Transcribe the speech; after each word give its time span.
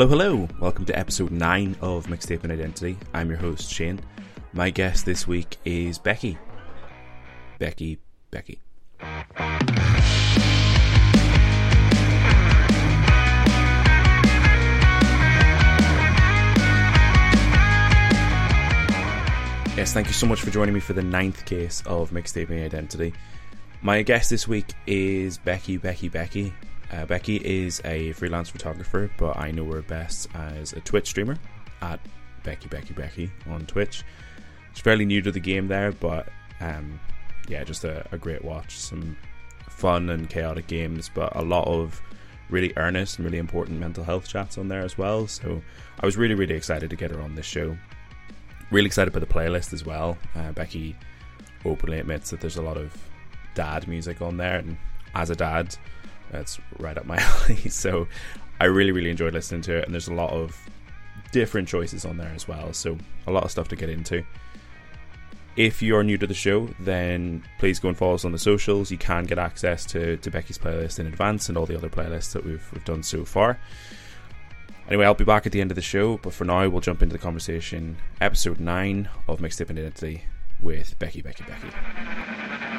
Hello, 0.00 0.08
hello. 0.08 0.48
Welcome 0.58 0.86
to 0.86 0.98
episode 0.98 1.30
9 1.30 1.76
of 1.82 2.06
Mixtaping 2.06 2.50
Identity. 2.50 2.96
I'm 3.12 3.28
your 3.28 3.36
host, 3.36 3.70
Shane. 3.70 4.00
My 4.54 4.70
guest 4.70 5.04
this 5.04 5.26
week 5.26 5.58
is 5.66 5.98
Bekky. 5.98 6.38
Bekky, 7.60 7.98
Bekky. 8.32 8.56
Yes, 19.76 19.92
thank 19.92 20.06
you 20.06 20.14
so 20.14 20.26
much 20.26 20.40
for 20.40 20.50
joining 20.50 20.72
me 20.72 20.80
for 20.80 20.94
the 20.94 21.02
ninth 21.02 21.44
case 21.44 21.82
of 21.84 22.10
Mixtaping 22.10 22.64
Identity. 22.64 23.12
My 23.82 24.00
guest 24.00 24.30
this 24.30 24.48
week 24.48 24.72
is 24.86 25.36
Bekky, 25.36 25.78
Bekky, 25.78 26.10
Bekky. 26.10 26.54
Uh, 26.92 27.06
Bekky 27.06 27.40
is 27.40 27.80
a 27.84 28.12
freelance 28.12 28.48
photographer, 28.48 29.10
but 29.16 29.36
I 29.36 29.52
know 29.52 29.64
her 29.72 29.82
best 29.82 30.28
as 30.34 30.72
a 30.72 30.80
Twitch 30.80 31.08
streamer 31.08 31.36
at 31.82 32.00
Bekky, 32.44 32.68
Bekky, 32.68 32.94
Bekky 32.94 33.30
on 33.48 33.64
Twitch. 33.66 34.02
She's 34.72 34.82
fairly 34.82 35.04
new 35.04 35.22
to 35.22 35.30
the 35.30 35.40
game 35.40 35.68
there, 35.68 35.92
but 35.92 36.28
um, 36.60 36.98
yeah, 37.48 37.64
just 37.64 37.84
a, 37.84 38.04
a 38.12 38.18
great 38.18 38.44
watch. 38.44 38.76
Some 38.76 39.16
fun 39.68 40.10
and 40.10 40.28
chaotic 40.28 40.66
games, 40.66 41.10
but 41.12 41.34
a 41.36 41.42
lot 41.42 41.66
of 41.66 42.00
really 42.50 42.72
earnest 42.76 43.18
and 43.18 43.24
really 43.24 43.38
important 43.38 43.78
mental 43.78 44.02
health 44.02 44.26
chats 44.28 44.58
on 44.58 44.68
there 44.68 44.82
as 44.82 44.98
well. 44.98 45.26
So 45.26 45.62
I 46.00 46.06
was 46.06 46.16
really, 46.16 46.34
really 46.34 46.54
excited 46.54 46.90
to 46.90 46.96
get 46.96 47.10
her 47.12 47.20
on 47.20 47.34
this 47.34 47.46
show. 47.46 47.76
Really 48.70 48.86
excited 48.86 49.12
by 49.12 49.20
the 49.20 49.26
playlist 49.26 49.72
as 49.72 49.84
well. 49.84 50.18
Uh, 50.34 50.52
Bekky 50.52 50.94
openly 51.64 52.00
admits 52.00 52.30
that 52.30 52.40
there's 52.40 52.56
a 52.56 52.62
lot 52.62 52.76
of 52.76 52.96
dad 53.54 53.86
music 53.86 54.22
on 54.22 54.36
there, 54.36 54.58
and 54.58 54.76
as 55.14 55.30
a 55.30 55.36
dad, 55.36 55.76
that's 56.30 56.58
right 56.78 56.96
up 56.96 57.06
my 57.06 57.16
alley. 57.16 57.56
So 57.70 58.06
I 58.60 58.66
really, 58.66 58.92
really 58.92 59.10
enjoyed 59.10 59.34
listening 59.34 59.62
to 59.62 59.76
it, 59.78 59.84
and 59.84 59.94
there's 59.94 60.08
a 60.08 60.14
lot 60.14 60.30
of 60.30 60.56
different 61.32 61.68
choices 61.68 62.04
on 62.04 62.16
there 62.16 62.32
as 62.34 62.46
well. 62.46 62.72
So 62.72 62.98
a 63.26 63.30
lot 63.30 63.44
of 63.44 63.50
stuff 63.50 63.68
to 63.68 63.76
get 63.76 63.88
into. 63.88 64.24
If 65.56 65.82
you're 65.82 66.04
new 66.04 66.16
to 66.18 66.26
the 66.26 66.34
show, 66.34 66.68
then 66.78 67.42
please 67.58 67.80
go 67.80 67.88
and 67.88 67.96
follow 67.96 68.14
us 68.14 68.24
on 68.24 68.32
the 68.32 68.38
socials. 68.38 68.90
You 68.90 68.98
can 68.98 69.24
get 69.24 69.38
access 69.38 69.84
to, 69.86 70.16
to 70.18 70.30
Bekky's 70.30 70.58
playlist 70.58 70.98
in 70.98 71.06
advance 71.06 71.48
and 71.48 71.58
all 71.58 71.66
the 71.66 71.76
other 71.76 71.88
playlists 71.88 72.32
that 72.32 72.44
we've, 72.44 72.66
we've 72.72 72.84
done 72.84 73.02
so 73.02 73.24
far. 73.24 73.58
Anyway, 74.88 75.04
I'll 75.04 75.14
be 75.14 75.24
back 75.24 75.46
at 75.46 75.52
the 75.52 75.60
end 75.60 75.70
of 75.70 75.76
the 75.76 75.82
show, 75.82 76.18
but 76.18 76.32
for 76.32 76.44
now, 76.44 76.68
we'll 76.68 76.80
jump 76.80 77.02
into 77.02 77.12
the 77.12 77.18
conversation. 77.18 77.96
Episode 78.20 78.58
9 78.58 79.08
of 79.28 79.40
Mixtaping 79.40 79.72
Identity 79.72 80.24
with 80.60 80.98
Bekky, 80.98 81.22
Bekky, 81.22 81.44
Bekky. 81.46 82.69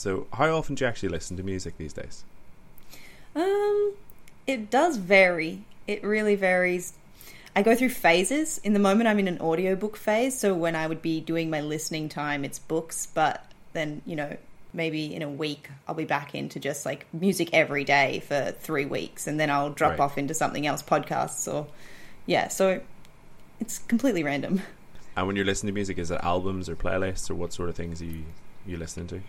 So, 0.00 0.26
how 0.32 0.56
often 0.56 0.76
do 0.76 0.84
you 0.84 0.88
actually 0.88 1.10
listen 1.10 1.36
to 1.36 1.42
music 1.42 1.76
these 1.76 1.92
days? 1.92 2.24
Um, 3.36 3.92
it 4.46 4.70
does 4.70 4.96
vary. 4.96 5.64
It 5.86 6.02
really 6.02 6.36
varies. 6.36 6.94
I 7.54 7.62
go 7.62 7.76
through 7.76 7.90
phases. 7.90 8.56
In 8.64 8.72
the 8.72 8.78
moment, 8.78 9.08
I'm 9.10 9.18
in 9.18 9.28
an 9.28 9.38
audiobook 9.42 9.98
phase. 9.98 10.38
So 10.38 10.54
when 10.54 10.74
I 10.74 10.86
would 10.86 11.02
be 11.02 11.20
doing 11.20 11.50
my 11.50 11.60
listening 11.60 12.08
time, 12.08 12.46
it's 12.46 12.58
books. 12.58 13.08
But 13.12 13.44
then, 13.74 14.00
you 14.06 14.16
know, 14.16 14.38
maybe 14.72 15.14
in 15.14 15.20
a 15.20 15.28
week, 15.28 15.68
I'll 15.86 15.94
be 15.94 16.06
back 16.06 16.34
into 16.34 16.58
just 16.58 16.86
like 16.86 17.04
music 17.12 17.50
every 17.52 17.84
day 17.84 18.20
for 18.26 18.52
three 18.58 18.86
weeks. 18.86 19.26
And 19.26 19.38
then 19.38 19.50
I'll 19.50 19.68
drop 19.68 19.90
Right. 19.90 20.00
off 20.00 20.16
into 20.16 20.32
something 20.32 20.66
else, 20.66 20.82
podcasts 20.82 21.52
or, 21.52 21.66
yeah. 22.24 22.48
So 22.48 22.80
it's 23.60 23.76
completely 23.80 24.22
random. 24.22 24.62
And 25.14 25.26
when 25.26 25.36
you're 25.36 25.44
listening 25.44 25.74
to 25.74 25.74
music, 25.74 25.98
is 25.98 26.10
it 26.10 26.20
albums 26.22 26.70
or 26.70 26.74
playlists 26.76 27.28
or 27.28 27.34
what 27.34 27.52
sort 27.52 27.68
of 27.68 27.74
things 27.76 28.00
are 28.00 28.06
you 28.06 28.24
you 28.66 28.78
listening 28.78 29.08
to? 29.08 29.20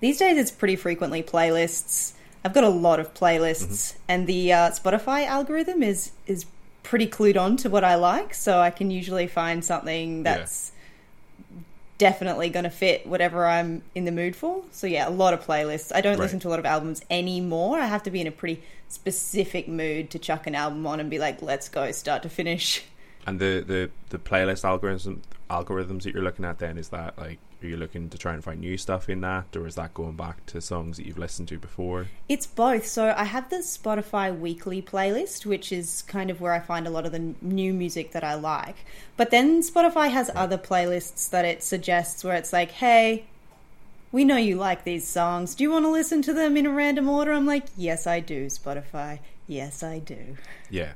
These 0.00 0.18
days, 0.18 0.38
it's 0.38 0.50
pretty 0.50 0.76
frequently 0.76 1.22
playlists. 1.22 2.12
I've 2.44 2.54
got 2.54 2.64
a 2.64 2.68
lot 2.70 3.00
of 3.00 3.12
playlists, 3.14 3.96
and 4.08 4.26
the 4.26 4.52
uh, 4.52 4.70
Spotify 4.70 5.26
algorithm 5.26 5.82
is 5.82 6.12
is 6.26 6.46
pretty 6.82 7.06
clued 7.06 7.36
on 7.38 7.56
to 7.58 7.68
what 7.68 7.84
I 7.84 7.94
like, 7.96 8.32
so 8.34 8.60
I 8.60 8.70
can 8.70 8.90
usually 8.90 9.26
find 9.26 9.62
something 9.64 10.22
that's 10.22 10.72
definitely 11.98 12.48
going 12.48 12.64
to 12.64 12.70
fit 12.70 13.06
whatever 13.06 13.46
I'm 13.46 13.82
in 13.94 14.06
the 14.06 14.12
mood 14.12 14.34
for. 14.34 14.62
So 14.70 14.86
yeah, 14.86 15.06
a 15.06 15.10
lot 15.10 15.34
of 15.34 15.44
playlists. 15.44 15.94
I 15.94 16.00
don't 16.00 16.12
Right. 16.12 16.20
listen 16.24 16.40
to 16.40 16.48
a 16.48 16.50
lot 16.50 16.58
of 16.58 16.64
albums 16.64 17.02
anymore. 17.10 17.78
I 17.78 17.86
have 17.86 18.02
to 18.04 18.10
be 18.10 18.22
in 18.22 18.26
a 18.26 18.30
pretty 18.32 18.62
specific 18.88 19.68
mood 19.68 20.10
to 20.10 20.18
chuck 20.18 20.46
an 20.46 20.54
album 20.54 20.86
on 20.86 20.98
and 20.98 21.10
be 21.10 21.18
like, 21.18 21.42
"Let's 21.42 21.68
go, 21.68 21.90
start 21.92 22.22
to 22.22 22.28
finish." 22.30 22.82
And 23.26 23.38
the, 23.38 23.62
the, 23.66 23.90
the 24.08 24.18
playlist 24.18 24.64
algorithm 24.64 25.20
algorithms 25.50 26.04
that 26.04 26.14
you're 26.14 26.22
looking 26.22 26.44
at 26.46 26.58
then 26.58 26.78
is 26.78 26.88
that 26.88 27.18
like 27.18 27.38
are 27.62 27.66
you 27.66 27.76
looking 27.76 28.08
to 28.10 28.18
try 28.18 28.34
and 28.34 28.42
find 28.42 28.60
new 28.60 28.76
stuff 28.76 29.08
in 29.08 29.20
that 29.20 29.56
or 29.56 29.66
is 29.66 29.74
that 29.74 29.94
going 29.94 30.16
back 30.16 30.44
to 30.46 30.60
songs 30.60 30.96
that 30.96 31.06
you've 31.06 31.18
listened 31.18 31.48
to 31.48 31.58
before? 31.58 32.06
It's 32.28 32.46
both. 32.46 32.86
So 32.86 33.14
I 33.16 33.24
have 33.24 33.50
the 33.50 33.56
Spotify 33.56 34.36
weekly 34.36 34.82
playlist, 34.82 35.46
which 35.46 35.72
is 35.72 36.02
kind 36.02 36.30
of 36.30 36.40
where 36.40 36.52
I 36.52 36.60
find 36.60 36.86
a 36.86 36.90
lot 36.90 37.06
of 37.06 37.12
the 37.12 37.34
new 37.40 37.72
music 37.72 38.12
that 38.12 38.24
I 38.24 38.34
like. 38.34 38.76
But 39.16 39.30
then 39.30 39.62
Spotify 39.62 40.10
has 40.10 40.30
other 40.34 40.58
playlists 40.58 41.28
that 41.30 41.44
it 41.44 41.62
suggests 41.62 42.24
where 42.24 42.36
it's 42.36 42.52
like, 42.52 42.70
hey, 42.70 43.26
we 44.12 44.24
know 44.24 44.36
you 44.36 44.56
like 44.56 44.84
these 44.84 45.06
songs. 45.06 45.54
Do 45.54 45.64
you 45.64 45.70
want 45.70 45.84
to 45.84 45.90
listen 45.90 46.22
to 46.22 46.32
them 46.32 46.56
in 46.56 46.66
a 46.66 46.70
random 46.70 47.08
order? 47.08 47.32
I'm 47.32 47.46
like, 47.46 47.66
yes, 47.76 48.06
I 48.06 48.20
do, 48.20 48.46
Spotify. 48.46 49.20
Yes, 49.46 49.82
I 49.82 49.98
do. 49.98 50.36
Yeah. 50.68 50.92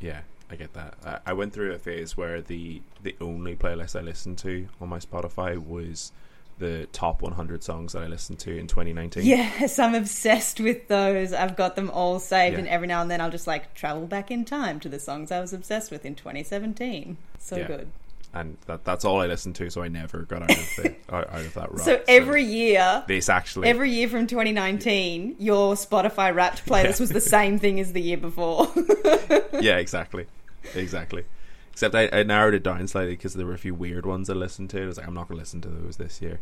Yeah, 0.00 0.20
I 0.50 0.56
get 0.56 0.72
that. 0.74 0.94
I, 1.04 1.18
I 1.30 1.32
went 1.32 1.52
through 1.52 1.72
a 1.72 1.78
phase 1.78 2.16
where 2.16 2.40
the 2.42 2.82
the 3.02 3.14
only 3.20 3.54
playlist 3.56 3.98
I 3.98 4.02
listened 4.02 4.38
to 4.38 4.68
on 4.80 4.88
my 4.88 4.98
Spotify 4.98 5.56
was 5.58 6.12
the 6.58 6.86
top 6.92 7.22
100 7.22 7.64
songs 7.64 7.94
that 7.94 8.02
I 8.02 8.06
listened 8.06 8.38
to 8.40 8.54
in 8.54 8.66
2019. 8.66 9.24
Yes, 9.24 9.78
I'm 9.84 9.94
obsessed 9.94 10.60
with 10.60 10.88
those. 10.88 11.32
I've 11.32 11.56
got 11.56 11.74
them 11.76 11.88
all 11.90 12.18
saved, 12.18 12.54
Yeah. 12.54 12.58
and 12.60 12.68
every 12.68 12.86
now 12.86 13.00
and 13.00 13.10
then 13.10 13.20
I'll 13.20 13.30
just 13.30 13.46
like 13.46 13.72
travel 13.74 14.06
back 14.06 14.30
in 14.30 14.44
time 14.44 14.78
to 14.80 14.88
the 14.90 14.98
songs 14.98 15.30
I 15.32 15.40
was 15.40 15.52
obsessed 15.54 15.90
with 15.90 16.04
in 16.04 16.14
2017. 16.16 17.16
So 17.38 17.56
Yeah. 17.56 17.66
good. 17.66 17.88
And 18.32 18.58
that 18.66 18.84
that's 18.84 19.04
all 19.04 19.20
I 19.20 19.26
listened 19.26 19.56
to 19.56 19.70
so 19.70 19.82
I 19.82 19.88
never 19.88 20.18
got 20.20 20.42
out 20.42 20.50
of 20.52 20.56
the 20.76 20.94
out, 21.14 21.28
of 21.32 21.54
that 21.54 21.72
rut. 21.72 21.80
So 21.84 22.00
every 22.06 22.44
year, 22.44 23.02
this 23.08 23.28
actually 23.28 23.66
Every 23.68 23.90
year 23.90 24.08
from 24.08 24.26
2019, 24.28 25.36
your 25.38 25.74
Spotify 25.74 26.32
Wrapped 26.34 26.64
playlist 26.66 27.00
was 27.00 27.08
the 27.08 27.20
same 27.20 27.58
thing 27.58 27.80
as 27.80 27.92
the 27.92 28.00
year 28.00 28.18
before. 28.18 28.70
yeah, 29.60 29.78
exactly, 29.78 30.26
exactly. 30.74 31.24
Except 31.72 31.94
I, 31.94 32.08
I 32.12 32.22
narrowed 32.22 32.54
it 32.54 32.62
down 32.62 32.86
slightly 32.88 33.12
because 33.12 33.34
there 33.34 33.46
were 33.46 33.54
a 33.54 33.58
few 33.58 33.74
weird 33.74 34.04
ones 34.06 34.28
I 34.28 34.34
listened 34.34 34.70
to. 34.70 34.82
I 34.82 34.86
was 34.86 34.96
like, 34.98 35.06
I'm 35.06 35.14
not 35.14 35.28
gonna 35.28 35.40
listen 35.40 35.60
to 35.62 35.68
those 35.68 35.96
this 35.96 36.20
year. 36.20 36.40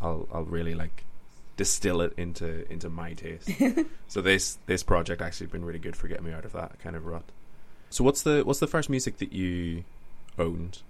I'll 0.00 0.28
I'll 0.32 0.44
really 0.44 0.74
like 0.74 1.04
distill 1.56 2.00
it 2.00 2.12
into 2.16 2.70
into 2.70 2.90
my 2.90 3.14
taste. 3.14 3.50
so 4.08 4.20
this 4.20 4.58
this 4.66 4.82
project 4.82 5.22
actually 5.22 5.46
been 5.48 5.64
really 5.64 5.78
good 5.78 5.96
for 5.96 6.08
getting 6.08 6.26
me 6.26 6.32
out 6.32 6.44
of 6.44 6.52
that 6.52 6.78
kind 6.80 6.96
of 6.96 7.06
rut. 7.06 7.24
So 7.90 8.04
what's 8.04 8.22
the 8.22 8.42
what's 8.44 8.60
the 8.60 8.66
first 8.66 8.90
music 8.90 9.18
that 9.18 9.32
you 9.32 9.84
owned 10.38 10.82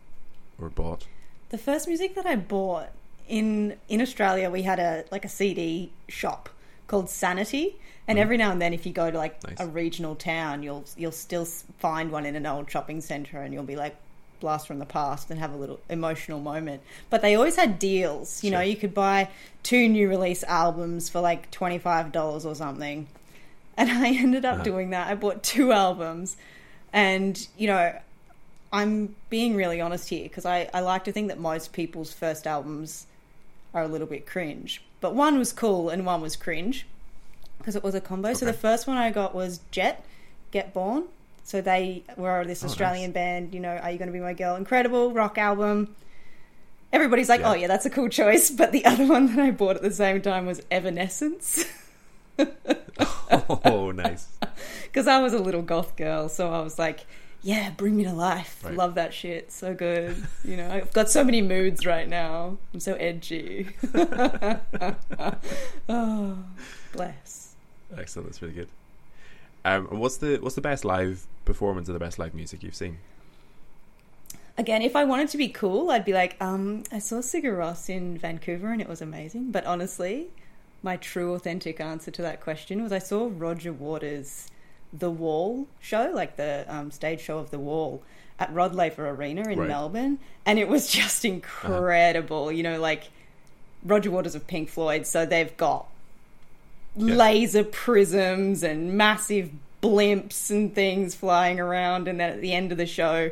or 0.60 0.68
bought? 0.68 1.06
the 1.50 1.58
first 1.58 1.86
music 1.86 2.14
that 2.14 2.26
I 2.26 2.36
bought 2.36 2.90
in 3.28 3.76
in 3.88 4.00
Australia, 4.00 4.50
we 4.50 4.62
had 4.62 4.78
a 4.78 5.04
like 5.10 5.24
a 5.24 5.28
CD 5.28 5.90
shop 6.08 6.48
called 6.86 7.08
Sanity, 7.10 7.76
and 8.08 8.18
every 8.18 8.36
now 8.36 8.52
and 8.52 8.60
then, 8.62 8.72
if 8.72 8.86
you 8.86 8.92
go 8.92 9.10
to 9.10 9.16
like 9.18 9.42
Nice. 9.42 9.56
a 9.60 9.66
regional 9.66 10.14
town, 10.14 10.62
you'll 10.62 10.84
you'll 10.96 11.12
still 11.12 11.44
find 11.78 12.10
one 12.12 12.24
in 12.26 12.36
an 12.36 12.46
old 12.46 12.70
shopping 12.70 13.00
centre, 13.00 13.40
and 13.42 13.52
you'll 13.52 13.64
be 13.64 13.76
like 13.76 13.96
blast 14.38 14.66
from 14.66 14.78
the 14.78 14.84
past 14.86 15.30
and 15.30 15.40
have 15.40 15.52
a 15.52 15.56
little 15.56 15.80
emotional 15.88 16.38
moment. 16.40 16.82
But 17.10 17.22
they 17.22 17.34
always 17.34 17.56
had 17.56 17.78
deals. 17.78 18.44
You 18.44 18.50
know, 18.50 18.60
you 18.60 18.76
could 18.76 18.92
buy 18.94 19.28
two 19.62 19.88
new 19.88 20.08
release 20.08 20.44
albums 20.44 21.08
for 21.08 21.20
like 21.20 21.50
twenty 21.50 21.78
five 21.78 22.12
dollars 22.12 22.44
or 22.46 22.54
something. 22.54 23.06
And 23.76 23.90
I 23.90 24.08
ended 24.16 24.44
up 24.44 24.54
Uh-huh. 24.56 24.64
doing 24.64 24.90
that. 24.90 25.08
I 25.08 25.14
bought 25.14 25.42
two 25.42 25.72
albums, 25.72 26.36
and 26.92 27.46
you 27.58 27.66
know, 27.66 27.98
I'm 28.72 29.14
being 29.30 29.56
really 29.56 29.80
honest 29.80 30.08
here 30.08 30.22
because 30.24 30.44
I, 30.46 30.68
I 30.72 30.80
like 30.80 31.04
to 31.04 31.12
think 31.12 31.28
that 31.28 31.38
most 31.40 31.72
people's 31.72 32.12
first 32.12 32.46
albums 32.46 33.06
are 33.74 33.82
a 33.82 33.88
little 33.88 34.06
bit 34.06 34.26
cringe. 34.26 34.82
But 35.00 35.14
one 35.14 35.38
was 35.38 35.52
cool 35.52 35.88
and 35.90 36.04
one 36.06 36.20
was 36.20 36.36
cringe 36.36 36.86
because 37.58 37.76
it 37.76 37.82
was 37.84 37.94
a 37.94 38.00
combo. 38.00 38.32
So 38.34 38.44
the 38.46 38.52
first 38.52 38.86
one 38.86 38.96
I 38.96 39.10
got 39.10 39.34
was 39.34 39.60
Jet, 39.70 40.04
Get 40.50 40.72
Born. 40.72 41.04
So 41.44 41.60
they 41.60 42.02
were 42.16 42.44
this 42.44 42.64
Oh, 42.64 42.66
Australian 42.66 43.10
nice. 43.10 43.14
band, 43.14 43.54
you 43.54 43.60
know, 43.60 43.76
Are 43.76 43.90
You 43.90 43.98
Gonna 43.98 44.10
Be 44.12 44.20
My 44.20 44.32
Girl? 44.32 44.56
Incredible 44.56 45.12
rock 45.12 45.38
album. 45.38 45.94
Everybody's 46.92 47.28
like, 47.28 47.40
oh, 47.40 47.44
Yeah. 47.44 47.50
oh 47.50 47.54
yeah, 47.54 47.66
that's 47.68 47.86
a 47.86 47.90
cool 47.90 48.08
choice. 48.08 48.50
But 48.50 48.72
the 48.72 48.84
other 48.86 49.06
one 49.06 49.26
that 49.34 49.38
I 49.38 49.50
bought 49.50 49.76
at 49.76 49.82
the 49.82 49.92
same 49.92 50.22
time 50.22 50.46
was 50.46 50.62
Evanescence. 50.70 51.66
oh, 53.64 53.92
nice. 53.94 54.28
because 54.84 55.06
I 55.06 55.20
was 55.20 55.32
a 55.32 55.38
little 55.38 55.62
goth 55.62 55.96
girl, 55.96 56.28
so 56.28 56.52
I 56.52 56.60
was 56.60 56.78
like, 56.78 57.06
"Yeah, 57.46 57.70
bring 57.70 57.96
me 57.96 58.04
to 58.04 58.12
life. 58.12 58.60
Right. 58.64 58.74
Love 58.74 58.96
that 58.96 59.14
shit. 59.14 59.52
So 59.52 59.74
good." 59.74 60.16
You 60.44 60.56
know, 60.56 60.70
I've 60.70 60.92
got 60.92 61.08
so 61.10 61.22
many 61.22 61.42
moods 61.42 61.86
right 61.86 62.08
now. 62.08 62.58
I'm 62.74 62.80
so 62.80 62.94
edgy. 62.94 63.68
oh, 65.88 66.38
bless. 66.92 67.54
Excellent. 67.96 68.28
That's 68.28 68.42
really 68.42 68.54
good. 68.54 68.68
Um, 69.64 69.88
and 69.90 70.00
what's 70.00 70.16
the 70.16 70.38
what's 70.38 70.54
the 70.54 70.60
best 70.60 70.84
live 70.84 71.26
performance 71.44 71.88
or 71.88 71.92
the 71.92 71.98
best 71.98 72.18
live 72.18 72.34
music 72.34 72.62
you've 72.62 72.74
seen? 72.74 72.98
Again, 74.58 74.80
if 74.82 74.96
I 74.96 75.04
wanted 75.04 75.28
to 75.30 75.36
be 75.36 75.48
cool, 75.48 75.90
I'd 75.90 76.04
be 76.04 76.14
like, 76.14 76.36
um, 76.40 76.84
I 76.90 76.98
saw 76.98 77.16
Sigur 77.16 77.58
Rós 77.58 77.90
in 77.90 78.16
Vancouver 78.16 78.72
and 78.72 78.80
it 78.80 78.88
was 78.88 79.02
amazing. 79.02 79.50
But 79.50 79.66
honestly, 79.66 80.28
my 80.82 80.96
true, 80.96 81.34
authentic 81.34 81.80
answer 81.80 82.10
to 82.10 82.22
that 82.22 82.40
question 82.40 82.82
was 82.82 82.90
I 82.92 82.98
saw 82.98 83.30
Roger 83.30 83.72
Waters' 83.72 84.48
The 84.92 85.10
Wall 85.10 85.66
show, 85.80 86.10
like 86.14 86.36
the 86.36 86.64
um, 86.68 86.90
stage 86.90 87.20
show 87.20 87.38
of 87.38 87.50
The 87.50 87.58
Wall, 87.58 88.02
at 88.38 88.52
Rod 88.52 88.74
Laver 88.74 89.08
Arena 89.08 89.48
in 89.48 89.58
Right. 89.58 89.68
Melbourne, 89.68 90.18
and 90.44 90.58
it 90.58 90.68
was 90.68 90.88
just 90.90 91.24
incredible. 91.24 92.50
You 92.52 92.62
know, 92.62 92.80
like 92.80 93.04
Roger 93.84 94.10
Waters 94.10 94.34
of 94.34 94.46
Pink 94.46 94.68
Floyd, 94.68 95.06
so 95.06 95.24
they've 95.26 95.56
got 95.56 95.86
laser 96.96 97.64
prisms 97.64 98.62
and 98.62 98.94
massive 98.96 99.50
blimps 99.82 100.50
and 100.50 100.74
things 100.74 101.14
flying 101.14 101.60
around, 101.60 102.08
and 102.08 102.18
then 102.20 102.30
at 102.32 102.40
the 102.40 102.52
end 102.52 102.72
of 102.72 102.78
the 102.78 102.86
show, 102.86 103.30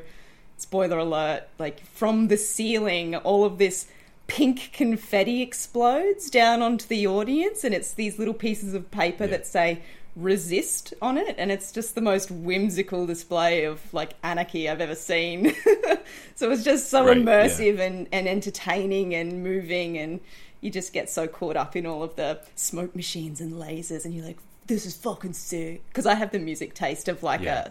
spoiler 0.57 0.99
alert, 0.99 1.45
like 1.59 1.81
from 1.87 2.29
the 2.29 2.37
ceiling, 2.37 3.17
all 3.17 3.45
of 3.45 3.59
this 3.59 3.87
pink 4.27 4.71
confetti 4.73 5.43
explodes 5.43 6.31
down 6.31 6.63
onto 6.63 6.87
the 6.87 7.07
audience, 7.07 7.65
and 7.65 7.75
it's 7.75 7.93
these 7.93 8.19
little 8.19 8.35
pieces 8.35 8.75
of 8.75 8.91
paper 8.91 9.25
Yeah. 9.25 9.31
that 9.31 9.47
say 9.47 9.81
resist 10.17 10.95
on 11.03 11.19
it 11.19 11.35
and 11.39 11.51
it's 11.51 11.73
just 11.73 11.95
the 11.97 12.01
most 12.01 12.31
whimsical 12.31 13.05
display 13.07 13.65
of 13.65 13.81
like 13.93 14.15
anarchy 14.23 14.69
I've 14.69 14.81
ever 14.81 14.95
seen. 14.95 15.55
so 16.37 16.51
it's 16.51 16.63
just 16.65 16.89
so 16.89 17.05
Right, 17.07 17.17
yeah. 17.17 17.23
immersive 17.25 17.81
and, 17.81 18.07
and 18.13 18.29
entertaining 18.29 19.15
and 19.15 19.43
moving 19.43 19.99
and 19.99 20.21
you 20.61 20.71
just 20.71 20.93
get 20.93 21.11
so 21.11 21.27
caught 21.27 21.57
up 21.57 21.75
in 21.77 21.85
all 21.85 22.03
of 22.03 22.15
the 22.17 22.41
smoke 22.55 22.95
machines 22.95 23.41
and 23.41 23.55
lasers 23.55 24.05
and 24.05 24.15
you're 24.15 24.25
like, 24.25 24.39
this 24.67 24.87
is 24.87 24.97
fucking 24.97 25.33
sick. 25.35 25.83
Because 25.89 26.07
I 26.07 26.15
have 26.15 26.31
the 26.31 26.39
music 26.39 26.75
taste 26.75 27.09
of 27.09 27.23
like 27.23 27.41
Yeah. 27.41 27.67
a 27.67 27.71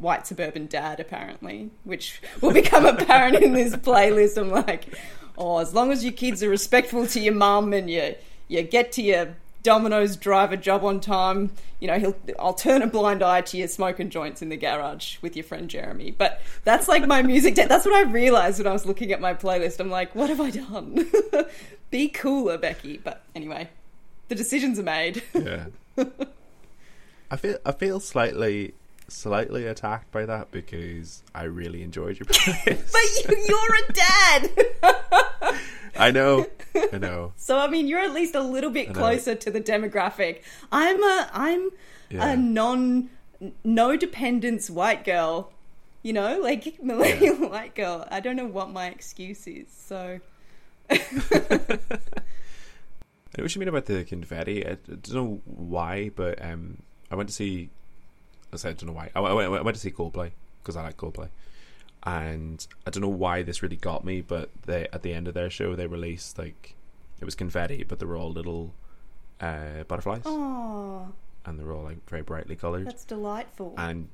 white 0.00 0.26
suburban 0.26 0.66
dad 0.66 1.00
apparently, 1.00 1.70
which 1.84 2.20
will 2.40 2.52
become 2.52 2.86
apparent 2.86 3.36
in 3.36 3.52
this 3.52 3.76
playlist. 3.76 4.38
I'm 4.38 4.50
like, 4.50 4.86
oh, 5.36 5.58
as 5.58 5.74
long 5.74 5.92
as 5.92 6.02
your 6.02 6.14
kids 6.14 6.42
are 6.42 6.48
respectful 6.48 7.06
to 7.08 7.20
your 7.20 7.34
mum 7.34 7.72
and 7.74 7.90
you 7.90 8.14
you 8.48 8.62
get 8.62 8.92
to 8.92 9.02
your 9.02 9.36
Domino's 9.64 10.14
driver 10.14 10.56
job 10.56 10.84
on 10.84 11.00
time, 11.00 11.50
you 11.80 11.88
know, 11.88 11.98
he'll 11.98 12.14
I'll 12.38 12.54
turn 12.54 12.82
a 12.82 12.86
blind 12.86 13.22
eye 13.22 13.40
to 13.40 13.56
your 13.56 13.66
smoking 13.66 14.10
joints 14.10 14.42
in 14.42 14.50
the 14.50 14.56
garage 14.56 15.16
with 15.22 15.34
your 15.34 15.44
friend 15.44 15.68
Jeremy. 15.68 16.12
But 16.12 16.40
that's 16.62 16.86
like 16.86 17.04
my 17.06 17.22
music 17.22 17.56
that's 17.56 17.84
what 17.84 17.94
I 17.94 18.02
realized 18.02 18.58
when 18.58 18.68
I 18.68 18.72
was 18.72 18.86
looking 18.86 19.10
at 19.10 19.20
my 19.20 19.34
playlist. 19.34 19.80
I'm 19.80 19.90
like, 19.90 20.14
what 20.14 20.28
have 20.28 20.40
I 20.40 20.50
done? 20.50 21.10
Be 21.90 22.08
cooler, 22.08 22.58
Bekky. 22.58 23.00
But 23.02 23.22
anyway, 23.34 23.70
the 24.28 24.34
decisions 24.34 24.78
are 24.78 24.84
made. 24.84 25.22
Yeah. 25.34 25.66
I 27.30 27.36
feel 27.36 27.56
I 27.64 27.72
feel 27.72 28.00
slightly 28.00 28.74
slightly 29.08 29.66
attacked 29.66 30.10
by 30.10 30.26
that 30.26 30.50
because 30.50 31.22
I 31.34 31.44
really 31.44 31.82
enjoyed 31.82 32.18
your 32.18 32.26
playlist. 32.26 32.92
but 32.92 33.36
you, 33.36 33.44
you're 33.48 33.74
a 33.88 33.92
dad. 33.92 34.50
I 35.96 36.10
know, 36.10 36.46
I 36.92 36.98
know. 36.98 37.32
So 37.36 37.58
I 37.58 37.68
mean, 37.68 37.86
you're 37.86 38.00
at 38.00 38.12
least 38.12 38.34
a 38.34 38.40
little 38.42 38.70
bit 38.70 38.92
closer 38.92 39.34
to 39.34 39.50
the 39.50 39.60
demographic. 39.60 40.42
I'm 40.72 41.02
a 41.02 41.30
I'm 41.32 41.70
Yeah. 42.10 42.32
a 42.32 42.36
non 42.36 43.10
no 43.62 43.96
dependence 43.96 44.68
white 44.70 45.04
girl. 45.04 45.52
You 46.02 46.12
know, 46.12 46.40
like 46.40 46.78
millennial 46.82 47.48
white 47.48 47.74
girl. 47.74 48.06
I 48.10 48.20
don't 48.20 48.36
know 48.36 48.46
what 48.46 48.70
my 48.70 48.88
excuse 48.88 49.46
is. 49.46 49.68
So 49.70 50.18
I 50.90 50.98
know 53.38 53.44
what 53.44 53.54
you 53.54 53.58
mean 53.58 53.68
about 53.68 53.86
the 53.86 54.04
confetti. 54.04 54.66
I, 54.66 54.72
I 54.72 54.76
don't 54.86 55.12
know 55.14 55.40
why, 55.44 56.10
but 56.14 56.42
um, 56.44 56.82
I 57.10 57.14
went 57.16 57.28
to 57.28 57.34
see. 57.34 57.70
I 58.54 58.58
said 58.58 58.70
I 58.70 58.72
don't 58.74 58.86
know 58.88 58.92
why. 58.94 59.10
I, 59.14 59.20
I 59.20 59.32
went, 59.32 59.52
I 59.52 59.60
went 59.62 59.74
to 59.74 59.80
see 59.80 59.90
Coldplay 59.90 60.32
because 60.62 60.76
I 60.76 60.82
like 60.82 60.96
Coldplay, 60.96 61.28
and 62.04 62.66
I 62.86 62.90
don't 62.90 63.02
know 63.02 63.08
why 63.08 63.42
this 63.42 63.62
really 63.62 63.76
got 63.76 64.04
me. 64.04 64.20
But 64.20 64.50
they 64.66 64.86
at 64.92 65.02
the 65.02 65.12
end 65.12 65.28
of 65.28 65.34
their 65.34 65.50
show 65.50 65.74
they 65.74 65.86
released 65.86 66.38
like 66.38 66.74
it 67.20 67.24
was 67.24 67.34
confetti, 67.34 67.84
but 67.84 67.98
they 67.98 68.06
were 68.06 68.16
all 68.16 68.30
little 68.30 68.74
uh, 69.40 69.84
butterflies, 69.88 70.22
oh, 70.24 71.08
and 71.44 71.58
they 71.58 71.64
were 71.64 71.72
all 71.72 71.84
like 71.84 72.08
very 72.08 72.22
brightly 72.22 72.56
colored. 72.56 72.86
that's 72.86 73.04
delightful. 73.04 73.74
and 73.76 74.08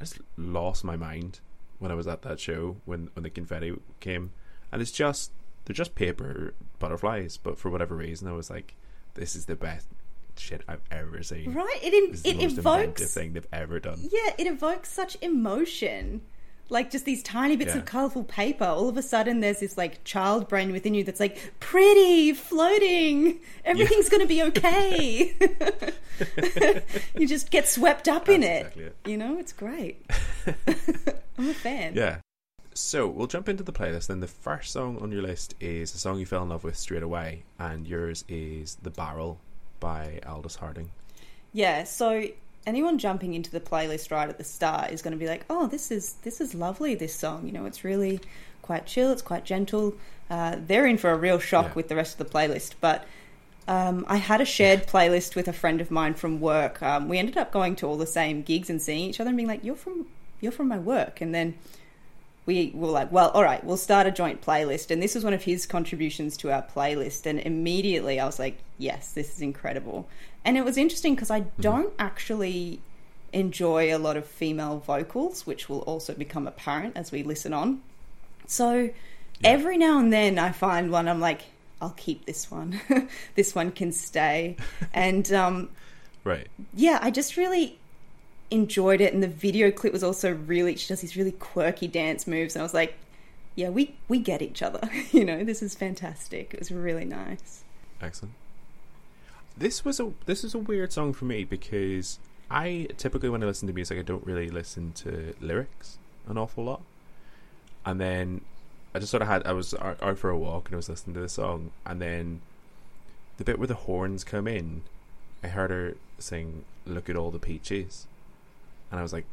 I 0.00 0.04
just 0.04 0.18
lost 0.36 0.84
my 0.84 0.96
mind 0.96 1.40
when 1.78 1.90
I 1.90 1.94
was 1.94 2.06
at 2.06 2.22
that 2.22 2.40
show 2.40 2.76
when 2.84 3.10
when 3.14 3.22
the 3.22 3.30
confetti 3.30 3.74
came, 4.00 4.32
and 4.72 4.82
it's 4.82 4.92
just 4.92 5.32
they're 5.64 5.74
just 5.74 5.94
paper 5.94 6.54
butterflies, 6.78 7.36
but 7.36 7.58
for 7.58 7.70
whatever 7.70 7.96
reason 7.96 8.28
I 8.28 8.32
was 8.32 8.50
like, 8.50 8.74
this 9.14 9.34
is 9.34 9.46
the 9.46 9.56
best 9.56 9.88
shit 10.38 10.62
I've 10.68 10.80
ever 10.90 11.22
seen. 11.22 11.52
right? 11.54 11.78
It 11.82 11.92
in, 11.94 12.10
This 12.12 12.20
is 12.20 12.22
the 12.24 12.30
it 12.30 12.58
evokes 12.58 13.14
thing 13.14 13.32
they've 13.32 13.46
ever 13.52 13.80
done. 13.80 13.98
Yeah, 14.02 14.32
it 14.38 14.46
evokes 14.46 14.90
such 14.92 15.16
emotion. 15.22 16.22
Like 16.68 16.90
just 16.90 17.04
these 17.04 17.22
tiny 17.22 17.54
bits 17.56 17.74
Yeah. 17.74 17.78
of 17.80 17.84
colorful 17.84 18.24
paper. 18.24 18.64
All 18.64 18.88
of 18.88 18.96
a 18.96 19.02
sudden, 19.02 19.38
there's 19.40 19.60
this 19.60 19.76
like 19.78 20.02
child 20.02 20.48
brain 20.48 20.72
within 20.72 20.94
you 20.94 21.04
that's 21.04 21.20
like 21.20 21.52
pretty, 21.60 22.32
floating. 22.32 23.38
Everything's 23.64 24.08
going 24.08 24.22
to 24.22 24.26
be 24.26 24.42
okay. 24.42 25.32
you 27.16 27.28
just 27.28 27.50
get 27.50 27.68
swept 27.68 28.08
up 28.08 28.28
in 28.28 28.42
it. 28.42 28.58
exactly 28.62 28.84
it. 28.84 28.96
You 29.06 29.16
know, 29.16 29.38
it's 29.38 29.52
great. 29.52 30.04
I'm 31.38 31.48
a 31.50 31.54
fan. 31.54 31.92
Yeah. 31.94 32.18
So 32.74 33.06
we'll 33.06 33.26
jump 33.26 33.48
into 33.48 33.62
the 33.62 33.72
playlist. 33.72 34.08
Then 34.08 34.20
the 34.20 34.26
first 34.26 34.72
song 34.72 34.98
on 35.00 35.10
your 35.12 35.22
list 35.22 35.54
is 35.60 35.94
a 35.94 35.98
song 35.98 36.18
you 36.18 36.26
fell 36.26 36.42
in 36.42 36.48
love 36.50 36.64
with 36.64 36.76
straight 36.76 37.02
away, 37.02 37.44
and 37.58 37.86
yours 37.86 38.24
is 38.28 38.74
"The 38.82 38.90
Barrel" 38.90 39.38
by 39.80 40.20
Aldous 40.26 40.56
Harding. 40.56 40.90
Yeah, 41.52 41.84
so 41.84 42.24
anyone 42.66 42.98
jumping 42.98 43.34
into 43.34 43.50
the 43.50 43.60
playlist 43.60 44.10
right 44.10 44.28
at 44.28 44.38
the 44.38 44.44
start 44.44 44.90
is 44.90 45.02
going 45.02 45.12
to 45.12 45.18
be 45.18 45.26
like, 45.28 45.44
"Oh, 45.48 45.66
this 45.66 45.90
is 45.90 46.14
this 46.22 46.40
is 46.40 46.54
lovely. 46.54 46.94
This 46.94 47.14
song, 47.14 47.46
you 47.46 47.52
know, 47.52 47.64
it's 47.66 47.84
really 47.84 48.20
quite 48.62 48.86
chill. 48.86 49.10
It's 49.12 49.22
quite 49.22 49.44
gentle." 49.44 49.94
Uh, 50.28 50.56
they're 50.66 50.86
in 50.86 50.98
for 50.98 51.10
a 51.10 51.16
real 51.16 51.38
shock 51.38 51.66
Yeah. 51.66 51.74
with 51.74 51.88
the 51.88 51.94
rest 51.96 52.18
of 52.20 52.26
the 52.26 52.32
playlist. 52.32 52.72
But 52.80 53.06
um, 53.68 54.04
I 54.08 54.16
had 54.16 54.40
a 54.40 54.44
shared 54.44 54.86
playlist 54.86 55.34
with 55.36 55.48
a 55.48 55.52
friend 55.52 55.80
of 55.80 55.90
mine 55.90 56.14
from 56.14 56.40
work. 56.40 56.82
Um, 56.82 57.08
we 57.08 57.18
ended 57.18 57.36
up 57.36 57.52
going 57.52 57.76
to 57.76 57.86
all 57.86 57.96
the 57.96 58.06
same 58.06 58.42
gigs 58.42 58.68
and 58.68 58.82
seeing 58.82 59.08
each 59.08 59.20
other 59.20 59.28
and 59.28 59.36
being 59.36 59.48
like, 59.48 59.64
"You're 59.64 59.76
from 59.76 60.06
you're 60.40 60.52
from 60.52 60.68
my 60.68 60.78
work," 60.78 61.20
and 61.20 61.34
then 61.34 61.54
we 62.46 62.70
were 62.74 62.88
like, 62.88 63.10
well, 63.10 63.30
all 63.30 63.42
right, 63.42 63.62
we'll 63.64 63.76
start 63.76 64.06
a 64.06 64.12
joint 64.12 64.40
playlist. 64.40 64.90
And 64.92 65.02
this 65.02 65.14
was 65.16 65.24
one 65.24 65.34
of 65.34 65.42
his 65.42 65.66
contributions 65.66 66.36
to 66.38 66.52
our 66.52 66.62
playlist. 66.62 67.26
And 67.26 67.40
immediately 67.40 68.20
I 68.20 68.24
was 68.24 68.38
like, 68.38 68.58
yes, 68.78 69.12
this 69.12 69.34
is 69.34 69.42
incredible. 69.42 70.08
And 70.44 70.56
it 70.56 70.64
was 70.64 70.76
interesting 70.76 71.16
because 71.16 71.30
I 71.30 71.40
don't 71.60 71.92
actually 71.98 72.80
enjoy 73.32 73.94
a 73.94 73.98
lot 73.98 74.16
of 74.16 74.24
female 74.24 74.78
vocals, 74.78 75.44
which 75.44 75.68
will 75.68 75.80
also 75.80 76.14
become 76.14 76.46
apparent 76.46 76.96
as 76.96 77.10
we 77.10 77.24
listen 77.24 77.52
on. 77.52 77.82
So 78.46 78.90
every 79.42 79.76
now 79.76 79.98
and 79.98 80.12
then 80.12 80.38
I 80.38 80.52
find 80.52 80.92
one, 80.92 81.08
I'm 81.08 81.20
like, 81.20 81.42
I'll 81.82 81.90
keep 81.90 82.26
this 82.26 82.48
one. 82.48 82.80
this 83.34 83.56
one 83.56 83.72
can 83.72 83.90
stay. 83.90 84.56
and 84.94 85.30
um, 85.32 85.70
Right. 86.22 86.46
yeah, 86.74 87.00
I 87.02 87.10
just 87.10 87.36
really 87.36 87.78
enjoyed 88.50 89.00
it, 89.00 89.12
and 89.12 89.22
the 89.22 89.28
video 89.28 89.70
clip 89.70 89.92
was 89.92 90.02
also 90.02 90.32
really. 90.32 90.76
She 90.76 90.88
does 90.88 91.00
these 91.00 91.16
really 91.16 91.32
quirky 91.32 91.88
dance 91.88 92.26
moves, 92.26 92.54
and 92.54 92.60
I 92.60 92.64
was 92.64 92.74
like, 92.74 92.94
"Yeah, 93.54 93.70
we 93.70 93.94
we 94.08 94.18
get 94.18 94.42
each 94.42 94.62
other." 94.62 94.88
you 95.12 95.24
know, 95.24 95.44
this 95.44 95.62
is 95.62 95.74
fantastic. 95.74 96.54
It 96.54 96.60
was 96.60 96.70
really 96.70 97.04
nice. 97.04 97.64
Excellent. 98.00 98.34
This 99.56 99.84
was 99.84 99.98
a 100.00 100.12
this 100.26 100.44
is 100.44 100.54
a 100.54 100.58
weird 100.58 100.92
song 100.92 101.12
for 101.12 101.24
me 101.24 101.44
because 101.44 102.18
I 102.50 102.88
typically 102.96 103.28
when 103.28 103.42
I 103.42 103.46
listen 103.46 103.66
to 103.68 103.74
music 103.74 103.98
I 103.98 104.02
don't 104.02 104.26
really 104.26 104.50
listen 104.50 104.92
to 104.96 105.34
lyrics 105.40 105.98
an 106.28 106.36
awful 106.36 106.64
lot, 106.64 106.82
and 107.84 108.00
then 108.00 108.42
I 108.94 108.98
just 108.98 109.10
sort 109.10 109.22
of 109.22 109.28
had 109.28 109.46
I 109.46 109.52
was 109.52 109.74
out 109.74 110.18
for 110.18 110.30
a 110.30 110.38
walk 110.38 110.66
and 110.66 110.74
I 110.74 110.76
was 110.76 110.88
listening 110.88 111.14
to 111.14 111.20
the 111.20 111.28
song, 111.28 111.70
and 111.84 112.00
then 112.00 112.42
the 113.38 113.44
bit 113.44 113.58
where 113.58 113.68
the 113.68 113.74
horns 113.74 114.24
come 114.24 114.46
in, 114.46 114.82
I 115.42 115.48
heard 115.48 115.70
her 115.70 115.94
sing 116.18 116.64
"Look 116.86 117.08
at 117.08 117.16
all 117.16 117.30
the 117.30 117.38
peaches," 117.38 118.06
and 118.90 119.00
I 119.00 119.02
was 119.02 119.12
like, 119.12 119.24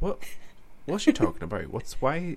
"What? 0.00 0.18
What's 0.86 1.04
she 1.04 1.12
talking 1.12 1.42
about? 1.42 1.68
What's 1.70 2.00
why?" 2.00 2.36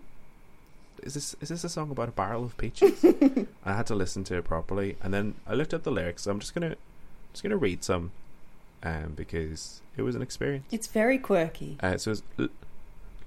Is 1.02 1.16
this 1.16 1.36
is 1.42 1.50
this 1.50 1.64
a 1.64 1.70
song 1.70 1.92
about 1.92 2.10
a 2.10 2.14
barrel 2.14 2.44
of 2.46 2.58
peaches? 2.58 3.04
I 3.66 3.74
had 3.74 3.88
to 3.88 3.96
listen 3.96 4.24
to 4.26 4.38
it 4.38 4.46
properly, 4.46 4.96
and 5.02 5.14
then 5.14 5.36
I 5.46 5.54
looked 5.54 5.74
up 5.74 5.84
the 5.84 5.92
lyrics. 5.92 6.28
I'm 6.28 6.40
just 6.40 6.54
gonna 6.54 6.76
just 7.34 7.44
gonna 7.44 7.58
read 7.58 7.84
some, 7.84 8.12
um, 8.84 9.14
because 9.16 9.82
it 9.98 10.04
was 10.04 10.16
an 10.16 10.22
experience. 10.22 10.66
It's 10.72 10.88
very 10.88 11.18
quirky. 11.18 11.78
Uh, 11.82 11.98
so 11.98 12.12
it's, 12.12 12.24
"L- 12.40 12.48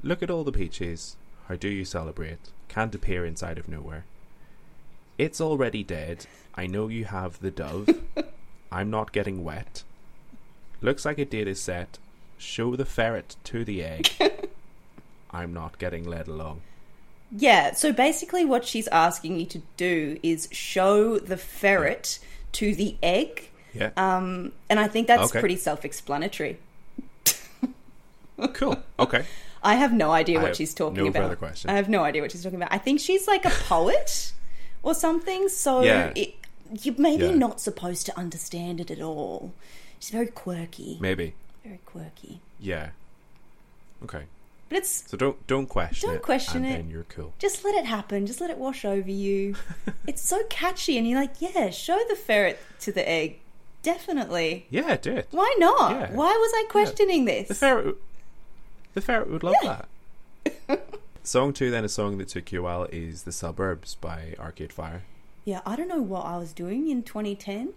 look 0.03 0.23
at 0.23 0.31
all 0.31 0.45
the 0.45 0.53
peaches. 0.53 1.17
How 1.49 1.57
do 1.57 1.69
you 1.69 1.85
celebrate? 1.85 2.39
Can't 2.69 2.95
appear 2.95 3.25
inside 3.27 3.59
of 3.59 3.69
nowhere. 3.69 4.05
It's 5.19 5.41
already 5.41 5.83
dead. 5.83 6.27
I 6.55 6.67
know 6.67 6.89
you 6.89 7.05
have 7.07 7.41
the 7.41 7.51
dove. 7.51 7.89
I'm 8.73 8.91
not 8.91 9.13
getting 9.13 9.45
wet. 9.45 9.83
Looks 10.83 11.05
like 11.05 11.19
a 11.19 11.25
date 11.25 11.49
is 11.49 11.61
set. 11.61 11.99
Show 12.39 12.77
the 12.77 12.85
ferret 12.85 13.37
to 13.45 13.65
the 13.65 13.83
egg. 13.83 14.11
I'm 15.31 15.53
not 15.53 15.79
getting 15.79 16.05
led 16.05 16.29
along. 16.29 16.63
Yeah. 17.37 17.73
So 17.75 17.93
basically, 17.93 18.45
what 18.45 18.65
she's 18.65 18.89
asking 18.89 19.39
you 19.41 19.47
to 19.47 19.63
do 19.77 20.19
is 20.23 20.49
show 20.53 21.19
the 21.19 21.37
ferret 21.37 22.19
to 22.53 22.75
the 22.75 22.97
egg, 23.03 23.51
Yeah. 23.75 23.91
um, 23.97 24.53
and 24.71 24.79
I 24.81 24.89
think 24.89 25.07
that's 25.09 25.31
Okay. 25.31 25.41
pretty 25.41 25.57
self-explanatory. 25.57 26.59
cool. 28.55 28.77
Okay. 28.99 29.25
I 29.63 29.75
have 29.75 29.93
no 29.93 30.11
idea 30.13 30.39
I 30.39 30.43
what 30.43 30.57
she's 30.57 30.73
talking 30.75 31.03
no 31.03 31.07
about. 31.09 31.23
further 31.25 31.37
question. 31.37 31.71
I 31.71 31.75
have 31.75 31.89
no 31.89 32.05
idea 32.05 32.23
what 32.23 32.31
she's 32.33 32.43
talking 32.43 32.57
about. 32.59 32.73
I 32.73 32.79
think 32.79 33.01
she's 33.01 33.27
like 33.27 33.45
a 33.45 33.51
poet 33.69 34.33
or 34.83 34.95
something. 34.95 35.49
So 35.49 35.83
Yeah. 35.83 36.13
it, 36.15 36.35
you're 36.83 36.95
maybe 36.99 37.27
Yeah. 37.27 37.35
not 37.35 37.61
supposed 37.61 38.07
to 38.07 38.17
understand 38.19 38.81
it 38.81 38.91
at 38.91 39.01
all. 39.01 39.53
She's 39.99 40.11
very 40.11 40.29
quirky. 40.29 40.99
Maybe. 41.01 41.35
Very 41.67 41.81
quirky. 41.85 42.41
Yeah. 42.61 42.91
Okay. 44.05 44.25
But 44.69 44.79
it's 44.79 45.05
So 45.11 45.17
don't 45.17 45.45
don't 45.47 45.69
question 45.69 46.09
Don't 46.09 46.17
it. 46.17 46.23
question 46.23 46.65
and 46.65 46.73
it. 46.75 46.77
Then 46.77 46.91
you're 46.91 47.05
cool. 47.05 47.33
just 47.39 47.65
let 47.65 47.75
it 47.75 47.85
happen. 47.87 48.27
Just 48.27 48.41
let 48.41 48.51
it 48.51 48.59
wash 48.59 48.85
over 48.85 49.11
you. 49.11 49.57
it's 50.07 50.23
so 50.23 50.43
catchy, 50.49 50.97
and 50.99 51.09
you're 51.09 51.21
like, 51.21 51.41
yeah, 51.41 51.71
show 51.71 51.99
the 52.09 52.17
ferret 52.17 52.59
to 52.81 52.93
the 52.93 53.09
egg. 53.09 53.39
Definitely. 53.83 54.67
Yeah, 54.71 54.93
it 54.93 55.03
did. 55.03 55.27
Why 55.31 55.55
not? 55.59 55.91
Yeah. 55.93 56.13
Why 56.13 56.31
was 56.33 56.53
I 56.55 56.65
questioning 56.71 57.25
this? 57.25 57.49
The 57.49 57.55
ferret. 57.55 57.97
The 58.95 59.01
ferret 59.01 59.31
would 59.31 59.43
love 59.43 59.55
Yeah. 59.63 59.83
that. 60.69 60.89
song 61.23 61.53
two, 61.53 61.71
then 61.71 61.85
a 61.85 61.89
song 61.89 62.19
that 62.19 62.29
took 62.29 62.51
you 62.53 62.61
a 62.61 62.63
while, 62.63 62.85
is 62.93 63.23
"The 63.23 63.33
Suburbs" 63.33 63.97
by 63.97 64.35
Arcade 64.39 64.73
Fire. 64.73 65.03
Yeah, 65.45 65.61
I 65.67 65.77
don't 65.77 65.89
know 65.89 66.03
what 66.03 66.25
I 66.27 66.39
was 66.39 66.53
doing 66.53 66.89
in 66.89 67.03
2010. 67.05 67.73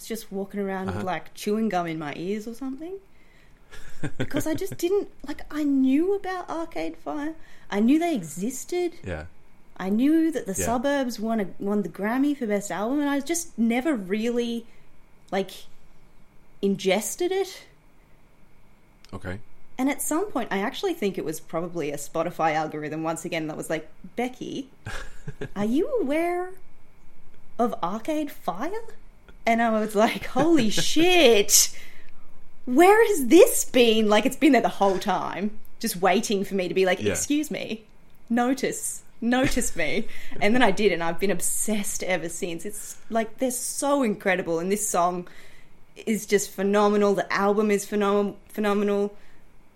Was 0.00 0.08
just 0.08 0.32
walking 0.32 0.60
around 0.60 0.88
Uh-huh. 0.88 0.96
with 0.98 1.06
like 1.06 1.34
chewing 1.34 1.68
gum 1.68 1.86
in 1.86 1.98
my 1.98 2.14
ears 2.16 2.48
or 2.48 2.54
something. 2.54 2.94
Because 4.16 4.46
I 4.46 4.54
just 4.54 4.78
didn't 4.78 5.08
like. 5.28 5.42
I 5.50 5.62
knew 5.62 6.14
about 6.14 6.48
Arcade 6.48 6.96
Fire. 6.96 7.34
I 7.70 7.80
knew 7.80 7.98
they 7.98 8.14
existed. 8.14 8.94
Yeah. 9.04 9.26
I 9.76 9.90
knew 9.90 10.30
that 10.32 10.46
the 10.46 10.54
Yeah. 10.56 10.64
Suburbs 10.64 11.20
won 11.20 11.38
a, 11.40 11.46
won 11.58 11.82
the 11.82 11.90
Grammy 11.90 12.34
for 12.34 12.46
best 12.46 12.70
album, 12.70 12.98
and 13.00 13.10
I 13.10 13.20
just 13.20 13.58
never 13.58 13.94
really 13.94 14.64
like 15.30 15.50
ingested 16.62 17.30
it. 17.30 17.64
Okay. 19.12 19.38
And 19.76 19.90
at 19.90 20.00
some 20.00 20.30
point, 20.30 20.48
I 20.50 20.60
actually 20.60 20.94
think 20.94 21.18
it 21.18 21.24
was 21.26 21.38
probably 21.38 21.90
a 21.90 21.98
Spotify 21.98 22.54
algorithm 22.54 23.02
once 23.02 23.26
again 23.26 23.48
that 23.48 23.56
was 23.56 23.68
like, 23.68 23.86
Bekky, 24.16 24.66
are 25.56 25.64
you 25.66 25.86
aware 26.00 26.52
of 27.58 27.74
Arcade 27.82 28.30
Fire? 28.30 28.70
And 29.46 29.60
I 29.62 29.70
was 29.80 29.94
like, 29.94 30.26
holy 30.26 30.70
shit, 30.70 31.76
where 32.66 33.06
has 33.08 33.26
this 33.26 33.64
been? 33.64 34.08
Like, 34.08 34.26
it's 34.26 34.36
been 34.36 34.52
there 34.52 34.62
the 34.62 34.68
whole 34.68 34.98
time, 34.98 35.58
just 35.80 35.96
waiting 35.96 36.44
for 36.44 36.54
me 36.54 36.68
to 36.68 36.74
be 36.74 36.84
like, 36.86 37.00
Yeah. 37.02 37.12
excuse 37.12 37.50
me, 37.50 37.84
notice. 38.28 39.02
Notice 39.22 39.76
me, 39.76 40.06
and 40.40 40.54
then 40.54 40.62
I 40.62 40.70
did, 40.70 40.92
and 40.92 41.02
I've 41.04 41.20
been 41.20 41.30
obsessed 41.30 42.02
ever 42.02 42.30
since. 42.30 42.64
It's 42.64 42.96
like 43.10 43.36
they're 43.36 43.50
so 43.50 44.02
incredible, 44.02 44.58
and 44.60 44.72
this 44.72 44.88
song 44.88 45.28
is 46.06 46.24
just 46.24 46.50
phenomenal. 46.50 47.14
The 47.14 47.30
album 47.30 47.70
is 47.70 47.84
phenom- 47.84 48.36
phenomenal. 48.48 49.14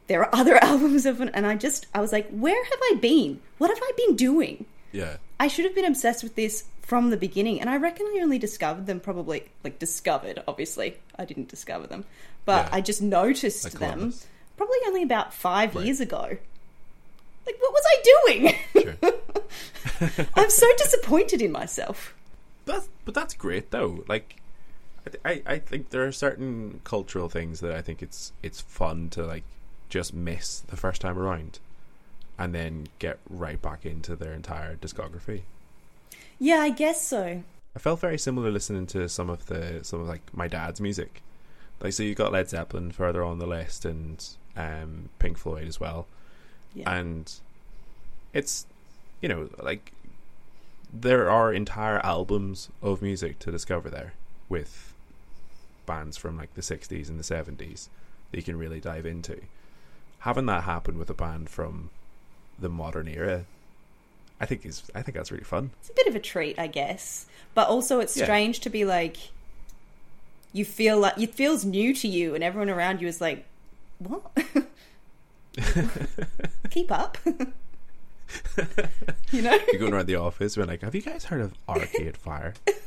There 0.06 0.22
are 0.24 0.34
other 0.34 0.56
albums 0.64 1.04
of 1.04 1.20
and 1.20 1.46
I 1.46 1.56
just 1.56 1.86
I 1.94 2.00
was 2.00 2.10
like, 2.10 2.26
where 2.30 2.64
have 2.64 2.78
I 2.84 2.94
been? 3.02 3.40
What 3.58 3.68
have 3.68 3.80
I 3.82 3.92
been 3.98 4.16
doing? 4.16 4.64
Yeah. 4.92 5.18
I 5.40 5.48
should 5.48 5.64
have 5.64 5.74
been 5.74 5.84
obsessed 5.84 6.22
with 6.22 6.34
this 6.36 6.64
from 6.82 7.10
the 7.10 7.16
beginning, 7.16 7.60
and 7.60 7.68
I 7.70 7.76
reckon 7.76 8.06
I 8.06 8.20
only 8.22 8.38
discovered 8.38 8.86
them 8.86 9.00
probably 9.00 9.44
like 9.64 9.78
discovered. 9.78 10.42
Obviously, 10.46 10.96
I 11.18 11.24
didn't 11.24 11.48
discover 11.48 11.86
them, 11.86 12.04
but 12.44 12.66
Yeah. 12.66 12.76
I 12.76 12.80
just 12.80 13.02
noticed 13.02 13.64
Like 13.64 13.72
them 13.74 13.92
Columbus. 13.92 14.26
probably 14.56 14.78
only 14.86 15.02
about 15.02 15.32
five 15.34 15.74
Right. 15.74 15.86
years 15.86 16.00
ago. 16.00 16.36
Like, 17.46 17.56
what 17.60 17.72
was 17.72 17.84
I 17.86 18.02
doing? 18.24 18.54
Sure. 18.82 20.16
I'm 20.34 20.50
so 20.50 20.66
disappointed 20.78 21.42
in 21.42 21.52
myself. 21.52 22.14
But 22.64 22.86
but 23.04 23.14
that's 23.14 23.34
great 23.34 23.70
though. 23.70 24.04
Like, 24.08 24.36
I, 25.06 25.10
th- 25.10 25.44
I 25.48 25.54
I 25.54 25.58
think 25.58 25.90
there 25.90 26.04
are 26.06 26.12
certain 26.12 26.80
cultural 26.84 27.28
things 27.28 27.60
that 27.60 27.72
I 27.72 27.82
think 27.82 28.02
it's 28.02 28.32
it's 28.42 28.60
fun 28.62 29.10
to 29.10 29.24
like 29.26 29.42
just 29.90 30.14
miss 30.14 30.60
the 30.60 30.76
first 30.76 31.00
time 31.02 31.18
around, 31.18 31.58
and 32.38 32.54
then 32.54 32.88
get 32.98 33.18
right 33.28 33.60
back 33.60 33.86
into 33.86 34.16
their 34.16 34.32
entire 34.32 34.76
discography. 34.76 35.42
Yeah, 36.38 36.58
I 36.58 36.70
guess 36.70 37.06
so. 37.06 37.42
I 37.76 37.78
felt 37.78 38.00
very 38.00 38.18
similar 38.18 38.50
listening 38.50 38.86
to 38.88 39.08
some 39.08 39.28
of 39.28 39.46
the 39.46 39.80
some 39.82 40.00
of 40.00 40.08
like 40.08 40.22
my 40.32 40.48
dad's 40.48 40.80
music. 40.80 41.22
Like 41.80 41.92
so 41.92 42.02
you 42.02 42.14
got 42.14 42.32
Led 42.32 42.48
Zeppelin 42.48 42.92
further 42.92 43.24
on 43.24 43.38
the 43.38 43.46
list 43.46 43.84
and 43.84 44.24
um 44.56 45.08
Pink 45.18 45.38
Floyd 45.38 45.66
as 45.66 45.80
well. 45.80 46.06
Yeah. 46.74 46.92
And 46.92 47.32
it's 48.32 48.66
you 49.20 49.28
know, 49.28 49.48
like 49.60 49.92
there 50.92 51.28
are 51.28 51.52
entire 51.52 51.98
albums 52.04 52.68
of 52.82 53.02
music 53.02 53.38
to 53.40 53.50
discover 53.50 53.90
there 53.90 54.14
with 54.48 54.92
bands 55.86 56.16
from 56.16 56.36
like 56.36 56.54
the 56.54 56.60
60s 56.60 57.08
and 57.08 57.18
the 57.18 57.24
70s 57.24 57.88
that 58.30 58.36
you 58.36 58.42
can 58.42 58.56
really 58.56 58.80
dive 58.80 59.04
into. 59.04 59.40
Having 60.20 60.46
that 60.46 60.64
happen 60.64 60.98
with 60.98 61.10
a 61.10 61.14
band 61.14 61.50
from 61.50 61.90
the 62.58 62.68
modern 62.68 63.08
era 63.08 63.44
I 64.40 64.46
think 64.46 64.66
is 64.66 64.82
I 64.94 65.02
think 65.02 65.16
that's 65.16 65.30
really 65.32 65.44
fun. 65.44 65.70
it's 65.80 65.90
a 65.90 65.94
bit 65.94 66.06
of 66.08 66.14
a 66.16 66.20
treat, 66.20 66.58
I 66.58 66.66
guess. 66.66 67.26
But 67.54 67.68
also, 67.68 68.00
it's 68.00 68.16
Yeah. 68.16 68.24
strange 68.24 68.60
to 68.60 68.70
be 68.70 68.84
like, 68.84 69.16
you 70.52 70.64
feel 70.64 70.98
like 70.98 71.16
it 71.18 71.34
feels 71.34 71.64
new 71.64 71.94
to 71.94 72.08
you, 72.08 72.34
and 72.34 72.42
everyone 72.42 72.68
around 72.68 73.00
you 73.00 73.06
is 73.08 73.20
like, 73.20 73.44
"What? 73.98 74.22
Keep 76.70 76.90
up." 76.90 77.16
you 79.32 79.42
know, 79.42 79.56
You're 79.70 79.80
going 79.80 79.92
around 79.92 80.06
the 80.06 80.16
office, 80.16 80.56
we're 80.56 80.64
like, 80.64 80.82
"Have 80.82 80.94
you 80.94 81.02
guys 81.02 81.24
heard 81.24 81.40
of 81.40 81.54
Arcade 81.68 82.16
Fire?" 82.16 82.54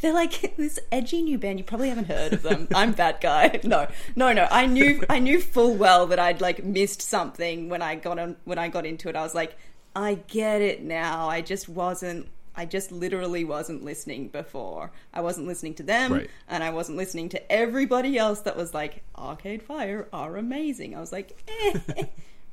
they're 0.00 0.12
like 0.12 0.56
this 0.56 0.78
edgy 0.92 1.22
new 1.22 1.38
band. 1.38 1.58
You 1.58 1.64
probably 1.64 1.88
haven't 1.88 2.06
heard 2.08 2.32
of 2.32 2.42
them. 2.42 2.68
I'm 2.74 2.92
that 2.94 3.20
guy. 3.20 3.60
No, 3.70 3.86
no, 4.16 4.32
no. 4.32 4.48
I 4.50 4.66
knew, 4.66 5.04
I 5.08 5.18
knew 5.20 5.40
full 5.40 5.74
well 5.74 6.06
that 6.08 6.18
I'd 6.18 6.40
like 6.40 6.64
missed 6.64 7.02
something 7.02 7.68
when 7.68 7.82
I 7.82 7.94
got 7.94 8.18
on 8.18 8.36
when 8.44 8.58
I 8.58 8.68
got 8.68 8.84
into 8.86 9.08
it. 9.08 9.16
I 9.16 9.22
was 9.22 9.34
like, 9.34 9.56
I 9.94 10.14
get 10.14 10.60
it 10.62 10.82
now. 10.82 11.28
I 11.28 11.40
just 11.40 11.68
wasn't. 11.68 12.28
I 12.56 12.64
just 12.66 12.90
literally 12.90 13.44
wasn't 13.44 13.84
listening 13.84 14.28
before. 14.28 14.90
I 15.14 15.20
wasn't 15.20 15.46
listening 15.46 15.74
to 15.74 15.82
them, 15.84 16.12
Right. 16.12 16.30
and 16.48 16.64
I 16.64 16.70
wasn't 16.70 16.98
listening 16.98 17.28
to 17.30 17.52
everybody 17.52 18.18
else 18.18 18.40
that 18.40 18.56
was 18.56 18.74
like, 18.74 19.02
Arcade 19.16 19.62
Fire 19.62 20.08
are 20.12 20.36
amazing. 20.36 20.96
I 20.96 21.00
was 21.00 21.12
like, 21.12 21.38
eh, 21.48 22.04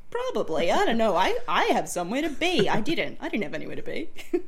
probably. 0.10 0.72
I 0.72 0.86
don't 0.86 0.98
know. 0.98 1.16
I 1.16 1.38
I 1.48 1.66
have 1.66 1.88
somewhere 1.90 2.22
to 2.22 2.30
be. 2.30 2.68
I 2.70 2.82
didn't. 2.82 3.18
I 3.22 3.30
didn't 3.30 3.44
have 3.44 3.54
anywhere 3.54 3.76
to 3.76 3.82
be. 3.84 4.10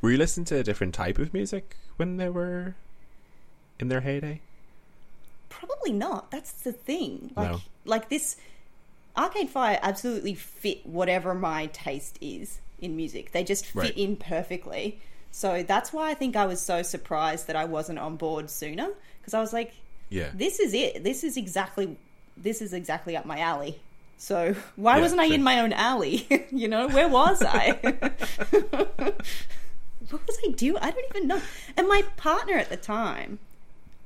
Were 0.00 0.10
you 0.10 0.18
listening 0.18 0.44
to 0.46 0.56
a 0.58 0.62
different 0.64 0.94
type 0.94 1.18
of 1.18 1.32
music 1.32 1.76
when 1.96 2.16
they 2.16 2.28
were 2.28 2.74
in 3.78 3.88
their 3.88 4.00
heyday? 4.00 4.40
Probably 5.48 5.92
not. 5.92 6.30
That's 6.30 6.50
the 6.52 6.72
thing. 6.72 7.30
Like, 7.36 7.50
No. 7.52 7.60
like 7.84 8.08
this 8.08 8.36
Arcade 9.16 9.48
Fire 9.50 9.78
absolutely 9.82 10.34
fit 10.34 10.84
whatever 10.86 11.34
my 11.34 11.66
taste 11.66 12.18
is 12.20 12.58
in 12.80 12.96
music. 12.96 13.30
They 13.32 13.44
just 13.44 13.66
fit 13.66 13.74
Right. 13.76 13.96
in 13.98 14.16
perfectly. 14.16 14.98
So 15.30 15.62
that's 15.62 15.92
why 15.92 16.10
I 16.10 16.14
think 16.14 16.34
I 16.34 16.46
was 16.46 16.60
so 16.60 16.82
surprised 16.82 17.46
that 17.46 17.54
I 17.56 17.64
wasn't 17.64 17.98
on 18.00 18.16
board 18.16 18.50
sooner 18.50 18.88
because 19.20 19.34
I 19.34 19.40
was 19.40 19.52
like, 19.52 19.72
Yeah. 20.10 20.30
this 20.34 20.58
is 20.58 20.74
it. 20.74 21.04
This 21.04 21.22
is 21.22 21.36
exactly 21.36 21.96
this 22.36 22.62
is 22.62 22.72
exactly 22.72 23.16
up 23.16 23.26
my 23.26 23.38
alley. 23.40 23.80
So 24.16 24.54
why 24.76 24.96
Yeah, 24.96 25.02
wasn't 25.02 25.20
I 25.20 25.26
sure. 25.26 25.34
in 25.34 25.42
my 25.42 25.60
own 25.60 25.72
alley? 25.72 26.26
you 26.50 26.68
know, 26.68 26.88
where 26.88 27.08
was 27.08 27.42
I? 27.42 27.72
what 30.10 30.26
was 30.26 30.38
I 30.46 30.50
doing? 30.52 30.78
I 30.82 30.90
don't 30.90 31.04
even 31.14 31.28
know. 31.28 31.40
And 31.76 31.88
my 31.88 32.02
partner 32.16 32.54
at 32.56 32.68
the 32.70 32.76
time 32.76 33.38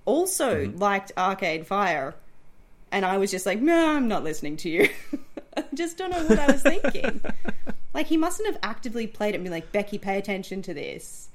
also 0.04 0.66
Mm-hmm. 0.66 0.78
liked 0.78 1.12
Arcade 1.18 1.66
Fire, 1.66 2.14
and 2.92 3.04
I 3.04 3.18
was 3.18 3.30
just 3.30 3.44
like, 3.46 3.60
no, 3.60 3.96
I'm 3.96 4.08
not 4.08 4.22
listening 4.24 4.56
to 4.58 4.68
you. 4.70 4.88
I 5.56 5.64
just 5.74 5.98
don't 5.98 6.10
know 6.10 6.24
what 6.26 6.38
I 6.38 6.52
was 6.52 6.62
thinking. 6.62 7.20
like 7.94 8.06
he 8.06 8.16
mustn't 8.16 8.46
have 8.46 8.58
actively 8.62 9.06
played 9.06 9.34
it 9.34 9.38
and 9.38 9.44
be 9.44 9.50
like, 9.50 9.72
Bekky, 9.72 10.00
pay 10.00 10.18
attention 10.18 10.62
to 10.62 10.74
this. 10.74 11.28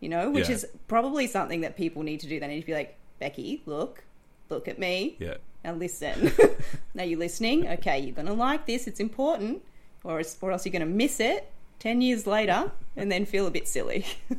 You 0.00 0.08
know, 0.08 0.30
which 0.30 0.48
Yeah. 0.48 0.56
is 0.56 0.66
probably 0.88 1.26
something 1.26 1.60
that 1.62 1.76
people 1.76 2.02
need 2.02 2.20
to 2.20 2.26
do. 2.26 2.38
They 2.40 2.48
need 2.48 2.60
to 2.60 2.66
be 2.66 2.74
like, 2.74 2.98
Bekky, 3.20 3.60
look, 3.66 4.04
look 4.50 4.66
at 4.68 4.78
me. 4.78 5.16
Yeah. 5.18 5.36
Now 5.66 5.72
listen. 5.72 6.32
now 6.94 7.02
you're 7.02 7.18
listening? 7.18 7.66
Okay, 7.66 7.98
you're 7.98 8.14
gonna 8.14 8.32
like 8.32 8.66
this. 8.66 8.86
It's 8.86 9.00
important, 9.00 9.62
or 10.04 10.20
it's, 10.20 10.38
or 10.40 10.52
else 10.52 10.64
you're 10.64 10.72
gonna 10.72 10.86
miss 10.86 11.18
it 11.18 11.50
ten 11.80 12.00
years 12.00 12.24
later 12.24 12.70
and 12.96 13.10
then 13.10 13.26
feel 13.26 13.48
a 13.48 13.50
bit 13.50 13.66
silly. 13.66 14.06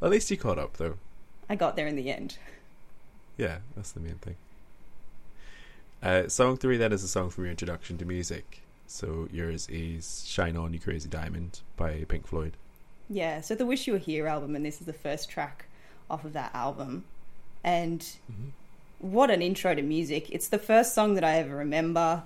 At 0.00 0.08
least 0.10 0.30
you 0.30 0.38
caught 0.38 0.58
up, 0.58 0.78
though. 0.78 0.94
I 1.50 1.54
got 1.54 1.76
there 1.76 1.86
in 1.86 1.94
the 1.94 2.10
end. 2.10 2.38
Yeah, 3.36 3.58
that's 3.76 3.92
the 3.92 4.00
main 4.00 4.14
thing. 4.14 4.36
Uh, 6.02 6.28
song 6.28 6.56
three 6.56 6.78
then 6.78 6.90
is 6.90 7.04
a 7.04 7.08
song 7.08 7.28
from 7.28 7.44
your 7.44 7.50
introduction 7.50 7.98
to 7.98 8.06
music. 8.06 8.62
So 8.86 9.28
yours 9.30 9.68
is 9.68 10.24
"Shine 10.26 10.56
On, 10.56 10.72
You 10.72 10.80
Crazy 10.80 11.06
Diamond" 11.06 11.60
by 11.76 12.06
Pink 12.08 12.26
Floyd. 12.26 12.54
Yeah. 13.10 13.42
So 13.42 13.54
the 13.54 13.66
"Wish 13.66 13.86
You 13.86 13.92
Were 13.92 13.98
Here" 13.98 14.26
album, 14.26 14.56
and 14.56 14.64
this 14.64 14.80
is 14.80 14.86
the 14.86 14.94
first 14.94 15.28
track 15.28 15.66
off 16.10 16.24
of 16.24 16.32
that 16.32 16.54
album, 16.54 17.04
and 17.64 18.04
what 18.98 19.30
an 19.30 19.42
intro 19.42 19.74
to 19.74 19.82
music! 19.82 20.30
It's 20.30 20.48
the 20.48 20.58
first 20.58 20.94
song 20.94 21.14
that 21.14 21.24
I 21.24 21.38
ever 21.38 21.56
remember. 21.56 22.22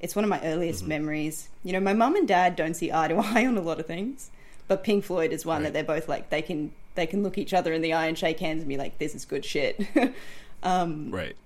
It's 0.00 0.16
one 0.16 0.24
of 0.24 0.30
my 0.30 0.40
earliest 0.42 0.86
memories. 0.86 1.48
You 1.62 1.72
know, 1.72 1.80
my 1.80 1.92
mum 1.92 2.16
and 2.16 2.26
dad 2.26 2.56
don't 2.56 2.74
see 2.74 2.90
eye 2.92 3.08
to 3.08 3.16
eye 3.18 3.46
on 3.46 3.56
a 3.56 3.60
lot 3.62 3.80
of 3.80 3.86
things, 3.86 4.30
but 4.68 4.82
Pink 4.84 5.04
Floyd 5.04 5.32
is 5.32 5.44
one 5.44 5.58
Right. 5.58 5.64
that 5.64 5.72
they're 5.72 5.84
both 5.96 6.08
like 6.08 6.30
they 6.30 6.42
can 6.42 6.72
they 6.94 7.06
can 7.06 7.22
look 7.22 7.38
each 7.38 7.54
other 7.54 7.72
in 7.72 7.82
the 7.82 7.92
eye 7.92 8.06
and 8.06 8.18
shake 8.18 8.40
hands 8.40 8.60
and 8.60 8.68
be 8.68 8.76
like, 8.76 8.98
"This 8.98 9.14
is 9.14 9.24
good 9.24 9.44
shit." 9.44 9.80
um, 10.62 11.10
Right. 11.10 11.36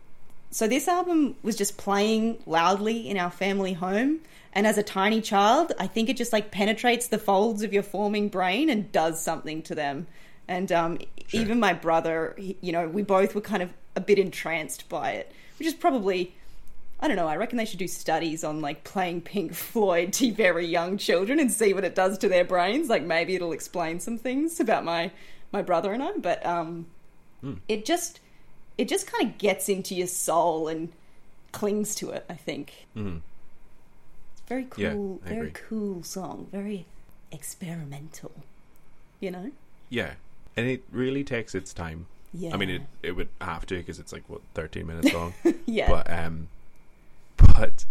so 0.50 0.66
this 0.68 0.88
album 0.88 1.36
was 1.42 1.56
just 1.56 1.76
playing 1.76 2.38
loudly 2.46 3.08
in 3.08 3.16
our 3.18 3.30
family 3.30 3.72
home. 3.74 4.20
And 4.56 4.68
as 4.68 4.78
a 4.78 4.84
tiny 4.84 5.20
child, 5.20 5.72
I 5.80 5.88
think 5.88 6.08
it 6.08 6.16
just 6.16 6.32
like 6.32 6.52
penetrates 6.52 7.08
the 7.08 7.18
folds 7.18 7.62
of 7.64 7.72
your 7.72 7.82
forming 7.82 8.28
brain 8.28 8.70
and 8.70 8.90
does 8.92 9.20
something 9.20 9.62
to 9.62 9.74
them. 9.74 10.06
And 10.48 10.70
um, 10.72 10.98
Sure. 11.28 11.40
even 11.40 11.58
my 11.60 11.72
brother, 11.72 12.34
he- 12.36 12.56
you 12.60 12.72
know, 12.72 12.86
we 12.88 13.02
both 13.02 13.34
were 13.34 13.40
kind 13.40 13.62
of 13.62 13.72
a 13.96 14.00
bit 14.00 14.18
entranced 14.18 14.88
by 14.88 15.12
it, 15.12 15.32
which 15.58 15.66
is 15.66 15.72
probably, 15.74 16.34
I 17.00 17.08
don't 17.08 17.16
know, 17.16 17.28
I 17.28 17.36
reckon 17.36 17.56
they 17.56 17.64
should 17.64 17.78
do 17.78 17.88
studies 17.88 18.44
on 18.44 18.60
like 18.60 18.84
playing 18.84 19.22
Pink 19.22 19.54
Floyd 19.70 20.12
to 20.14 20.32
very 20.32 20.66
young 20.66 20.98
children 20.98 21.38
and 21.40 21.50
see 21.50 21.72
what 21.72 21.84
it 21.84 21.94
does 21.94 22.18
to 22.18 22.28
their 22.28 22.44
brains. 22.44 22.88
Like 22.88 23.02
maybe 23.04 23.34
it'll 23.34 23.52
explain 23.52 24.00
some 24.00 24.18
things 24.18 24.60
about 24.60 24.84
my 24.84 25.10
my 25.52 25.62
brother 25.62 25.92
and 25.92 26.02
I. 26.02 26.12
But 26.18 26.44
um, 26.44 26.86
it 27.68 27.84
just 27.86 28.20
it 28.76 28.88
just 28.88 29.06
kind 29.06 29.30
of 29.30 29.38
gets 29.38 29.68
into 29.68 29.94
your 29.94 30.08
soul 30.08 30.68
and 30.68 30.90
clings 31.52 31.94
to 31.96 32.10
it. 32.10 32.24
I 32.28 32.34
think 32.34 32.86
it's 32.96 34.42
very 34.48 34.66
cool, 34.68 35.20
I 35.24 35.28
very 35.28 35.50
cool 35.52 36.02
song, 36.02 36.48
very 36.52 36.84
experimental. 37.32 38.32
You 39.20 39.30
know, 39.30 39.52
Yeah, 39.88 40.14
and 40.56 40.66
it 40.66 40.82
really 40.92 41.24
takes 41.24 41.54
its 41.54 41.72
time. 41.72 42.06
yeah. 42.32 42.54
I 42.54 42.56
mean, 42.56 42.70
it 42.70 42.82
it 43.02 43.12
would 43.12 43.28
have 43.40 43.66
to 43.66 43.76
because 43.76 43.98
it's 43.98 44.12
like 44.12 44.24
what 44.28 44.40
thirteen 44.54 44.86
minutes 44.86 45.12
long. 45.12 45.34
yeah, 45.66 45.88
But 45.88 46.10
um, 46.12 46.48
but 47.36 47.84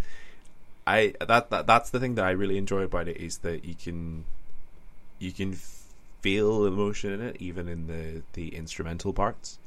I 0.86 1.14
that, 1.26 1.50
that 1.50 1.68
that's 1.68 1.90
the 1.92 2.00
thing 2.00 2.16
that 2.16 2.26
I 2.26 2.32
really 2.32 2.58
enjoy 2.58 2.82
about 2.84 3.08
it 3.08 3.18
is 3.18 3.38
that 3.40 3.64
you 3.66 3.76
can 3.76 4.26
you 5.20 5.32
can 5.32 5.58
feel 6.22 6.66
emotion 6.66 7.12
in 7.12 7.22
it 7.22 7.38
even 7.40 7.68
in 7.68 7.88
the 7.88 8.22
the 8.34 8.56
instrumental 8.56 9.14
parts 9.14 9.60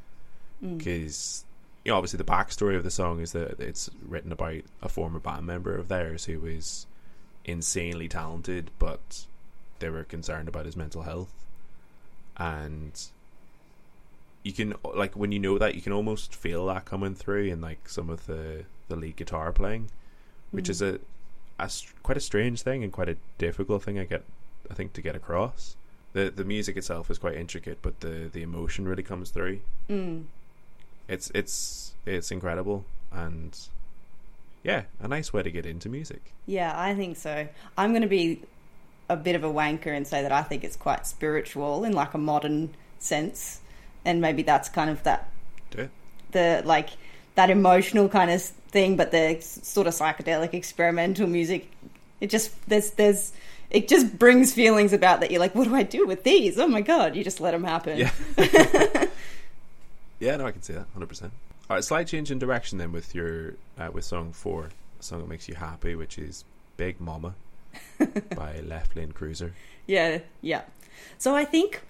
Mm. 0.64 0.78
because 0.78 1.44
you 1.84 1.92
know 1.92 1.98
obviously 1.98 2.16
the 2.16 2.24
backstory 2.24 2.76
of 2.76 2.82
the 2.82 2.90
song 2.90 3.20
is 3.20 3.32
that 3.32 3.60
it's 3.60 3.90
written 4.02 4.32
about 4.32 4.62
a 4.80 4.88
former 4.88 5.18
band 5.18 5.44
member 5.46 5.76
of 5.76 5.88
theirs 5.88 6.24
who 6.24 6.40
was 6.40 6.86
insanely 7.44 8.08
talented 8.08 8.70
but 8.78 9.26
they 9.80 9.90
were 9.90 10.02
concerned 10.02 10.48
about 10.48 10.64
his 10.64 10.74
mental 10.74 11.02
health 11.02 11.44
and 12.36 13.06
you 14.42 14.52
can 14.52 14.74
like 14.94 15.14
when 15.16 15.32
you 15.32 15.38
know 15.38 15.58
that 15.58 15.74
you 15.74 15.82
can 15.82 15.92
almost 15.92 16.34
feel 16.34 16.66
that 16.66 16.84
coming 16.84 17.14
through 17.14 17.44
in 17.44 17.60
like 17.60 17.88
some 17.88 18.08
of 18.10 18.26
the 18.26 18.64
the 18.88 18.96
lead 18.96 19.16
guitar 19.16 19.52
playing 19.52 19.90
which 20.52 20.68
is 20.68 20.80
a, 20.80 21.00
a 21.58 21.70
quite 22.02 22.16
a 22.16 22.20
strange 22.20 22.62
thing 22.62 22.84
and 22.84 22.92
quite 22.92 23.08
a 23.08 23.16
difficult 23.38 23.82
thing 23.82 23.98
I 23.98 24.04
get 24.04 24.22
I 24.70 24.74
think 24.74 24.92
to 24.94 25.02
get 25.02 25.16
across 25.16 25.76
the 26.12 26.30
the 26.34 26.44
music 26.44 26.76
itself 26.76 27.10
is 27.10 27.18
quite 27.18 27.34
intricate 27.36 27.78
but 27.82 28.00
the 28.00 28.30
the 28.32 28.42
emotion 28.42 28.86
really 28.86 29.02
comes 29.02 29.30
through 29.30 29.60
Mm. 29.88 30.24
it's 31.08 31.30
it's 31.34 31.94
it's 32.04 32.30
incredible 32.30 32.84
and 33.12 33.58
yeah 34.62 34.82
a 35.00 35.08
nice 35.08 35.32
way 35.32 35.42
to 35.42 35.50
get 35.50 35.66
into 35.66 35.88
music 35.88 36.32
Yeah, 36.46 36.72
I 36.76 36.94
think 36.94 37.16
so. 37.16 37.48
I'm 37.76 37.90
going 37.90 38.02
to 38.02 38.08
be 38.08 38.42
a 39.08 39.16
bit 39.16 39.36
of 39.36 39.44
a 39.44 39.48
wanker 39.48 39.88
and 39.88 40.06
say 40.06 40.22
that 40.22 40.32
I 40.32 40.42
think 40.42 40.64
it's 40.64 40.76
quite 40.76 41.06
spiritual 41.06 41.84
in 41.84 41.92
like 41.92 42.14
a 42.14 42.18
modern 42.18 42.74
sense, 42.98 43.60
and 44.04 44.20
maybe 44.20 44.42
that's 44.42 44.68
kind 44.68 44.90
of 44.90 45.02
that 45.04 45.30
do 45.70 45.82
it 45.82 45.90
the 46.32 46.62
like 46.64 46.90
that 47.34 47.50
emotional 47.50 48.08
kind 48.08 48.30
of 48.30 48.42
thing, 48.42 48.96
but 48.96 49.10
the 49.10 49.38
sort 49.40 49.86
of 49.86 49.94
psychedelic 49.94 50.54
experimental 50.54 51.26
music. 51.26 51.70
It 52.20 52.30
just 52.30 52.52
there's 52.68 52.90
there's 52.92 53.32
it 53.70 53.88
just 53.88 54.18
brings 54.18 54.54
feelings 54.54 54.92
about 54.92 55.20
that. 55.20 55.30
You're 55.30 55.40
like, 55.40 55.54
what 55.54 55.64
do 55.64 55.74
I 55.74 55.82
do 55.82 56.06
with 56.06 56.24
these? 56.24 56.58
Oh 56.58 56.68
my 56.68 56.80
god! 56.80 57.16
You 57.16 57.24
just 57.24 57.40
let 57.40 57.50
them 57.50 57.64
happen. 57.64 57.98
Yeah. 57.98 58.10
yeah 60.18 60.36
no 60.36 60.46
I 60.46 60.52
can 60.52 60.62
see 60.62 60.72
that 60.72 60.86
100% 60.98 61.22
all 61.22 61.30
right 61.76 61.84
slight 61.84 62.06
change 62.06 62.30
in 62.30 62.38
direction 62.38 62.78
then 62.78 62.92
with 62.92 63.14
your 63.14 63.54
uh, 63.78 63.90
with 63.92 64.04
song 64.04 64.32
4 64.32 64.70
a 64.98 65.02
song 65.02 65.20
that 65.20 65.28
makes 65.28 65.48
you 65.48 65.54
happy 65.54 65.94
which 65.94 66.18
is 66.18 66.44
Big 66.76 67.00
Mama 67.00 67.34
by 68.36 68.60
Left 68.60 68.96
Lane 68.96 69.12
Cruiser 69.12 69.54
Yeah, 69.86 70.18
yeah. 70.40 70.62
So 71.18 71.34
I 71.34 71.44
think 71.44 71.82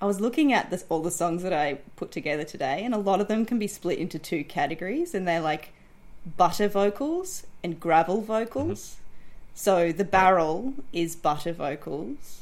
I 0.00 0.06
was 0.06 0.20
looking 0.20 0.52
at 0.52 0.70
this, 0.70 0.84
all 0.88 1.00
the 1.00 1.10
songs 1.10 1.42
that 1.42 1.52
I 1.52 1.78
put 1.96 2.10
together 2.10 2.44
today, 2.44 2.84
and 2.84 2.94
a 2.94 2.98
lot 2.98 3.20
of 3.20 3.28
them 3.28 3.46
can 3.46 3.58
be 3.58 3.66
split 3.66 3.98
into 3.98 4.18
two 4.18 4.44
categories, 4.44 5.14
and 5.14 5.26
they're 5.26 5.40
like 5.40 5.72
butter 6.36 6.68
vocals 6.68 7.46
and 7.62 7.78
gravel 7.80 8.20
vocals. 8.20 8.80
Mm-hmm. 8.80 9.00
So 9.54 9.92
the 9.92 10.04
barrel 10.04 10.74
is 10.92 11.16
butter 11.16 11.52
vocals. 11.52 12.40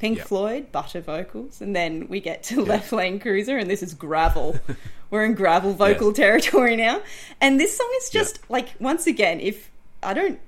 Pink 0.00 0.18
Yep. 0.18 0.26
Floyd, 0.26 0.72
butter 0.72 1.00
vocals, 1.00 1.60
and 1.60 1.74
then 1.74 2.08
we 2.08 2.20
get 2.20 2.42
to 2.44 2.62
Left 2.62 2.92
Lane 2.92 3.20
Cruiser, 3.20 3.56
and 3.56 3.70
this 3.70 3.82
is 3.82 3.94
gravel. 3.94 4.58
We're 5.10 5.24
in 5.24 5.34
gravel 5.34 5.72
vocal 5.72 6.12
territory 6.12 6.76
now, 6.76 7.00
and 7.40 7.60
this 7.60 7.76
song 7.76 7.90
is 7.98 8.10
just 8.10 8.40
like 8.50 8.74
once 8.80 9.06
again, 9.06 9.40
if 9.40 9.70
I 10.02 10.12
don't 10.12 10.40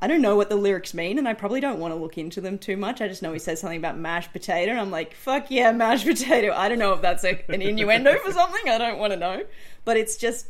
I 0.00 0.06
don't 0.06 0.22
know 0.22 0.36
what 0.36 0.48
the 0.48 0.56
lyrics 0.56 0.94
mean, 0.94 1.18
and 1.18 1.26
I 1.26 1.34
probably 1.34 1.60
don't 1.60 1.80
want 1.80 1.92
to 1.92 1.98
look 1.98 2.18
into 2.18 2.40
them 2.40 2.56
too 2.56 2.76
much. 2.76 3.00
I 3.00 3.08
just 3.08 3.20
know 3.20 3.32
he 3.32 3.40
says 3.40 3.60
something 3.60 3.78
about 3.78 3.98
mashed 3.98 4.32
potato, 4.32 4.70
and 4.70 4.80
I'm 4.80 4.92
like, 4.92 5.12
fuck 5.12 5.50
yeah, 5.50 5.72
mashed 5.72 6.06
potato. 6.06 6.52
I 6.54 6.68
don't 6.68 6.78
know 6.78 6.92
if 6.92 7.02
that's 7.02 7.24
a, 7.24 7.42
an 7.48 7.62
innuendo 7.62 8.16
for 8.18 8.30
something. 8.30 8.68
I 8.68 8.78
don't 8.78 8.98
want 8.98 9.12
to 9.12 9.18
know. 9.18 9.44
But 9.84 9.96
it's 9.96 10.16
just, 10.16 10.46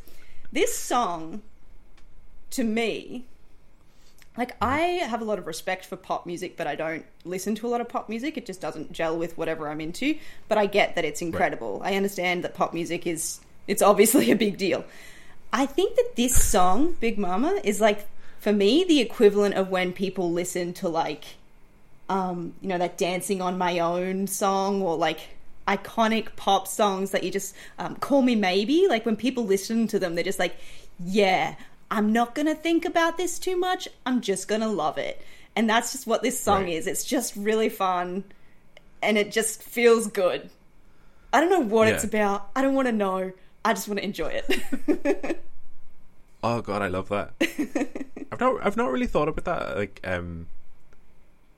this 0.53 0.77
song, 0.79 1.41
to 2.51 2.63
me, 2.63 3.25
like, 4.37 4.55
I 4.61 4.79
have 4.79 5.23
a 5.23 5.25
lot 5.25 5.39
of 5.39 5.47
respect 5.47 5.87
for 5.87 5.97
pop 5.97 6.27
music, 6.27 6.59
but 6.59 6.67
I 6.67 6.75
don't 6.75 7.07
listen 7.25 7.55
to 7.55 7.67
a 7.67 7.71
lot 7.71 7.81
of 7.81 7.89
pop 7.89 8.11
music. 8.11 8.37
It 8.37 8.45
just 8.45 8.61
doesn't 8.61 8.93
gel 8.93 9.17
with 9.17 9.39
whatever 9.39 9.69
I'm 9.69 9.81
into. 9.81 10.19
But 10.49 10.59
I 10.59 10.67
get 10.67 10.95
that 10.95 11.07
it's 11.07 11.23
incredible. 11.23 11.81
I 11.83 11.97
understand 11.97 12.45
that 12.45 12.55
pop 12.55 12.75
music 12.75 13.07
is, 13.07 13.41
it's 13.67 13.81
obviously 13.81 14.31
a 14.31 14.37
big 14.37 14.59
deal. 14.59 14.85
I 15.55 15.65
think 15.65 15.97
that 15.97 16.17
this 16.17 16.37
song, 16.37 16.97
Big 17.01 17.19
Mama, 17.19 17.59
is 17.65 17.81
like 17.81 18.07
for 18.41 18.53
me 18.53 18.85
the 18.85 19.01
equivalent 19.01 19.55
of 19.55 19.69
when 19.69 19.93
people 19.93 20.31
listen 20.33 20.73
to 20.75 20.89
like 20.89 21.25
um, 22.09 22.55
you 22.63 22.69
know, 22.69 22.79
that 22.79 22.97
dancing 22.97 23.43
on 23.43 23.59
my 23.59 23.79
own 23.81 24.27
song 24.27 24.81
or 24.81 24.97
like 24.97 25.21
iconic 25.67 26.35
pop 26.37 26.67
songs 26.67 27.11
that 27.11 27.23
you 27.23 27.31
just 27.31 27.55
um, 27.79 27.97
call 27.97 28.23
me 28.23 28.35
maybe. 28.35 28.87
Like 28.89 29.05
when 29.05 29.17
people 29.17 29.45
listen 29.45 29.87
to 29.89 29.99
them, 29.99 30.15
they're 30.15 30.25
just 30.25 30.39
like, 30.39 30.57
yeah, 30.99 31.55
I'm 31.91 32.13
not 32.13 32.35
gonna 32.35 32.55
think 32.55 32.85
about 32.87 33.19
this 33.19 33.39
too 33.39 33.59
much. 33.59 33.89
I'm 34.07 34.21
just 34.23 34.49
gonna 34.49 34.69
love 34.69 34.97
it. 34.97 35.21
And 35.55 35.69
that's 35.69 35.93
just 35.93 36.07
what 36.07 36.23
this 36.23 36.41
song 36.41 36.65
Right. 36.65 36.75
is. 36.75 36.87
It's 36.87 37.05
just 37.05 37.37
really 37.37 37.69
fun 37.69 38.25
and 39.03 39.19
it 39.19 39.31
just 39.31 39.63
feels 39.63 40.07
good. 40.07 40.49
I 41.33 41.41
don't 41.41 41.51
know 41.51 41.61
what 41.61 41.89
it's 41.89 42.05
about. 42.05 42.49
I 42.57 42.63
don't 42.63 42.75
want 42.75 42.89
to 42.89 42.93
know. 42.93 43.33
I 43.65 43.75
just 43.75 43.87
want 43.87 43.99
to 43.99 44.05
enjoy 44.05 44.41
it. 44.49 45.45
Oh 46.43 46.61
god, 46.61 46.83
I 46.83 46.89
love 46.89 47.09
that. 47.09 47.33
I've 48.33 48.41
not 48.41 48.65
I've 48.65 48.77
not 48.77 48.91
really 48.93 49.07
thought 49.07 49.29
about 49.29 49.45
that 49.45 49.77
like 49.77 50.01
um 50.05 50.47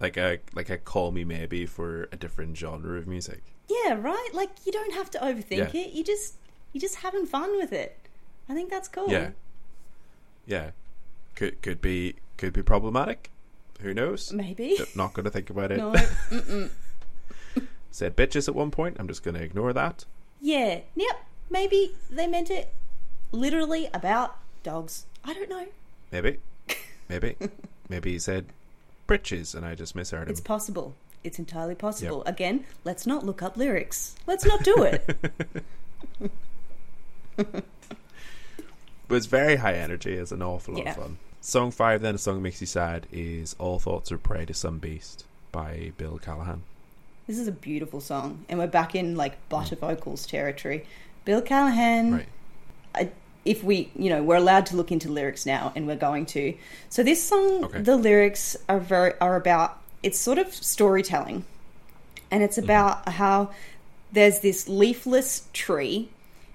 like 0.00 0.16
a 0.16 0.38
like 0.54 0.70
a 0.70 0.78
call 0.78 1.10
me 1.10 1.24
maybe 1.24 1.66
for 1.66 2.08
a 2.12 2.16
different 2.16 2.56
genre 2.56 2.98
of 2.98 3.06
music. 3.06 3.42
Yeah, 3.68 3.94
right. 4.00 4.30
Like 4.32 4.50
you 4.64 4.72
don't 4.72 4.94
have 4.94 5.10
to 5.10 5.18
overthink 5.18 5.72
Yeah. 5.74 5.80
it. 5.80 5.92
You 5.92 6.02
just 6.04 6.34
you 6.72 6.80
just 6.80 6.96
having 6.96 7.26
fun 7.26 7.56
with 7.56 7.72
it. 7.72 7.98
I 8.48 8.54
think 8.54 8.70
that's 8.70 8.88
cool. 8.88 9.08
Yeah. 9.08 9.30
Yeah. 10.46 10.70
Could 11.36 11.60
could 11.62 11.80
be 11.80 12.14
could 12.36 12.52
be 12.52 12.62
problematic. 12.62 13.30
Who 13.80 13.94
knows? 13.94 14.32
Maybe. 14.32 14.78
Not 14.94 15.14
going 15.14 15.24
to 15.24 15.30
think 15.30 15.48
about 15.50 15.70
it. 15.72 15.78
No. 15.78 15.94
Said 17.90 18.16
bitches 18.16 18.46
at 18.48 18.54
one 18.54 18.70
point. 18.70 18.96
I'm 19.00 19.08
just 19.08 19.22
going 19.22 19.34
to 19.36 19.42
ignore 19.42 19.72
that. 19.72 20.04
Yeah. 20.40 20.80
Yep. 20.94 21.24
Maybe 21.50 21.94
they 22.10 22.26
meant 22.26 22.50
it 22.50 22.72
literally 23.32 23.88
about 23.92 24.36
dogs. 24.62 25.06
I 25.24 25.34
don't 25.34 25.50
know. 25.50 25.66
Maybe. 26.12 26.38
Maybe. 27.08 27.36
Maybe 27.88 28.12
he 28.12 28.18
said 28.18 28.46
britches 29.06 29.54
and 29.54 29.66
I 29.66 29.74
just 29.74 29.94
misheard 29.94 30.28
him. 30.28 30.30
It's 30.30 30.40
possible. 30.40 30.94
It's 31.24 31.38
entirely 31.38 31.74
possible. 31.74 32.22
Yep. 32.24 32.34
Again, 32.34 32.64
let's 32.84 33.06
not 33.06 33.26
look 33.26 33.42
up 33.42 33.56
lyrics. 33.56 34.14
Let's 34.26 34.44
not 34.44 34.62
do 34.62 34.82
it. 34.84 35.64
But 39.10 39.16
it's 39.16 39.26
very 39.26 39.56
high 39.56 39.74
energy. 39.74 40.14
It's 40.14 40.30
an 40.30 40.40
awful 40.40 40.74
lot 40.74 40.84
Yeah. 40.84 40.90
of 40.90 40.96
fun. 40.96 41.18
Song 41.40 41.72
five, 41.72 42.00
then, 42.00 42.14
a 42.14 42.18
song 42.18 42.36
that 42.36 42.42
makes 42.42 42.60
you 42.60 42.66
sad, 42.68 43.08
is 43.10 43.56
All 43.58 43.80
Thoughts 43.80 44.12
Are 44.12 44.18
Prey 44.18 44.44
to 44.44 44.54
Some 44.54 44.78
Beast 44.78 45.24
by 45.50 45.90
Bill 45.98 46.18
Callahan. 46.18 46.62
this 47.26 47.36
is 47.36 47.48
a 47.48 47.52
beautiful 47.52 48.00
song, 48.00 48.44
and 48.48 48.58
we're 48.58 48.68
back 48.68 48.94
in 48.94 49.16
like 49.16 49.36
butter 49.48 49.74
mm. 49.74 49.80
vocals 49.80 50.26
territory. 50.26 50.86
Bill 51.24 51.42
Callahan. 51.42 52.12
Right. 52.12 52.28
I, 52.94 53.10
if 53.44 53.64
we, 53.64 53.90
you 53.96 54.10
know, 54.10 54.22
we're 54.22 54.36
allowed 54.36 54.66
to 54.66 54.76
look 54.76 54.92
into 54.92 55.10
lyrics 55.10 55.46
now, 55.46 55.72
and 55.74 55.86
we're 55.86 55.96
going 55.96 56.26
to. 56.26 56.54
So 56.88 57.02
this 57.02 57.22
song, 57.22 57.64
Okay. 57.64 57.80
the 57.80 57.96
lyrics 57.96 58.56
are 58.68 58.80
very 58.80 59.14
are 59.20 59.36
about. 59.36 59.78
It's 60.02 60.18
sort 60.18 60.38
of 60.38 60.52
storytelling, 60.52 61.44
and 62.30 62.42
it's 62.42 62.56
mm-hmm. 62.56 62.64
about 62.64 63.08
how 63.08 63.50
there's 64.12 64.40
this 64.40 64.68
leafless 64.68 65.48
tree, 65.52 66.08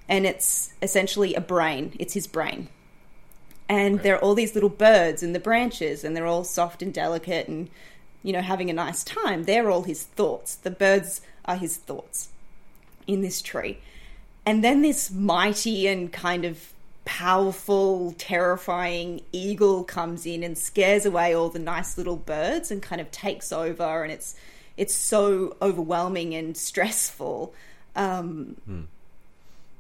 and 0.07 0.25
it's 0.25 0.73
essentially 0.81 1.33
a 1.35 1.41
brain. 1.41 1.93
It's 1.99 2.13
his 2.13 2.27
brain, 2.27 2.69
and 3.67 3.95
Okay. 3.95 4.03
there 4.03 4.15
are 4.15 4.19
all 4.19 4.35
these 4.35 4.53
little 4.53 4.69
birds 4.69 5.23
in 5.23 5.33
the 5.33 5.39
branches, 5.39 6.03
and 6.03 6.15
they're 6.15 6.27
all 6.27 6.43
soft 6.43 6.81
and 6.81 6.93
delicate, 6.93 7.47
and 7.47 7.69
you 8.21 8.33
know, 8.33 8.41
having 8.41 8.69
a 8.71 8.73
nice 8.73 9.03
time. 9.03 9.43
They're 9.43 9.69
all 9.69 9.83
his 9.83 10.03
thoughts. 10.03 10.55
The 10.55 10.71
birds 10.71 11.21
are 11.45 11.57
his 11.57 11.77
thoughts 11.77 12.29
in 13.05 13.21
this 13.21 13.39
tree. 13.39 13.77
And 14.47 14.63
then 14.63 14.81
this 14.81 15.11
mighty 15.11 15.87
and 15.87 16.11
kind 16.11 16.43
of 16.43 16.73
powerful, 17.05 18.13
terrifying 18.17 19.21
eagle 19.31 19.83
comes 19.83 20.25
in 20.25 20.43
and 20.43 20.57
scares 20.57 21.05
away 21.05 21.35
all 21.35 21.49
the 21.49 21.59
nice 21.59 21.97
little 21.97 22.17
birds 22.17 22.71
and 22.71 22.81
kind 22.81 22.99
of 22.99 23.11
takes 23.11 23.51
over, 23.51 24.03
and 24.03 24.11
it's 24.11 24.35
it's 24.75 24.93
so 24.93 25.55
overwhelming 25.61 26.33
and 26.35 26.57
stressful. 26.57 27.53
Um, 27.95 28.57
Hmm. 28.65 28.81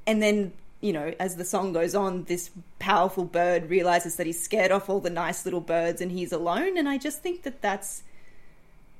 And 0.07 0.21
then, 0.21 0.53
you 0.81 0.93
know, 0.93 1.13
as 1.19 1.35
the 1.35 1.43
song 1.43 1.73
goes 1.73 1.95
on, 1.95 2.25
this 2.25 2.51
powerful 2.79 3.25
bird 3.25 3.69
realizes 3.69 4.17
that 4.17 4.27
he's 4.27 4.41
scared 4.41 4.71
off 4.71 4.89
all 4.89 4.99
the 4.99 5.09
nice 5.09 5.43
little 5.45 5.61
birds 5.61 5.99
and 5.99 6.11
he's 6.11 6.31
alone. 6.31 6.77
And 6.77 6.87
I 6.87 6.97
just 6.97 7.23
think 7.23 7.43
that 7.43 7.61
that's 7.61 8.03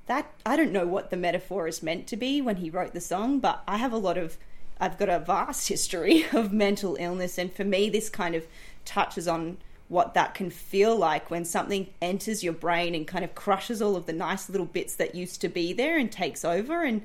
that. 0.07 0.31
I 0.45 0.57
don't 0.57 0.71
know 0.71 0.87
what 0.87 1.11
the 1.11 1.17
metaphor 1.17 1.67
is 1.67 1.83
meant 1.83 2.07
to 2.07 2.17
be 2.17 2.41
when 2.41 2.57
he 2.57 2.69
wrote 2.71 2.93
the 2.93 3.01
song, 3.01 3.39
but 3.39 3.63
I 3.67 3.77
have 3.77 3.93
a 3.93 3.97
lot 3.97 4.17
of. 4.17 4.37
I've 4.79 4.97
got 4.97 5.09
a 5.09 5.19
vast 5.19 5.67
history 5.67 6.25
of 6.33 6.51
mental 6.51 6.97
illness, 6.99 7.37
and 7.37 7.51
for 7.51 7.63
me, 7.63 7.89
this 7.89 8.09
kind 8.09 8.35
of 8.35 8.45
touches 8.83 9.27
on 9.27 9.57
what 9.87 10.15
that 10.15 10.33
can 10.33 10.49
feel 10.49 10.95
like 10.95 11.29
when 11.29 11.45
something 11.45 11.87
enters 12.01 12.43
your 12.43 12.53
brain 12.53 12.95
and 12.95 13.05
kind 13.05 13.23
of 13.23 13.35
crushes 13.35 13.81
all 13.81 13.95
of 13.95 14.07
the 14.07 14.13
nice 14.13 14.49
little 14.49 14.65
bits 14.65 14.95
that 14.95 15.13
used 15.13 15.41
to 15.41 15.47
be 15.47 15.73
there 15.73 15.97
and 15.97 16.11
takes 16.11 16.43
over. 16.43 16.83
And 16.83 17.03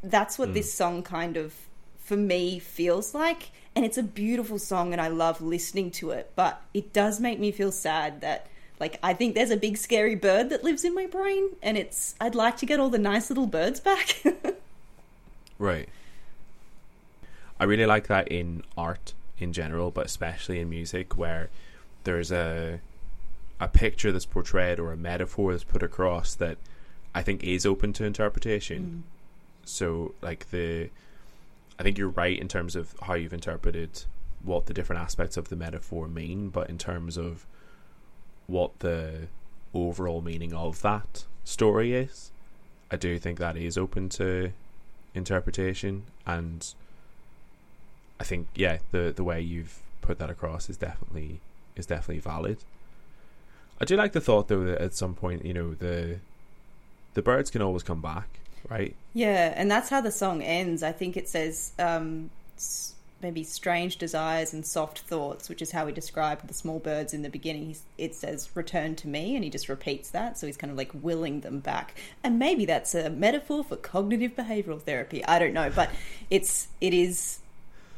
that's 0.00 0.38
what 0.38 0.50
mm. 0.50 0.54
this 0.54 0.72
song 0.72 1.02
kind 1.02 1.36
of, 1.36 1.54
for 1.98 2.16
me, 2.16 2.60
feels 2.60 3.14
like. 3.14 3.50
And 3.74 3.84
it's 3.84 3.98
a 3.98 4.02
beautiful 4.02 4.58
song, 4.58 4.92
and 4.92 5.00
I 5.00 5.08
love 5.08 5.40
listening 5.40 5.90
to 5.92 6.10
it, 6.10 6.32
but 6.36 6.62
it 6.72 6.92
does 6.92 7.20
make 7.20 7.38
me 7.38 7.52
feel 7.52 7.72
sad 7.72 8.20
that. 8.20 8.46
Like 8.80 9.00
I 9.02 9.12
think 9.12 9.34
there's 9.34 9.50
a 9.50 9.56
big 9.56 9.76
scary 9.76 10.14
bird 10.14 10.50
that 10.50 10.62
lives 10.62 10.84
in 10.84 10.94
my 10.94 11.06
brain, 11.06 11.48
and 11.64 11.76
it's 11.76 12.14
I'd 12.20 12.36
like 12.36 12.56
to 12.58 12.66
get 12.66 12.78
all 12.78 12.90
the 12.90 12.96
nice 12.96 13.28
little 13.28 13.48
birds 13.48 13.80
back. 13.80 14.22
Right. 15.58 15.88
I 17.60 17.64
really 17.64 17.86
like 17.86 18.06
that 18.06 18.28
in 18.28 18.62
art 18.76 19.14
in 19.38 19.52
general, 19.52 19.90
but 19.90 20.06
especially 20.06 20.60
in 20.60 20.68
music, 20.68 21.16
where 21.16 21.50
there's 22.04 22.30
a 22.30 22.80
a 23.60 23.68
picture 23.68 24.12
that's 24.12 24.26
portrayed 24.26 24.78
or 24.78 24.92
a 24.92 24.96
metaphor 24.96 25.52
that's 25.52 25.64
put 25.64 25.82
across 25.82 26.34
that 26.36 26.58
I 27.14 27.22
think 27.22 27.42
is 27.42 27.66
open 27.66 27.92
to 27.94 28.04
interpretation. 28.04 29.04
Mm. 29.04 29.68
So, 29.68 30.14
like 30.22 30.50
the, 30.50 30.90
I 31.78 31.82
think 31.82 31.98
you're 31.98 32.08
right 32.08 32.38
in 32.38 32.48
terms 32.48 32.76
of 32.76 32.94
how 33.02 33.14
you've 33.14 33.32
interpreted 33.32 34.04
what 34.42 34.66
the 34.66 34.74
different 34.74 35.02
aspects 35.02 35.36
of 35.36 35.48
the 35.48 35.56
metaphor 35.56 36.06
mean, 36.06 36.48
but 36.48 36.70
in 36.70 36.78
terms 36.78 37.16
of 37.16 37.44
what 38.46 38.78
the 38.78 39.26
overall 39.74 40.22
meaning 40.22 40.54
of 40.54 40.80
that 40.82 41.24
story 41.44 41.92
is, 41.92 42.30
I 42.90 42.96
do 42.96 43.18
think 43.18 43.38
that 43.38 43.56
is 43.56 43.76
open 43.76 44.08
to 44.10 44.52
interpretation 45.14 46.04
and 46.24 46.72
I 48.20 48.24
think 48.24 48.48
yeah 48.54 48.78
the 48.90 49.12
the 49.14 49.24
way 49.24 49.40
you've 49.40 49.80
put 50.00 50.18
that 50.18 50.30
across 50.30 50.68
is 50.68 50.76
definitely 50.76 51.40
is 51.76 51.86
definitely 51.86 52.20
valid. 52.20 52.58
I 53.80 53.84
do 53.84 53.96
like 53.96 54.12
the 54.12 54.20
thought 54.20 54.48
though 54.48 54.64
that 54.64 54.80
at 54.80 54.94
some 54.94 55.14
point 55.14 55.44
you 55.44 55.54
know 55.54 55.74
the 55.74 56.18
the 57.14 57.22
birds 57.22 57.50
can 57.50 57.62
always 57.62 57.82
come 57.82 58.00
back, 58.00 58.28
right? 58.68 58.94
Yeah, 59.14 59.52
and 59.56 59.70
that's 59.70 59.88
how 59.88 60.00
the 60.00 60.12
song 60.12 60.42
ends. 60.42 60.82
I 60.82 60.92
think 60.92 61.16
it 61.16 61.28
says 61.28 61.72
um, 61.78 62.30
maybe 63.20 63.42
strange 63.42 63.96
desires 63.96 64.52
and 64.52 64.64
soft 64.64 65.00
thoughts, 65.00 65.48
which 65.48 65.60
is 65.60 65.72
how 65.72 65.86
he 65.86 65.92
described 65.92 66.46
the 66.46 66.54
small 66.54 66.78
birds 66.78 67.12
in 67.12 67.22
the 67.22 67.28
beginning. 67.28 67.66
He's, 67.66 67.82
it 67.96 68.14
says 68.14 68.48
return 68.54 68.94
to 68.96 69.08
me, 69.08 69.34
and 69.34 69.42
he 69.42 69.50
just 69.50 69.68
repeats 69.68 70.10
that. 70.10 70.38
So 70.38 70.46
he's 70.46 70.56
kind 70.56 70.70
of 70.70 70.76
like 70.76 70.90
willing 70.94 71.40
them 71.40 71.60
back. 71.60 71.94
And 72.22 72.38
maybe 72.38 72.64
that's 72.64 72.94
a 72.94 73.10
metaphor 73.10 73.64
for 73.64 73.76
cognitive 73.76 74.36
behavioral 74.36 74.80
therapy. 74.80 75.24
I 75.24 75.38
don't 75.38 75.54
know, 75.54 75.70
but 75.74 75.90
it's 76.30 76.68
it 76.80 76.94
is 76.94 77.40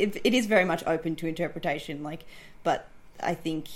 it, 0.01 0.21
it 0.25 0.35
is 0.35 0.47
very 0.47 0.65
much 0.65 0.83
open 0.87 1.17
to 1.17 1.27
interpretation. 1.27 2.03
Like, 2.03 2.25
but 2.63 2.89
I 3.23 3.35
think 3.35 3.69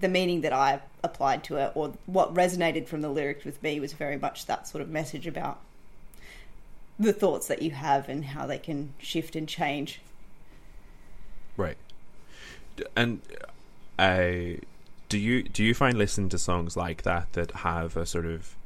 the 0.00 0.08
meaning 0.08 0.40
that 0.42 0.52
I 0.52 0.80
applied 1.02 1.44
to 1.44 1.56
it, 1.56 1.72
or 1.74 1.92
what 2.06 2.32
resonated 2.34 2.86
from 2.86 3.02
the 3.02 3.10
lyrics 3.10 3.44
with 3.44 3.62
me, 3.62 3.80
was 3.80 3.92
very 3.92 4.16
much 4.16 4.46
that 4.46 4.66
sort 4.66 4.82
of 4.82 4.88
message 4.88 5.26
about 5.26 5.60
the 6.98 7.12
thoughts 7.12 7.48
that 7.48 7.62
you 7.62 7.70
have 7.70 8.08
and 8.08 8.24
how 8.26 8.46
they 8.46 8.58
can 8.58 8.92
shift 8.98 9.34
and 9.34 9.48
change. 9.48 10.00
Right. 11.56 11.76
And 12.96 13.20
uh, 13.98 14.60
do 15.08 15.18
you 15.18 15.42
do 15.42 15.62
you 15.62 15.74
find 15.74 15.98
listening 15.98 16.28
to 16.30 16.38
songs 16.38 16.76
like 16.76 17.02
that 17.02 17.32
that 17.34 17.50
have 17.50 17.96
a 17.96 18.06
sort 18.06 18.26
of 18.26 18.56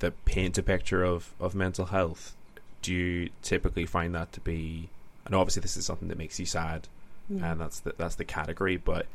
that 0.00 0.24
paint 0.24 0.58
a 0.58 0.62
picture 0.62 1.04
of 1.04 1.32
of 1.40 1.54
mental 1.54 1.86
health? 1.86 2.34
Do 2.82 2.92
you 2.92 3.30
typically 3.42 3.86
find 3.86 4.14
that 4.14 4.32
to 4.32 4.40
be? 4.40 4.90
Obviously, 5.34 5.60
this 5.62 5.76
is 5.76 5.84
something 5.86 6.08
that 6.08 6.18
makes 6.18 6.38
you 6.40 6.46
sad, 6.46 6.88
and 7.28 7.60
that's 7.60 7.80
the, 7.80 7.94
that's 7.96 8.16
the 8.16 8.24
category. 8.24 8.76
But 8.76 9.06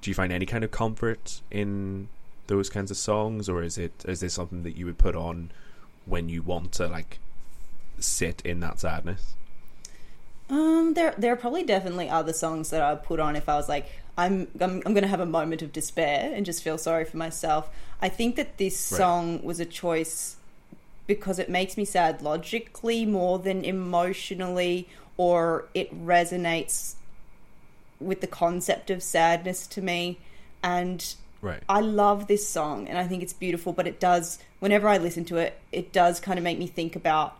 do 0.00 0.10
you 0.10 0.14
find 0.14 0.32
any 0.32 0.46
kind 0.46 0.64
of 0.64 0.70
comfort 0.70 1.40
in 1.50 2.08
those 2.46 2.70
kinds 2.70 2.90
of 2.90 2.96
songs, 2.96 3.48
or 3.48 3.62
is 3.62 3.78
it 3.78 4.04
is 4.06 4.20
this 4.20 4.34
something 4.34 4.62
that 4.62 4.76
you 4.76 4.86
would 4.86 4.98
put 4.98 5.14
on 5.14 5.50
when 6.06 6.28
you 6.28 6.42
want 6.42 6.72
to 6.72 6.86
like 6.86 7.18
sit 7.98 8.40
in 8.44 8.60
that 8.60 8.80
sadness? 8.80 9.34
Um, 10.50 10.94
there 10.94 11.14
there 11.18 11.32
are 11.32 11.36
probably 11.36 11.62
definitely 11.62 12.08
other 12.08 12.32
songs 12.32 12.70
that 12.70 12.80
I 12.80 12.92
would 12.94 13.02
put 13.02 13.20
on 13.20 13.36
if 13.36 13.48
I 13.48 13.56
was 13.56 13.68
like 13.68 13.86
I'm 14.16 14.48
I'm, 14.60 14.82
I'm 14.86 14.94
going 14.94 15.02
to 15.02 15.08
have 15.08 15.20
a 15.20 15.26
moment 15.26 15.60
of 15.62 15.72
despair 15.72 16.32
and 16.34 16.46
just 16.46 16.62
feel 16.62 16.78
sorry 16.78 17.04
for 17.04 17.18
myself. 17.18 17.68
I 18.00 18.08
think 18.08 18.36
that 18.36 18.56
this 18.56 18.90
Right. 18.90 18.98
song 18.98 19.42
was 19.42 19.60
a 19.60 19.66
choice 19.66 20.36
because 21.06 21.38
it 21.38 21.48
makes 21.50 21.76
me 21.76 21.84
sad 21.84 22.22
logically 22.22 23.04
more 23.04 23.38
than 23.38 23.64
emotionally, 23.64 24.88
or 25.18 25.66
it 25.74 25.92
resonates 26.06 26.94
with 28.00 28.22
the 28.22 28.26
concept 28.26 28.88
of 28.88 29.02
sadness 29.02 29.66
to 29.66 29.82
me. 29.82 30.18
And 30.62 31.14
Right. 31.40 31.62
I 31.68 31.80
love 31.80 32.26
this 32.26 32.48
song 32.48 32.88
and 32.88 32.98
I 32.98 33.06
think 33.06 33.22
it's 33.22 33.32
beautiful, 33.32 33.72
but 33.72 33.86
it 33.86 34.00
does, 34.00 34.38
whenever 34.58 34.88
I 34.88 34.98
listen 34.98 35.24
to 35.26 35.36
it, 35.36 35.60
it 35.70 35.92
does 35.92 36.18
kind 36.18 36.38
of 36.38 36.42
make 36.42 36.58
me 36.58 36.66
think 36.66 36.96
about 36.96 37.36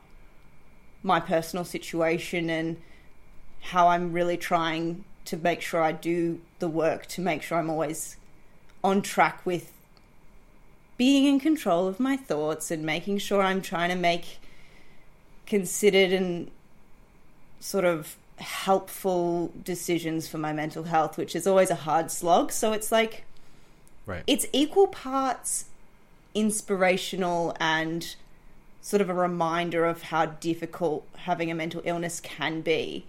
my 1.03 1.19
personal 1.19 1.64
situation 1.64 2.49
and 2.49 2.77
how 3.61 3.88
I'm 3.88 4.12
really 4.12 4.37
trying 4.37 5.05
to 5.25 5.37
make 5.37 5.61
sure 5.61 5.83
I 5.83 5.93
do 5.93 6.41
the 6.59 6.69
work 6.69 7.07
to 7.07 7.21
make 7.21 7.43
sure 7.43 7.59
I'm 7.59 7.71
always 7.71 8.17
on 8.85 9.03
track 9.03 9.45
with 9.45 9.73
being 10.97 11.25
in 11.25 11.41
control 11.41 11.88
of 11.88 11.99
my 11.99 12.17
thoughts 12.17 12.71
and 12.71 12.85
making 12.85 13.19
sure 13.19 13.43
I'm 13.43 13.62
trying 13.62 13.91
to 13.91 13.97
make 13.97 14.38
considered 15.47 16.12
and 16.12 16.51
sort 17.61 17.85
of 17.85 18.16
helpful 18.38 19.53
decisions 19.62 20.29
for 20.29 20.38
my 20.38 20.53
mental 20.53 20.85
health, 20.85 21.16
which 21.18 21.35
is 21.35 21.47
always 21.47 21.71
a 21.71 21.75
hard 21.75 22.11
slog. 22.11 22.53
So 22.53 22.73
it's 22.73 22.92
like, 22.92 23.25
Right. 24.07 24.23
it's 24.27 24.47
equal 24.53 24.87
parts 24.87 25.66
inspirational 26.35 27.55
and 27.59 28.14
sort 28.81 29.01
of 29.01 29.11
a 29.11 29.14
reminder 29.14 29.85
of 29.85 30.03
how 30.05 30.25
difficult 30.27 31.05
having 31.16 31.51
a 31.51 31.55
mental 31.55 31.83
illness 31.85 32.21
can 32.21 32.61
be. 32.61 33.05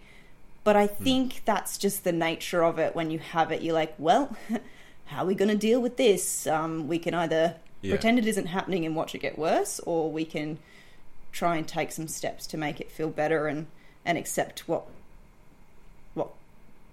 But 0.63 0.75
I 0.75 0.87
Hmm. 0.87 1.03
think 1.03 1.41
that's 1.45 1.77
just 1.77 2.03
the 2.03 2.11
nature 2.11 2.63
of 2.63 2.79
it. 2.79 2.95
When 2.95 3.11
you 3.11 3.19
have 3.19 3.51
it, 3.51 3.61
you're 3.61 3.73
like, 3.73 3.93
well, 3.97 4.35
how 5.05 5.23
are 5.23 5.25
we 5.27 5.35
going 5.35 5.49
to 5.49 5.55
deal 5.55 5.79
with 5.81 5.97
this? 5.97 6.47
Um, 6.47 6.87
we 6.87 6.97
can 6.99 7.13
either 7.13 7.55
Yeah. 7.81 7.91
pretend 7.91 8.19
it 8.19 8.27
isn't 8.27 8.47
happening 8.47 8.85
and 8.85 8.95
watch 8.95 9.13
it 9.15 9.19
get 9.19 9.37
worse, 9.37 9.79
or 9.81 10.11
we 10.11 10.25
can 10.25 10.57
try 11.31 11.55
and 11.55 11.67
take 11.67 11.91
some 11.91 12.07
steps 12.07 12.47
to 12.47 12.57
make 12.57 12.81
it 12.81 12.91
feel 12.91 13.09
better 13.09 13.47
and, 13.47 13.67
and 14.05 14.17
accept 14.17 14.67
what 14.67 14.85
what 16.13 16.29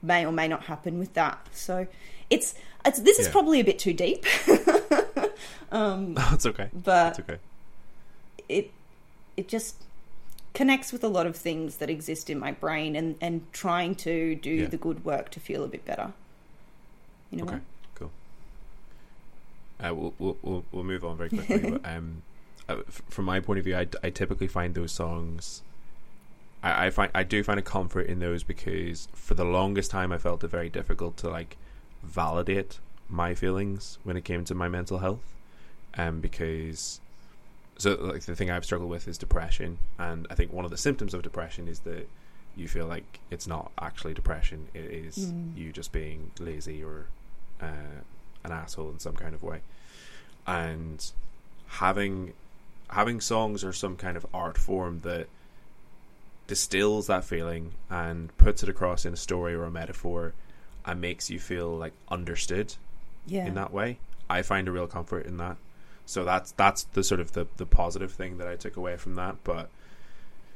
may 0.02 0.24
or 0.26 0.32
may 0.32 0.46
not 0.48 0.64
happen 0.64 0.98
with 0.98 1.14
that. 1.14 1.46
So 1.52 1.86
it's, 2.30 2.54
it's 2.84 3.00
this 3.00 3.18
is 3.18 3.26
Yeah. 3.26 3.32
probably 3.32 3.60
a 3.60 3.64
bit 3.64 3.78
too 3.78 3.92
deep. 3.92 4.24
um, 5.72 6.14
That's 6.14 6.46
okay. 6.46 6.68
but 6.72 6.84
That's 6.84 7.20
okay. 7.20 7.38
it 8.48 8.70
it 9.36 9.48
just 9.48 9.76
connects 10.54 10.92
with 10.92 11.04
a 11.04 11.08
lot 11.08 11.26
of 11.26 11.36
things 11.36 11.76
that 11.76 11.90
exist 11.90 12.30
in 12.30 12.38
my 12.38 12.52
brain 12.52 12.96
and 12.96 13.16
and 13.20 13.50
trying 13.52 13.94
to 13.96 14.34
do 14.36 14.50
Yeah. 14.50 14.66
the 14.68 14.76
good 14.78 15.04
work 15.04 15.30
to 15.30 15.40
feel 15.40 15.62
a 15.64 15.68
bit 15.68 15.84
better 15.84 16.12
you 17.30 17.38
know 17.38 17.44
Okay, 17.44 17.52
what? 17.54 17.62
cool. 17.96 18.10
Uh, 19.82 19.94
we'll, 19.94 20.36
we'll 20.42 20.64
we'll 20.72 20.84
move 20.84 21.04
on 21.04 21.16
very 21.16 21.28
quickly. 21.28 21.70
but, 21.72 21.84
um, 21.96 22.22
uh, 22.68 22.76
f- 22.88 23.02
from 23.08 23.24
my 23.26 23.40
point 23.40 23.58
of 23.58 23.64
view, 23.64 23.76
I, 23.76 23.86
I 24.02 24.10
typically 24.10 24.46
find 24.48 24.74
those 24.74 24.92
songs. 24.92 25.62
I, 26.62 26.86
I 26.86 26.90
find 26.90 27.10
I 27.14 27.22
do 27.22 27.42
find 27.42 27.58
a 27.58 27.62
comfort 27.62 28.06
in 28.06 28.18
those 28.20 28.42
because 28.42 29.08
for 29.14 29.34
the 29.34 29.44
longest 29.44 29.90
time 29.90 30.12
I 30.12 30.18
felt 30.18 30.42
it 30.44 30.48
very 30.48 30.68
difficult 30.68 31.16
to 31.18 31.28
like 31.28 31.56
validate 32.02 32.78
my 33.08 33.34
feelings 33.34 33.98
when 34.04 34.16
it 34.16 34.24
came 34.24 34.44
to 34.44 34.54
my 34.54 34.68
mental 34.68 34.98
health, 34.98 35.34
um, 35.96 36.20
because 36.20 37.00
so 37.78 37.94
like 38.00 38.22
the 38.22 38.34
thing 38.34 38.50
I've 38.50 38.64
struggled 38.64 38.90
with 38.90 39.06
is 39.06 39.18
depression, 39.18 39.78
and 39.98 40.26
I 40.30 40.34
think 40.34 40.52
one 40.52 40.64
of 40.64 40.70
the 40.70 40.78
symptoms 40.78 41.14
of 41.14 41.22
depression 41.22 41.68
is 41.68 41.80
that 41.80 42.08
you 42.56 42.68
feel 42.68 42.86
like 42.86 43.20
it's 43.30 43.46
not 43.46 43.70
actually 43.80 44.14
depression; 44.14 44.68
it 44.74 44.84
is 44.86 45.32
Mm. 45.32 45.56
you 45.56 45.72
just 45.72 45.92
being 45.92 46.30
lazy 46.40 46.82
or 46.82 47.06
uh, 47.60 48.00
an 48.44 48.52
asshole 48.52 48.90
in 48.90 48.98
some 48.98 49.14
kind 49.14 49.34
of 49.34 49.42
way, 49.42 49.60
and 50.46 51.12
having 51.66 52.32
having 52.88 53.20
songs 53.20 53.62
or 53.64 53.72
some 53.72 53.96
kind 53.96 54.16
of 54.16 54.24
art 54.32 54.56
form 54.56 55.00
that 55.02 55.26
distills 56.46 57.06
that 57.08 57.24
feeling 57.24 57.72
and 57.90 58.36
puts 58.38 58.62
it 58.62 58.68
across 58.68 59.04
in 59.04 59.12
a 59.12 59.16
story 59.16 59.54
or 59.54 59.64
a 59.64 59.70
metaphor, 59.70 60.32
and 60.84 61.00
makes 61.00 61.30
you 61.30 61.38
feel 61.40 61.70
like 61.76 61.92
understood 62.08 62.74
Yeah. 63.26 63.46
in 63.46 63.54
that 63.54 63.72
way. 63.72 63.98
I 64.30 64.42
find 64.42 64.68
a 64.68 64.72
real 64.72 64.86
comfort 64.86 65.26
in 65.26 65.36
that. 65.38 65.56
So 66.04 66.24
that's 66.24 66.52
that's 66.52 66.84
the 66.84 67.02
sort 67.02 67.20
of 67.20 67.32
the, 67.32 67.46
the 67.56 67.66
positive 67.66 68.12
thing 68.12 68.38
that 68.38 68.46
I 68.46 68.54
took 68.56 68.76
away 68.76 68.96
from 68.96 69.16
that. 69.16 69.36
But 69.42 69.68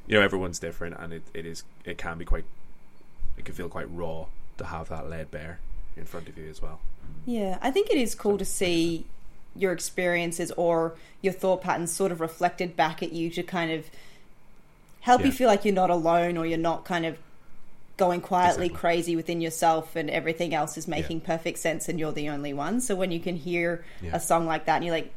you 0.06 0.14
know, 0.16 0.22
everyone's 0.22 0.58
different, 0.58 0.96
and 0.98 1.12
it, 1.12 1.22
it 1.34 1.44
is 1.46 1.64
it 1.84 1.98
can 1.98 2.18
be 2.18 2.24
quite 2.24 2.44
it 3.36 3.44
can 3.44 3.54
feel 3.54 3.68
quite 3.68 3.90
raw 3.90 4.26
to 4.58 4.64
have 4.66 4.88
that 4.88 5.08
laid 5.08 5.30
bare 5.30 5.58
in 5.96 6.04
front 6.04 6.28
of 6.28 6.38
you 6.38 6.48
as 6.48 6.62
well. 6.62 6.80
Yeah, 7.26 7.58
I 7.60 7.70
think 7.72 7.90
it 7.90 7.96
is 7.98 8.14
cool 8.14 8.38
to 8.38 8.44
see 8.44 9.06
your 9.56 9.72
experiences 9.72 10.52
or 10.56 10.94
your 11.22 11.32
thought 11.32 11.60
patterns 11.62 11.90
sort 11.90 12.12
of 12.12 12.20
reflected 12.20 12.76
back 12.76 13.02
at 13.02 13.12
you 13.12 13.30
to 13.30 13.42
kind 13.42 13.72
of 13.72 13.90
help 15.00 15.24
you 15.24 15.32
feel 15.32 15.48
like 15.48 15.64
you're 15.64 15.74
not 15.74 15.90
alone 15.90 16.36
or 16.36 16.46
you're 16.46 16.58
not 16.58 16.84
kind 16.84 17.06
of 17.06 17.18
going 17.96 18.20
quietly 18.20 18.66
Exactly. 18.66 18.78
crazy 18.80 19.16
within 19.16 19.40
yourself 19.40 19.94
and 19.96 20.08
everything 20.08 20.54
else 20.54 20.78
is 20.78 20.88
making 20.88 21.20
perfect 21.20 21.58
sense 21.58 21.88
and 21.88 21.98
you're 21.98 22.12
the 22.12 22.28
only 22.28 22.52
one. 22.52 22.80
So 22.80 22.94
when 22.94 23.10
you 23.10 23.20
can 23.20 23.36
hear 23.36 23.84
Yeah. 24.00 24.16
a 24.16 24.20
song 24.20 24.46
like 24.46 24.64
that 24.66 24.76
and 24.76 24.84
you're 24.84 24.94
like, 24.94 25.12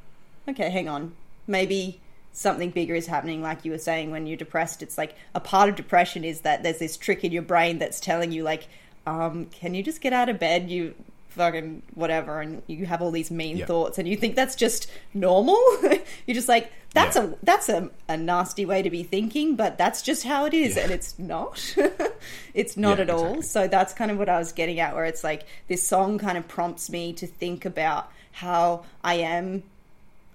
okay, 0.50 0.69
hang 0.69 0.89
on, 0.89 1.13
maybe 1.48 2.02
something 2.34 2.72
bigger 2.72 2.96
is 2.96 3.06
happening 3.08 3.41
like 3.43 3.63
you 3.63 3.72
were 3.72 3.78
saying 3.78 4.10
when 4.10 4.26
you're 4.26 4.36
depressed 4.36 4.82
it's 4.82 4.98
like 4.98 5.15
a 5.36 5.39
part 5.39 5.69
of 5.69 5.76
depression 5.76 6.24
is 6.24 6.41
that 6.41 6.63
there's 6.63 6.80
this 6.80 6.98
trick 6.98 7.24
in 7.24 7.32
your 7.32 7.43
brain 7.43 7.78
that's 7.78 8.00
telling 8.00 8.32
you 8.32 8.41
like 8.41 8.67
um, 9.06 9.46
can 9.48 9.76
you 9.76 9.84
just 9.84 10.02
get 10.02 10.13
out 10.13 10.30
of 10.30 10.39
bed 10.39 10.67
you 10.67 10.96
fucking 11.36 11.82
whatever 11.96 12.41
and 12.41 12.62
you 12.67 12.86
have 12.86 13.02
all 13.02 13.12
these 13.12 13.32
mean 13.32 13.65
thoughts 13.65 13.98
and 13.98 14.08
you 14.08 14.15
think 14.15 14.36
that's 14.36 14.56
just 14.56 14.89
normal 15.13 15.60
you're 16.28 16.36
just 16.36 16.48
like 16.48 16.72
that's 16.93 17.15
Yeah. 17.15 17.24
a 17.24 17.34
that's 17.43 17.69
a, 17.69 17.89
a 18.08 18.15
nasty 18.17 18.65
way 18.65 18.82
to 18.84 18.89
be 18.89 19.04
thinking 19.04 19.56
but 19.56 19.78
that's 19.78 20.02
just 20.02 20.24
how 20.24 20.46
it 20.46 20.54
is 20.54 20.76
Yeah. 20.76 20.84
and 20.84 20.91
it's 20.91 21.17
not 21.17 21.76
it's 22.54 22.78
not 22.78 22.98
Yeah, 22.98 23.04
at 23.04 23.10
all 23.10 23.19
exactly. 23.38 23.41
so 23.43 23.67
that's 23.67 23.93
kind 23.93 24.12
of 24.12 24.17
what 24.17 24.30
i 24.30 24.38
was 24.38 24.52
getting 24.52 24.80
at 24.80 24.93
where 24.96 25.06
it's 25.06 25.24
like 25.24 25.43
this 25.67 25.82
song 25.82 26.17
kind 26.19 26.38
of 26.38 26.48
prompts 26.48 26.89
me 26.89 27.13
to 27.13 27.26
think 27.28 27.65
about 27.65 28.12
how 28.34 28.84
i 29.04 29.15
am 29.15 29.63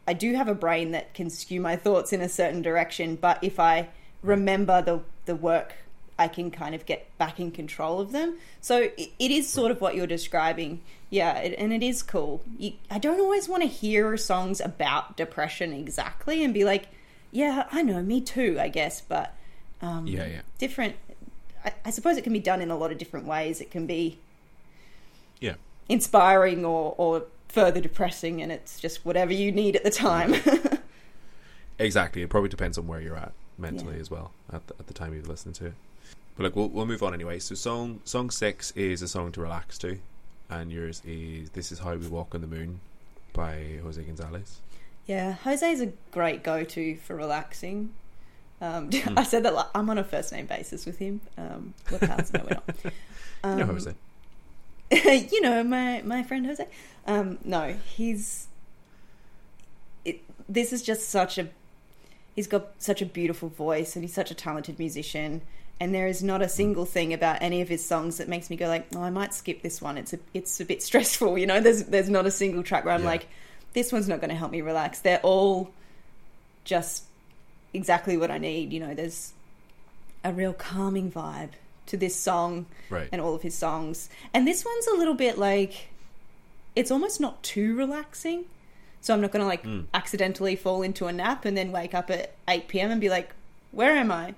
I 0.07 0.15
do 0.15 0.33
have 0.35 0.49
a 0.49 0.55
brain 0.55 0.93
that 0.93 1.13
can 1.13 1.29
skew 1.29 1.61
my 1.61 1.77
thoughts 1.77 2.15
in 2.15 2.23
a 2.23 2.31
certain 2.31 2.63
direction, 2.63 3.17
but 3.17 3.39
if 3.43 3.61
I 3.61 3.89
remember 4.23 4.81
the 4.81 5.01
the 5.27 5.37
work, 5.37 5.75
I 6.19 6.27
can 6.29 6.51
kind 6.51 6.75
of 6.75 6.85
get 6.85 7.17
back 7.19 7.39
in 7.39 7.51
control 7.53 8.01
of 8.01 8.11
them. 8.13 8.39
So 8.61 8.91
it, 8.97 9.13
it 9.19 9.31
is 9.31 9.49
sort 9.49 9.71
of 9.71 9.81
what 9.81 9.95
you're 9.95 10.07
describing, 10.07 10.81
yeah, 11.11 11.39
it, 11.39 11.55
and 11.59 11.73
it 11.73 11.83
is 11.83 12.03
cool. 12.03 12.43
You, 12.59 12.73
I 12.91 12.99
don't 12.99 13.21
always 13.21 13.49
want 13.49 13.63
to 13.63 13.69
hear 13.69 14.17
songs 14.17 14.61
about 14.61 15.17
depression 15.17 15.73
exactly 15.73 16.43
and 16.43 16.53
be 16.53 16.65
like, 16.65 16.87
yeah, 17.31 17.67
I 17.71 17.83
know, 17.83 18.03
me 18.03 18.21
too, 18.21 18.57
I 18.61 18.69
guess, 18.69 19.01
but 19.01 19.35
um, 19.81 20.07
Yeah, 20.07 20.27
yeah. 20.27 20.41
different. 20.59 20.97
I, 21.65 21.73
I 21.85 21.91
suppose 21.91 22.17
it 22.17 22.25
can 22.25 22.33
be 22.33 22.41
done 22.41 22.61
in 22.61 22.71
a 22.71 22.77
lot 22.77 22.91
of 22.91 22.99
different 22.99 23.27
ways. 23.27 23.61
It 23.61 23.71
can 23.71 23.87
be 23.87 24.19
Yeah. 25.41 25.55
inspiring 25.89 26.65
or, 26.65 26.95
or 26.99 27.25
further 27.49 27.81
depressing, 27.81 28.43
and 28.43 28.51
it's 28.51 28.81
just 28.81 29.05
whatever 29.05 29.33
you 29.33 29.53
need 29.53 29.77
at 29.77 29.85
the 29.85 29.91
time. 29.91 30.35
Exactly. 31.81 32.23
It 32.23 32.29
probably 32.29 32.49
depends 32.49 32.77
on 32.77 32.89
where 32.89 33.01
you're 33.01 33.17
at 33.17 33.31
mentally 33.57 33.95
Yeah. 33.95 34.01
as 34.01 34.11
well 34.11 34.33
at 34.53 34.67
the, 34.67 34.75
at 34.81 34.89
the 34.89 34.93
time 34.95 35.15
you've 35.15 35.29
listened 35.29 35.55
to 35.57 35.67
it. 35.67 35.75
But 36.39 36.45
look, 36.45 36.57
we'll 36.57 36.69
we'll 36.69 36.87
move 36.87 37.03
on 37.03 37.13
anyway. 37.15 37.41
So 37.41 37.57
song 37.57 38.01
song 38.05 38.31
six 38.31 38.71
is 38.77 39.03
a 39.03 39.09
song 39.09 39.33
to 39.33 39.41
relax 39.41 39.77
to, 39.79 39.99
and 40.49 40.71
yours 40.71 41.03
is 41.05 41.51
"This 41.51 41.73
Is 41.73 41.81
How 41.81 41.97
We 41.97 42.07
Walk 42.07 42.33
on 42.33 42.43
the 42.43 42.47
Moon" 42.47 42.79
by 43.33 43.81
Jose 43.83 44.01
Gonzalez. 44.01 44.61
Yeah, 45.05 45.33
Jose 45.33 45.69
is 45.69 45.81
a 45.81 45.87
great 46.13 46.45
go-to 46.45 46.97
for 46.99 47.17
relaxing. 47.17 47.91
Um, 48.61 48.89
Hmm. 48.93 49.19
I 49.19 49.25
said 49.25 49.43
that 49.45 49.55
like, 49.55 49.67
I'm 49.75 49.91
on 49.91 49.99
a 49.99 50.05
first 50.05 50.31
name 50.31 50.47
basis 50.47 50.87
with 50.87 50.99
him. 50.99 51.21
Um, 51.37 51.75
no, 51.91 51.99
we're 52.01 52.07
not. 52.07 52.65
You 53.45 53.55
know 53.57 53.63
Um, 53.63 53.69
Jose. 53.69 53.95
you 55.33 55.41
know 55.41 55.65
my 55.65 56.03
my 56.05 56.23
friend 56.23 56.47
Jose. 56.47 56.69
Um, 57.09 57.39
no, 57.45 57.75
he's. 57.97 58.47
It, 60.05 60.21
this 60.49 60.73
is 60.73 60.83
just 60.83 61.09
such 61.09 61.37
a. 61.37 61.49
He's 62.37 62.47
got 62.47 62.69
such 62.79 63.03
a 63.03 63.07
beautiful 63.07 63.49
voice, 63.49 63.97
and 63.97 64.05
he's 64.05 64.15
such 64.15 64.31
a 64.31 64.35
talented 64.37 64.79
musician. 64.79 65.43
And 65.81 65.95
there 65.95 66.09
is 66.09 66.23
not 66.25 66.43
a 66.43 66.49
single 66.49 66.85
thing 66.85 67.13
about 67.15 67.41
any 67.41 67.61
of 67.61 67.69
his 67.69 67.85
songs 67.85 68.17
that 68.17 68.29
makes 68.29 68.51
me 68.51 68.57
go 68.57 68.67
like, 68.67 68.87
"Oh, 68.97 69.03
I 69.03 69.11
might 69.11 69.33
skip 69.33 69.63
this 69.63 69.81
one." 69.81 69.97
It's 69.97 70.13
a 70.13 70.19
it's 70.35 70.61
a 70.61 70.65
bit 70.65 70.83
stressful, 70.89 71.39
you 71.39 71.47
know. 71.47 71.61
There's 71.61 71.85
there's 71.85 72.11
not 72.11 72.27
a 72.27 72.31
single 72.33 72.63
track 72.65 72.85
where 72.85 72.95
I'm 72.95 73.03
Yeah. 73.03 73.07
like, 73.09 73.27
"This 73.75 73.93
one's 73.93 74.09
not 74.09 74.21
going 74.21 74.31
to 74.31 74.37
help 74.37 74.51
me 74.51 74.61
relax." 74.61 74.99
They're 75.01 75.21
all 75.23 75.71
just 76.65 77.05
exactly 77.73 78.17
what 78.17 78.31
I 78.31 78.39
need. 78.39 78.73
You 78.73 78.81
know, 78.81 78.95
there's 78.95 79.33
a 80.25 80.33
real 80.33 80.53
calming 80.53 81.13
vibe 81.13 81.51
to 81.87 81.97
this 81.97 82.17
song 82.17 82.67
Right. 82.91 83.09
and 83.13 83.21
all 83.21 83.35
of 83.35 83.43
his 83.43 83.55
songs. 83.57 84.11
And 84.35 84.47
this 84.47 84.65
one's 84.65 84.87
a 84.89 84.95
little 84.95 85.15
bit 85.15 85.39
like 85.39 85.89
it's 86.75 86.91
almost 86.91 87.21
not 87.21 87.43
too 87.43 87.77
relaxing. 87.77 88.45
So 89.01 89.15
I'm 89.15 89.21
not 89.21 89.31
going 89.31 89.43
to 89.43 89.47
like 89.47 89.63
Mm. 89.63 89.85
accidentally 89.95 90.57
fall 90.57 90.83
into 90.83 91.07
a 91.07 91.13
nap 91.13 91.45
and 91.45 91.57
then 91.57 91.71
wake 91.71 91.95
up 91.95 92.11
at 92.11 92.33
8 92.49 92.67
p.m. 92.69 92.91
and 92.91 93.01
be 93.01 93.09
like, 93.09 93.31
"Where 93.71 93.93
am 93.93 94.11
I?" 94.11 94.35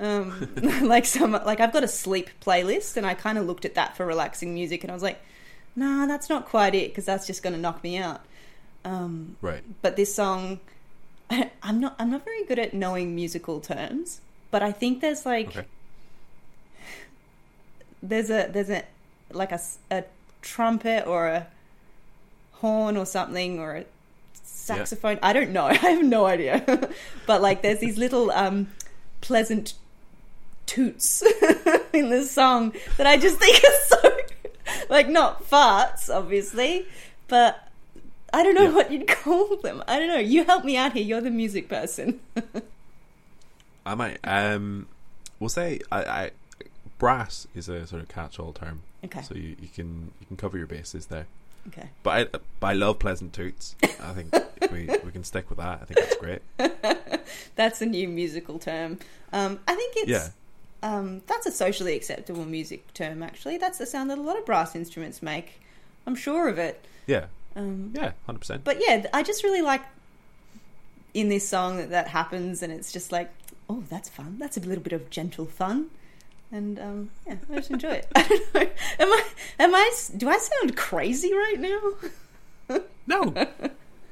Um, 0.00 0.48
like 0.82 1.04
some 1.04 1.32
like 1.32 1.60
I've 1.60 1.72
got 1.72 1.84
a 1.84 1.88
sleep 1.88 2.30
playlist 2.40 2.96
and 2.96 3.06
I 3.06 3.14
kind 3.14 3.36
of 3.38 3.46
looked 3.46 3.64
at 3.66 3.74
that 3.74 3.96
for 3.96 4.06
relaxing 4.06 4.54
music 4.54 4.82
and 4.82 4.90
I 4.90 4.94
was 4.94 5.02
like, 5.02 5.20
"Nah, 5.76 6.06
that's 6.06 6.28
not 6.30 6.46
quite 6.46 6.74
it 6.74 6.88
because 6.90 7.04
that's 7.04 7.26
just 7.26 7.42
going 7.42 7.52
to 7.54 7.60
knock 7.60 7.84
me 7.84 7.98
out." 7.98 8.22
Um, 8.84 9.36
Right. 9.42 9.62
but 9.82 9.96
this 9.96 10.14
song 10.14 10.58
I'm 11.62 11.80
not 11.80 11.96
I'm 11.98 12.10
not 12.10 12.24
very 12.24 12.44
good 12.44 12.58
at 12.58 12.72
knowing 12.72 13.14
musical 13.14 13.60
terms, 13.60 14.20
but 14.50 14.62
I 14.62 14.72
think 14.72 15.00
there's 15.02 15.26
like 15.26 15.48
Okay. 15.48 15.66
there's 18.02 18.30
a 18.30 18.48
there's 18.50 18.70
a 18.70 18.84
like 19.32 19.52
a, 19.52 19.60
a 19.90 20.04
trumpet 20.42 21.06
or 21.06 21.28
a 21.28 21.46
horn 22.52 22.96
or 22.96 23.06
something 23.06 23.58
or 23.58 23.76
a 23.76 23.84
saxophone. 24.42 25.18
I 25.22 25.32
don't 25.32 25.50
know. 25.50 25.64
I 25.66 25.74
have 25.74 26.02
no 26.04 26.26
idea. 26.26 26.88
but 27.26 27.42
like 27.42 27.62
there's 27.62 27.80
these 27.80 27.98
little 27.98 28.30
um 28.30 28.68
pleasant 29.20 29.74
toots 30.70 31.22
in 31.92 32.10
the 32.10 32.24
song 32.24 32.72
that 32.96 33.06
I 33.06 33.16
just 33.16 33.38
think 33.38 33.56
is 33.62 33.82
so 33.88 34.18
like 34.88 35.08
not 35.08 35.48
farts 35.50 36.08
obviously, 36.14 36.86
but 37.28 37.68
I 38.32 38.42
don't 38.44 38.54
know 38.54 38.64
Yeah. 38.68 38.74
what 38.74 38.92
you'd 38.92 39.08
call 39.08 39.56
them. 39.56 39.82
I 39.88 39.98
don't 39.98 40.08
know. 40.08 40.18
You 40.18 40.44
help 40.44 40.64
me 40.64 40.76
out 40.76 40.92
here. 40.92 41.02
You're 41.02 41.20
the 41.20 41.30
music 41.30 41.68
person. 41.68 42.20
I 43.86 43.94
might. 43.94 44.18
Um, 44.24 44.86
we'll 45.40 45.48
say 45.48 45.80
I, 45.90 46.04
I 46.04 46.30
brass 46.98 47.46
is 47.54 47.68
a 47.68 47.86
sort 47.86 48.02
of 48.02 48.08
catch-all 48.08 48.52
term. 48.52 48.82
Okay. 49.04 49.22
So 49.22 49.34
you, 49.34 49.56
you 49.60 49.68
can 49.74 50.12
you 50.20 50.26
can 50.26 50.36
cover 50.36 50.56
your 50.58 50.66
bases 50.68 51.06
there. 51.06 51.26
Okay. 51.68 51.88
But 52.02 52.10
I, 52.34 52.38
but 52.60 52.66
I 52.66 52.72
love 52.74 52.98
pleasant 52.98 53.32
toots. 53.32 53.74
I 53.82 54.12
think 54.12 54.32
we 54.70 54.88
we 55.04 55.10
can 55.10 55.24
stick 55.24 55.48
with 55.50 55.58
that. 55.58 55.80
I 55.82 55.84
think 55.86 55.98
that's 56.00 56.16
great. 56.16 56.42
That's 57.56 57.80
a 57.82 57.86
new 57.86 58.08
musical 58.08 58.58
term. 58.58 58.98
Um, 59.32 59.58
I 59.66 59.74
think 59.74 59.94
it's 59.96 60.08
Yeah. 60.08 60.28
Um, 60.82 61.22
that's 61.26 61.46
a 61.46 61.50
socially 61.52 61.94
acceptable 61.96 62.44
music 62.44 62.92
term. 62.94 63.22
Actually, 63.22 63.58
that's 63.58 63.78
the 63.78 63.86
sound 63.86 64.10
that 64.10 64.18
a 64.18 64.22
lot 64.22 64.38
of 64.38 64.46
brass 64.46 64.74
instruments 64.74 65.22
make. 65.22 65.60
I'm 66.06 66.14
sure 66.14 66.48
of 66.48 66.58
it. 66.58 66.84
Yeah. 67.06 67.26
Um, 67.56 67.92
Yeah. 67.94 68.12
Hundred 68.26 68.38
percent. 68.40 68.64
but 68.64 68.78
yeah, 68.86 69.04
I 69.12 69.22
just 69.22 69.42
really 69.44 69.62
like 69.62 69.82
in 71.14 71.28
this 71.28 71.48
song 71.48 71.76
that 71.78 71.90
that 71.90 72.08
happens, 72.08 72.62
and 72.62 72.72
it's 72.72 72.92
just 72.92 73.10
like, 73.12 73.30
oh, 73.68 73.82
that's 73.90 74.08
fun. 74.08 74.36
That's 74.38 74.56
a 74.56 74.60
little 74.60 74.82
bit 74.82 74.92
of 74.92 75.10
gentle 75.10 75.46
fun, 75.46 75.90
and 76.52 76.78
um, 76.78 77.10
yeah, 77.26 77.36
I 77.50 77.56
just 77.56 77.70
enjoy 77.70 77.90
it. 77.90 78.08
I 78.14 78.22
don't 78.22 78.54
know. 78.54 78.60
Am 79.00 79.08
I? 79.12 79.24
Am 79.58 79.74
I? 79.74 79.90
Do 80.16 80.28
I 80.28 80.38
sound 80.38 80.76
crazy 80.76 81.32
right 81.34 81.58
now? 81.58 82.78
No. 83.08 83.34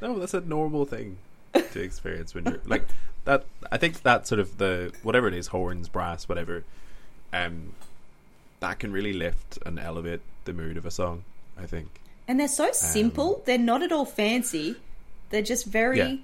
No, 0.02 0.18
that's 0.18 0.34
a 0.34 0.40
normal 0.40 0.84
thing 0.84 1.18
to 1.54 1.80
experience 1.80 2.34
when 2.34 2.44
you're 2.46 2.58
like 2.66 2.84
that. 3.28 3.44
I 3.70 3.76
think 3.76 4.02
that 4.02 4.26
sort 4.26 4.40
of 4.40 4.58
the 4.58 4.92
whatever 5.02 5.28
it 5.28 5.34
is, 5.34 5.48
horns, 5.48 5.88
brass, 5.88 6.28
whatever. 6.28 6.64
Um, 7.32 7.74
that 8.60 8.78
can 8.80 8.90
really 8.92 9.12
lift 9.12 9.58
and 9.64 9.78
elevate 9.78 10.20
the 10.44 10.52
mood 10.52 10.76
of 10.76 10.84
a 10.84 10.90
song. 10.90 11.24
I 11.56 11.66
think. 11.66 11.88
And 12.26 12.38
they're 12.40 12.48
so 12.48 12.72
simple. 12.72 13.42
they're 13.46 13.56
not 13.58 13.82
at 13.82 13.92
all 13.92 14.04
fancy. 14.04 14.76
They're 15.30 15.42
just 15.42 15.66
very 15.66 15.98
Yeah. 15.98 16.16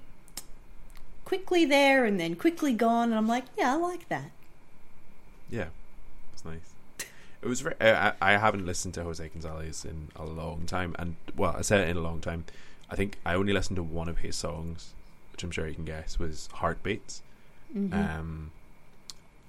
quickly 1.25 1.65
there 1.65 2.05
and 2.05 2.19
then 2.19 2.35
quickly 2.35 2.73
gone. 2.73 3.09
And 3.09 3.15
I'm 3.15 3.27
like, 3.27 3.45
yeah, 3.57 3.73
I 3.73 3.75
like 3.77 4.07
that. 4.09 4.31
Yeah, 5.49 5.67
it's 6.33 6.43
nice. 6.45 6.73
It 7.41 7.47
was. 7.47 7.61
Very, 7.61 7.75
I, 7.79 8.09
I 8.09 8.13
I 8.21 8.37
haven't 8.37 8.65
listened 8.65 8.93
to 8.95 9.03
Jose 9.03 9.27
Gonzalez 9.29 9.85
in 9.85 10.09
a 10.15 10.25
long 10.25 10.65
time, 10.65 10.95
and 10.97 11.15
well, 11.35 11.55
I 11.57 11.61
said 11.61 11.81
it 11.81 11.89
in 11.89 11.97
a 11.97 12.01
long 12.01 12.19
time. 12.19 12.45
I 12.89 12.95
think 12.95 13.17
I 13.25 13.35
only 13.35 13.53
listened 13.53 13.75
to 13.77 13.83
one 13.83 14.09
of 14.09 14.19
his 14.19 14.35
songs, 14.35 14.93
which 15.35 15.43
I'm 15.43 15.51
sure 15.51 15.67
you 15.67 15.75
can 15.75 15.83
guess 15.83 16.17
was 16.17 16.47
"Heartbeats," 16.53 17.21
um, 17.91 18.51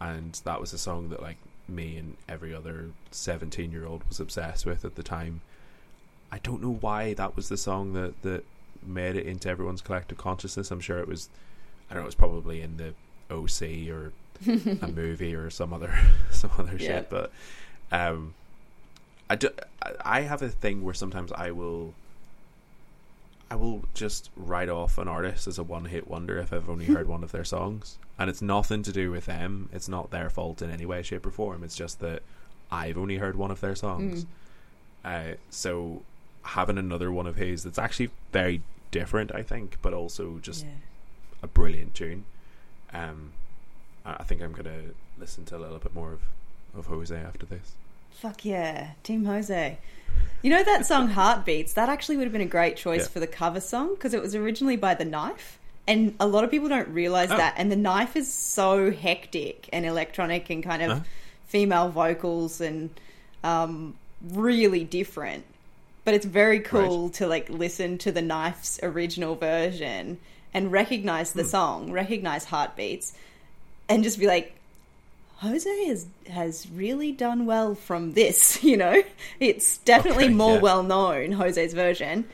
and 0.01 0.41
that 0.45 0.61
was 0.61 0.73
a 0.73 0.79
song 0.79 1.11
that 1.11 1.23
like 1.23 1.37
me 1.69 1.97
and 1.97 2.17
every 2.29 2.53
other 2.53 2.91
17 3.13 3.71
year 3.71 3.87
old 3.87 4.03
was 4.09 4.19
obsessed 4.19 4.67
with 4.67 4.85
at 4.85 4.97
the 4.97 5.03
time. 5.05 5.43
I 6.33 6.39
don't 6.39 6.61
know 6.61 6.73
why 6.81 7.15
that 7.15 7.37
was 7.37 7.49
the 7.49 7.57
song 7.57 7.93
that 7.93 8.21
that 8.23 8.45
made 8.85 9.15
it 9.17 9.27
into 9.27 9.49
everyone's 9.49 9.81
collective 9.81 10.19
consciousness. 10.19 10.73
I'm 10.73 10.81
sure 10.81 10.99
it 10.99 11.07
was. 11.07 11.29
I 11.89 11.95
don't 11.95 12.03
know. 12.03 12.07
It 12.07 12.07
was 12.07 12.15
probably 12.17 12.63
in 12.63 12.77
the 12.79 12.95
OC 13.31 13.89
or 13.95 14.13
a 14.85 14.89
movie 14.89 15.37
or 15.37 15.51
some 15.51 15.73
other 15.73 15.95
some 16.33 16.51
other 16.59 16.73
Yeah. 16.73 16.79
shit. 16.99 17.11
But 17.11 17.31
um, 17.93 18.35
I, 19.31 19.37
do, 19.37 19.51
I 20.05 20.23
have 20.23 20.43
a 20.43 20.49
thing 20.49 20.83
where 20.83 20.95
sometimes 20.95 21.31
I 21.31 21.53
will 21.53 21.95
I 23.51 23.55
will 23.55 23.85
just 23.95 24.31
write 24.37 24.69
off 24.69 24.99
an 24.99 25.07
artist 25.09 25.47
as 25.47 25.59
a 25.59 25.63
one 25.63 25.85
hit 25.85 26.09
wonder 26.09 26.37
if 26.39 26.53
I've 26.53 26.69
only 26.69 26.87
heard 26.87 27.07
one 27.07 27.23
of 27.23 27.31
their 27.33 27.45
songs. 27.45 27.99
And 28.19 28.29
it's 28.29 28.43
nothing 28.43 28.83
to 28.83 28.93
do 28.93 29.11
with 29.11 29.27
them. 29.27 29.69
It's 29.73 29.89
not 29.89 30.11
their 30.11 30.31
fault 30.31 30.63
in 30.63 30.71
any 30.71 30.85
way, 30.87 31.03
shape, 31.03 31.25
or 31.27 31.31
form. 31.31 31.63
It's 31.63 31.77
just 31.77 32.01
that 32.01 32.23
I've 32.73 32.99
only 32.99 33.19
heard 33.19 33.37
one 33.37 33.51
of 33.53 33.61
their 33.61 33.77
songs. 33.77 34.25
Mm. 35.05 35.33
Uh, 35.33 35.37
so 35.51 36.03
having 36.43 36.79
another 36.79 37.13
one 37.13 37.27
of 37.29 37.37
his 37.37 37.63
that's 37.63 37.79
actually 37.79 38.11
very 38.33 38.63
different, 38.91 39.33
I 39.35 39.43
think, 39.43 39.79
but 39.83 39.93
also 39.93 40.39
just 40.43 40.65
Yeah. 40.65 40.71
a 41.43 41.47
brilliant 41.47 41.95
tune. 41.95 42.25
Um, 42.93 43.33
I 44.05 44.23
think 44.25 44.41
I'm 44.43 44.53
gonna 44.53 44.91
listen 45.19 45.45
to 45.47 45.57
a 45.57 45.59
little 45.59 45.79
bit 45.79 45.95
more 45.95 46.13
of, 46.13 46.21
of 46.77 46.87
Jose 46.87 47.15
after 47.17 47.47
this. 47.47 47.75
Fuck 48.21 48.45
yeah, 48.45 48.91
Team 49.03 49.25
Jose. 49.25 49.79
You 50.43 50.51
know 50.51 50.63
that 50.63 50.87
song 50.87 51.09
Heartbeats? 51.09 51.73
That 51.75 51.89
actually 51.89 52.17
would 52.17 52.25
have 52.25 52.33
been 52.33 52.41
a 52.41 52.47
great 52.47 52.77
choice 52.77 53.03
Yeah. 53.03 53.09
for 53.09 53.21
the 53.21 53.27
cover 53.27 53.61
song 53.61 53.95
because 53.95 54.15
it 54.15 54.23
was 54.23 54.35
originally 54.35 54.77
by 54.77 54.95
The 54.95 55.05
Knife. 55.05 55.59
And 55.89 56.15
a 56.19 56.27
lot 56.27 56.43
of 56.45 56.51
people 56.51 56.69
don't 56.69 56.89
realize 56.89 57.31
Oh. 57.31 57.37
that. 57.37 57.55
And 57.57 57.71
The 57.71 57.77
Knife 57.77 58.17
is 58.17 58.33
so 58.33 58.91
hectic 58.91 59.69
and 59.73 59.85
electronic 59.85 60.51
and 60.51 60.63
kind 60.63 60.83
of 60.83 60.91
Huh? 60.99 61.05
female 61.47 61.89
vocals 61.91 62.61
and 62.61 62.91
um, 63.45 63.95
really 64.23 64.83
different. 64.85 65.45
But 66.05 66.15
it's 66.15 66.27
very 66.27 66.61
cool 66.61 67.11
to 67.11 67.27
like 67.27 67.49
listen 67.51 67.99
to 67.99 68.13
The 68.13 68.23
Knife's 68.23 68.81
original 68.83 69.35
version 69.37 70.19
and 70.55 70.73
recognize 70.73 71.33
Hmm. 71.33 71.39
the 71.39 71.45
song, 71.45 71.93
recognize 71.93 72.45
Heartbeats, 72.47 73.13
and 73.89 74.03
just 74.03 74.19
be 74.19 74.27
like, 74.27 74.56
Jose 75.37 75.85
has 75.87 76.07
has 76.31 76.67
really 76.73 77.13
done 77.13 77.45
well 77.47 77.75
from 77.75 78.13
this, 78.15 78.63
you 78.65 78.77
know. 78.77 79.03
It's 79.41 79.79
definitely 79.79 80.25
Okay, 80.27 80.35
more 80.35 80.55
yeah. 80.57 80.61
well 80.61 80.83
known, 80.83 81.33
Jose's 81.33 81.75
version. 81.75 82.25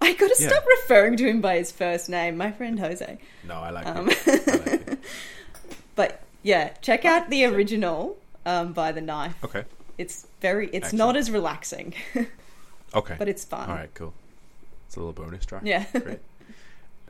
I 0.00 0.14
gotta 0.14 0.34
Yeah. 0.40 0.48
stop 0.48 0.64
referring 0.82 1.16
to 1.18 1.28
him 1.28 1.40
by 1.40 1.56
his 1.58 1.70
first 1.70 2.08
name, 2.08 2.36
my 2.36 2.50
friend 2.52 2.78
Jose. 2.80 3.18
No, 3.46 3.54
I 3.54 3.70
like 3.70 3.86
Um, 3.86 4.08
it. 4.10 4.18
I 4.26 4.32
like 4.56 4.66
it. 4.88 4.98
But 5.94 6.22
yeah, 6.42 6.70
check 6.80 7.04
out 7.04 7.28
the 7.28 7.44
original 7.44 8.16
um, 8.46 8.72
by 8.72 8.92
the 8.92 9.00
knife. 9.02 9.36
Okay. 9.44 9.64
It's 9.98 10.26
very 10.40 10.66
it's 10.68 10.86
Excellent. 10.86 10.98
not 10.98 11.16
as 11.16 11.30
relaxing, 11.30 11.92
Okay. 12.94 13.16
but 13.18 13.28
it's 13.28 13.44
fun. 13.44 13.68
All 13.68 13.76
right, 13.76 13.92
cool. 13.94 14.14
It's 14.86 14.96
a 14.96 15.00
little 15.00 15.12
bonus 15.12 15.44
track. 15.44 15.62
Yeah. 15.64 15.84
Great. 15.92 16.20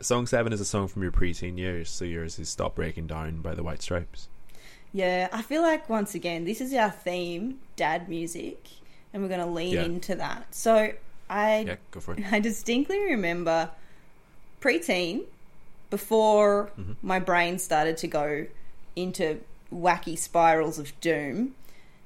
Song 0.00 0.26
seven 0.26 0.52
is 0.52 0.60
a 0.60 0.64
song 0.64 0.88
from 0.88 1.02
your 1.02 1.12
preteen 1.12 1.56
years, 1.56 1.88
so 1.88 2.04
yours 2.04 2.38
is 2.40 2.48
"Stop 2.48 2.74
Breaking 2.74 3.06
Down" 3.06 3.40
by 3.42 3.54
the 3.54 3.62
White 3.62 3.80
Stripes. 3.82 4.26
Yeah, 4.92 5.28
I 5.32 5.42
feel 5.42 5.62
like 5.62 5.88
once 5.88 6.14
again, 6.14 6.44
this 6.44 6.60
is 6.60 6.74
our 6.74 6.90
theme, 6.90 7.58
dad 7.76 8.08
music, 8.08 8.66
and 9.12 9.22
we're 9.22 9.28
going 9.28 9.40
to 9.40 9.46
lean 9.46 9.74
Yeah. 9.74 9.82
into 9.84 10.14
that. 10.16 10.54
So 10.54 10.92
I 11.28 11.58
Yeah, 11.60 11.76
go 11.92 12.00
for 12.00 12.14
it. 12.14 12.24
I 12.32 12.40
distinctly 12.40 12.98
remember 13.04 13.70
preteen, 14.60 15.24
before 15.90 16.70
Mhm. 16.78 16.96
my 17.02 17.18
brain 17.18 17.58
started 17.58 17.96
to 17.98 18.06
go 18.06 18.46
into 18.94 19.40
wacky 19.72 20.16
spirals 20.18 20.78
of 20.78 20.98
doom 21.00 21.54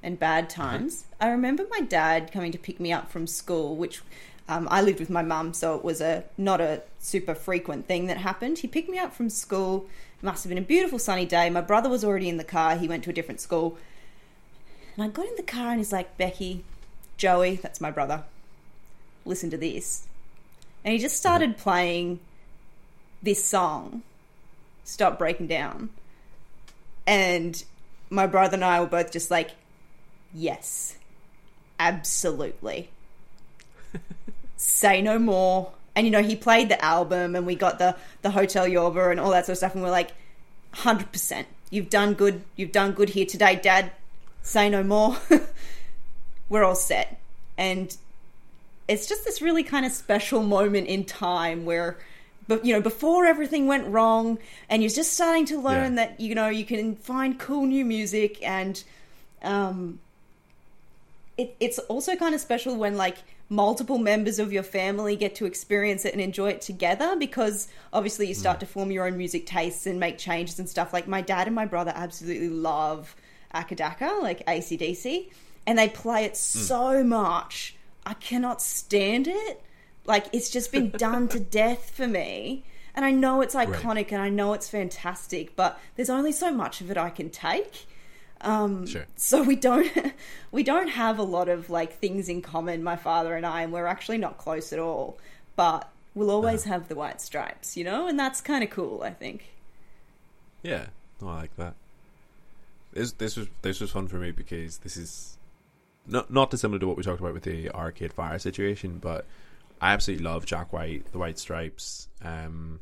and 0.01 0.19
bad 0.19 0.49
times. 0.49 1.05
I 1.19 1.29
remember 1.29 1.65
my 1.69 1.81
dad 1.81 2.31
coming 2.31 2.51
to 2.51 2.57
pick 2.57 2.79
me 2.79 2.91
up 2.91 3.11
from 3.11 3.27
school, 3.27 3.75
which 3.75 4.01
um, 4.47 4.67
I 4.69 4.81
lived 4.81 4.99
with 4.99 5.09
my 5.09 5.23
mum, 5.23 5.53
so 5.55 5.75
it 5.75 5.83
was 5.83 6.01
a 6.01 6.23
not 6.37 6.61
a 6.61 6.83
super 6.99 7.33
frequent 7.33 7.87
thing 7.87 8.05
that 8.07 8.17
happened. 8.17 8.59
He 8.59 8.67
picked 8.67 8.89
me 8.89 8.99
up 8.99 9.13
from 9.13 9.29
school. 9.29 9.87
It 10.21 10.25
must 10.25 10.43
have 10.43 10.49
been 10.49 10.57
a 10.57 10.61
beautiful 10.61 10.99
sunny 10.99 11.25
day. 11.25 11.49
My 11.49 11.61
brother 11.61 11.89
was 11.89 12.03
already 12.03 12.29
in 12.29 12.37
the 12.37 12.43
car. 12.43 12.77
He 12.77 12.87
went 12.87 13.03
to 13.03 13.09
a 13.09 13.13
different 13.13 13.41
school. 13.41 13.77
And 14.95 15.03
I 15.03 15.07
got 15.09 15.25
in 15.25 15.35
the 15.35 15.43
car 15.43 15.69
and 15.69 15.79
he's 15.79 15.91
like, 15.91 16.17
Becky, 16.17 16.63
Joey, 17.17 17.55
that's 17.57 17.81
my 17.81 17.91
brother, 17.91 18.23
listen 19.25 19.49
to 19.49 19.57
this. 19.57 20.07
And 20.83 20.93
he 20.93 20.99
just 20.99 21.17
started 21.17 21.51
mm-hmm. 21.51 21.61
playing 21.61 22.19
this 23.21 23.43
song, 23.43 24.03
Stop 24.83 25.17
Breaking 25.17 25.47
Down. 25.47 25.89
And 27.07 27.63
my 28.09 28.27
brother 28.27 28.55
and 28.55 28.63
I 28.63 28.79
were 28.79 28.85
both 28.85 29.11
just 29.11 29.29
like, 29.29 29.51
yes, 30.33 30.95
absolutely. 31.79 32.89
Say 34.57 35.01
no 35.01 35.19
more. 35.19 35.73
And 35.95 36.05
you 36.05 36.11
know, 36.11 36.21
he 36.21 36.35
played 36.35 36.69
the 36.69 36.83
album 36.83 37.35
and 37.35 37.45
we 37.45 37.55
got 37.55 37.79
the, 37.79 37.95
the 38.21 38.31
Hotel 38.31 38.67
Yorba 38.67 39.09
and 39.09 39.19
all 39.19 39.31
that 39.31 39.45
sort 39.45 39.53
of 39.53 39.57
stuff. 39.59 39.73
And 39.75 39.83
we're 39.83 39.91
like, 39.91 40.11
100%. 40.73 41.45
You've 41.69 41.89
done 41.89 42.13
good. 42.13 42.41
You've 42.55 42.71
done 42.71 42.91
good 42.91 43.09
here 43.09 43.25
today, 43.25 43.55
Dad. 43.55 43.91
Say 44.43 44.69
no 44.69 44.83
more. 44.83 45.17
we're 46.49 46.63
all 46.63 46.75
set. 46.75 47.19
And 47.57 47.95
it's 48.87 49.07
just 49.07 49.25
this 49.25 49.41
really 49.41 49.63
kind 49.63 49.85
of 49.85 49.91
special 49.91 50.43
moment 50.43 50.87
in 50.87 51.05
time 51.05 51.65
where 51.65 51.97
but 52.47 52.63
you 52.63 52.73
know 52.73 52.81
before 52.81 53.25
everything 53.25 53.65
went 53.65 53.87
wrong 53.87 54.37
and 54.69 54.83
you're 54.83 54.91
just 54.91 55.13
starting 55.13 55.45
to 55.45 55.59
learn 55.59 55.95
Yeah. 55.95 56.05
that 56.05 56.19
you 56.19 56.35
know 56.35 56.49
you 56.49 56.63
can 56.65 56.95
find 56.95 57.39
cool 57.39 57.65
new 57.65 57.83
music 57.83 58.37
and 58.47 58.83
um 59.41 59.97
it, 61.37 61.55
it's 61.59 61.79
also 61.79 62.15
kind 62.15 62.35
of 62.35 62.41
special 62.41 62.75
when 62.75 62.95
like 62.95 63.17
multiple 63.49 63.97
members 63.97 64.39
of 64.39 64.51
your 64.51 64.63
family 64.63 65.15
get 65.15 65.35
to 65.35 65.45
experience 65.45 66.03
it 66.03 66.13
and 66.13 66.21
enjoy 66.21 66.49
it 66.49 66.61
together 66.61 67.15
because 67.17 67.67
obviously 67.93 68.27
you 68.27 68.33
start 68.33 68.57
mm. 68.57 68.61
to 68.61 68.65
form 68.65 68.91
your 68.91 69.05
own 69.05 69.17
music 69.17 69.45
tastes 69.45 69.85
and 69.85 69.99
make 69.99 70.17
changes 70.17 70.57
and 70.57 70.67
stuff. 70.67 70.93
Like 70.93 71.07
my 71.07 71.21
dad 71.21 71.47
and 71.47 71.55
my 71.55 71.65
brother 71.65 71.91
absolutely 71.95 72.49
love 72.49 73.15
akadaka 73.53 74.21
like 74.21 74.45
acdc 74.47 75.31
and 75.65 75.79
they 75.79 75.87
play 75.87 76.25
it 76.25 76.33
mm. 76.33 76.35
so 76.35 77.03
much 77.05 77.77
i 78.05 78.13
cannot 78.15 78.61
stand 78.61 79.27
it. 79.27 79.61
Like 80.05 80.25
it's 80.33 80.49
just 80.49 80.71
been 80.71 80.89
done 80.97 81.27
to 81.29 81.39
death 81.39 81.91
for 81.91 82.07
me. 82.07 82.65
And 82.95 83.05
i 83.05 83.11
know 83.11 83.41
it's 83.41 83.55
iconic 83.55 84.11
and 84.11 84.21
i 84.21 84.29
know 84.29 84.53
it's 84.53 84.69
fantastic 84.69 85.55
but 85.55 85.79
there's 85.95 86.09
only 86.09 86.31
so 86.31 86.51
much 86.51 86.79
of 86.79 86.89
it 86.89 86.97
i 86.97 87.09
can 87.09 87.29
take 87.29 87.87
um, 88.45 88.85
Sure. 88.87 89.05
so 89.15 89.43
we 89.43 89.55
don't 89.55 89.91
we 90.51 90.63
don't 90.63 90.87
have 90.89 91.17
a 91.19 91.23
lot 91.23 91.49
of 91.49 91.69
like 91.69 91.97
things 91.99 92.29
in 92.29 92.41
common 92.41 92.83
my 92.83 92.95
father 92.95 93.35
and 93.35 93.45
i 93.45 93.63
and 93.63 93.73
we're 93.73 93.87
actually 93.87 94.17
not 94.17 94.37
close 94.37 94.71
at 94.71 94.79
all 94.79 95.17
but 95.55 95.89
we'll 96.13 96.31
always 96.31 96.61
Uh-huh. 96.63 96.73
have 96.73 96.87
the 96.87 96.95
white 96.95 97.19
stripes 97.21 97.75
you 97.75 97.83
know 97.83 98.07
and 98.07 98.17
that's 98.19 98.39
kind 98.41 98.63
of 98.63 98.69
cool 98.69 99.01
i 99.03 99.09
think 99.11 99.43
Yeah, 100.63 100.87
no, 101.21 101.29
I 101.29 101.35
like 101.41 101.55
that. 101.57 101.75
This 102.93 103.11
this 103.13 103.35
was 103.37 103.47
this 103.61 103.79
was 103.81 103.91
fun 103.91 104.07
for 104.07 104.17
me 104.17 104.31
because 104.31 104.77
this 104.79 104.95
is 104.97 105.37
not 106.07 106.31
not 106.31 106.49
dissimilar 106.49 106.79
to 106.79 106.87
what 106.87 106.97
we 106.97 107.03
talked 107.03 107.19
about 107.19 107.33
with 107.33 107.43
the 107.43 107.69
Arcade 107.71 108.13
Fire 108.13 108.39
situation, 108.39 108.99
but 108.99 109.25
I 109.81 109.91
absolutely 109.93 110.23
love 110.25 110.45
Jack 110.45 110.71
White, 110.73 111.11
the 111.11 111.17
White 111.19 111.37
Stripes, 111.37 112.07
um, 112.23 112.79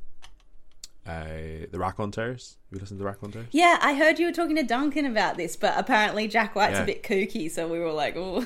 uh, 1.06 1.68
the 1.72 1.78
Raconteurs. 1.80 2.58
Have 2.70 2.78
you 2.78 2.82
listened 2.82 3.00
to 3.00 3.04
the 3.04 3.10
Raconteurs? 3.10 3.48
yeah 3.52 3.78
i 3.82 3.94
heard 3.94 4.20
you 4.20 4.26
were 4.26 4.32
talking 4.32 4.56
to 4.56 4.63
duncan 4.63 5.06
about 5.06 5.36
this 5.38 5.56
but 5.56 5.74
apparently 5.78 6.28
jack 6.28 6.56
white's 6.56 6.74
Yeah. 6.76 6.84
a 6.84 6.86
bit 6.86 7.04
kooky 7.04 7.52
so 7.52 7.68
we 7.68 7.78
were 7.80 7.92
like 7.92 8.16
oh 8.16 8.39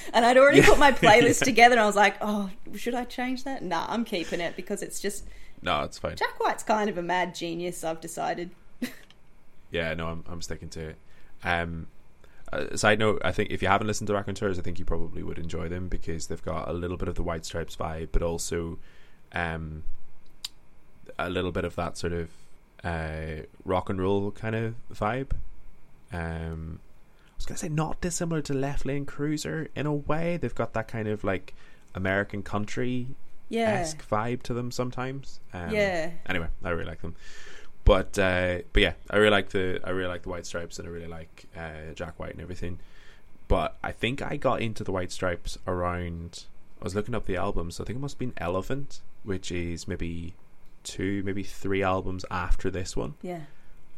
and 0.12 0.24
i'd 0.26 0.36
already 0.36 0.62
put 0.62 0.78
my 0.78 0.90
playlist 0.92 1.44
together 1.52 1.74
and 1.74 1.80
i 1.80 1.86
was 1.86 1.96
like 1.96 2.16
oh 2.20 2.50
should 2.74 2.94
i 2.94 3.04
change 3.04 3.44
that 3.44 3.62
nah 3.62 3.86
i'm 3.88 4.04
keeping 4.04 4.40
it 4.40 4.56
because 4.56 4.82
it's 4.82 5.00
just 5.00 5.24
No, 5.62 5.82
it's 5.82 5.98
fine. 5.98 6.16
jack 6.16 6.38
white's 6.40 6.62
kind 6.64 6.90
of 6.90 6.98
a 6.98 7.02
mad 7.02 7.34
genius 7.34 7.84
i've 7.84 8.00
decided 8.00 8.50
Yeah, 9.70 9.94
no, 9.94 10.06
I'm 10.08 10.24
I'm 10.28 10.40
sticking 10.42 10.68
to 10.70 10.90
it. 10.90 10.96
Um, 11.42 11.88
uh, 12.52 12.76
side 12.76 13.00
note: 13.00 13.20
I 13.24 13.32
think 13.32 13.50
if 13.50 13.60
you 13.62 13.68
haven't 13.68 13.88
listened 13.88 14.06
to 14.06 14.14
Raconteurs, 14.14 14.58
I 14.60 14.62
think 14.62 14.78
you 14.78 14.84
probably 14.84 15.24
would 15.24 15.38
enjoy 15.38 15.68
them 15.68 15.88
because 15.88 16.28
they've 16.28 16.42
got 16.42 16.68
a 16.68 16.72
little 16.72 16.96
bit 16.96 17.08
of 17.08 17.16
the 17.16 17.24
White 17.24 17.44
Stripes 17.44 17.74
vibe, 17.74 18.08
but 18.12 18.22
also 18.22 18.78
um, 19.32 19.82
a 21.18 21.30
little 21.30 21.52
bit 21.52 21.64
of 21.64 21.76
that 21.76 21.96
sort 21.96 22.12
of 22.12 22.30
uh, 22.84 23.42
rock 23.64 23.88
and 23.90 24.00
roll 24.00 24.30
kind 24.30 24.54
of 24.54 24.74
vibe. 24.92 25.32
Um, 26.12 26.80
I 27.26 27.36
was 27.36 27.46
gonna 27.46 27.58
say 27.58 27.68
not 27.68 28.00
dissimilar 28.00 28.40
to 28.42 28.54
Left 28.54 28.86
Lane 28.86 29.04
Cruiser 29.06 29.68
in 29.74 29.86
a 29.86 29.94
way. 29.94 30.36
They've 30.36 30.54
got 30.54 30.72
that 30.74 30.88
kind 30.88 31.08
of 31.08 31.24
like 31.24 31.54
American 31.94 32.42
country 32.42 33.08
yeah 33.48 33.70
esque 33.74 34.08
vibe 34.08 34.42
to 34.42 34.54
them 34.54 34.70
sometimes. 34.70 35.40
Um, 35.52 35.70
Yeah. 35.70 36.10
Anyway, 36.26 36.48
I 36.64 36.70
really 36.70 36.86
like 36.86 37.02
them. 37.02 37.14
But 37.84 38.18
uh, 38.18 38.58
but 38.72 38.82
yeah, 38.82 38.92
I 39.10 39.16
really 39.16 39.30
like 39.30 39.50
the 39.50 39.80
I 39.84 39.90
really 39.90 40.08
like 40.08 40.22
the 40.22 40.28
White 40.30 40.46
Stripes 40.46 40.78
and 40.78 40.88
I 40.88 40.90
really 40.90 41.06
like 41.06 41.44
uh, 41.56 41.92
Jack 41.94 42.18
White 42.18 42.32
and 42.32 42.40
everything. 42.40 42.78
But 43.48 43.76
I 43.82 43.92
think 43.92 44.22
I 44.22 44.36
got 44.36 44.60
into 44.60 44.82
the 44.82 44.90
White 44.90 45.12
Stripes 45.12 45.56
around. 45.68 46.44
I 46.80 46.84
was 46.84 46.94
looking 46.96 47.14
up 47.14 47.26
the 47.26 47.36
albums. 47.36 47.76
So 47.76 47.84
I 47.84 47.86
think 47.86 47.98
it 47.98 48.00
must 48.00 48.14
have 48.14 48.18
been 48.18 48.34
Elephant, 48.38 49.00
which 49.22 49.52
is 49.52 49.86
maybe 49.86 50.34
two, 50.86 51.22
maybe 51.24 51.42
three 51.42 51.82
albums 51.82 52.24
after 52.30 52.70
this 52.70 52.96
one. 52.96 53.14
yeah 53.22 53.40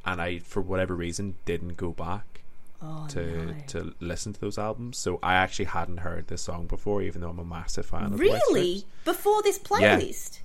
And 0.05 0.21
I, 0.21 0.39
for 0.41 0.61
whatever 0.61 0.95
reason, 0.95 1.35
didn't 1.45 1.77
go 1.77 1.91
back 1.93 2.43
oh 2.83 3.07
to 3.11 3.23
no. 3.47 3.55
to 3.69 3.95
listen 4.01 4.33
to 4.33 4.41
those 4.41 4.59
albums. 4.59 4.97
So 4.99 5.19
I 5.23 5.35
actually 5.35 5.67
hadn't 5.67 5.99
heard 5.99 6.29
this 6.29 6.43
song 6.43 6.67
before, 6.67 7.03
even 7.03 7.21
though 7.21 7.31
I'm 7.31 7.39
a 7.39 7.45
massive 7.45 7.87
fan 7.87 8.13
of 8.13 8.19
really 8.21 8.85
before 9.05 9.43
this 9.43 9.59
Yeah. 9.59 9.99
playlist 9.99 10.41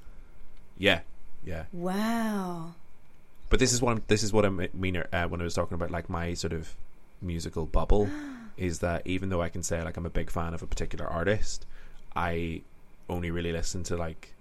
Yeah, 0.77 0.99
yeah. 1.45 1.65
wow 1.71 2.73
But 3.49 3.59
this 3.59 3.71
is 3.73 3.81
what 3.81 3.91
I'm, 3.93 4.03
this 4.07 4.23
is 4.23 4.33
what 4.33 4.45
I 4.45 4.49
mean 4.49 4.97
uh, 4.97 5.27
when 5.27 5.41
I 5.41 5.43
was 5.43 5.53
talking 5.53 5.75
about 5.75 5.91
like 5.91 6.09
my 6.09 6.33
sort 6.33 6.53
of 6.53 6.75
musical 7.21 7.65
bubble. 7.65 8.09
is 8.57 8.79
that 8.79 9.01
even 9.05 9.29
though 9.29 9.41
I 9.41 9.49
can 9.49 9.63
say 9.63 9.81
like 9.83 9.97
I'm 9.97 10.05
a 10.05 10.11
big 10.11 10.29
fan 10.29 10.53
of 10.53 10.61
a 10.61 10.67
particular 10.67 11.07
artist, 11.07 11.65
I 12.15 12.61
only 13.09 13.31
really 13.31 13.51
listen 13.51 13.83
to 13.83 13.97
like 13.97 14.32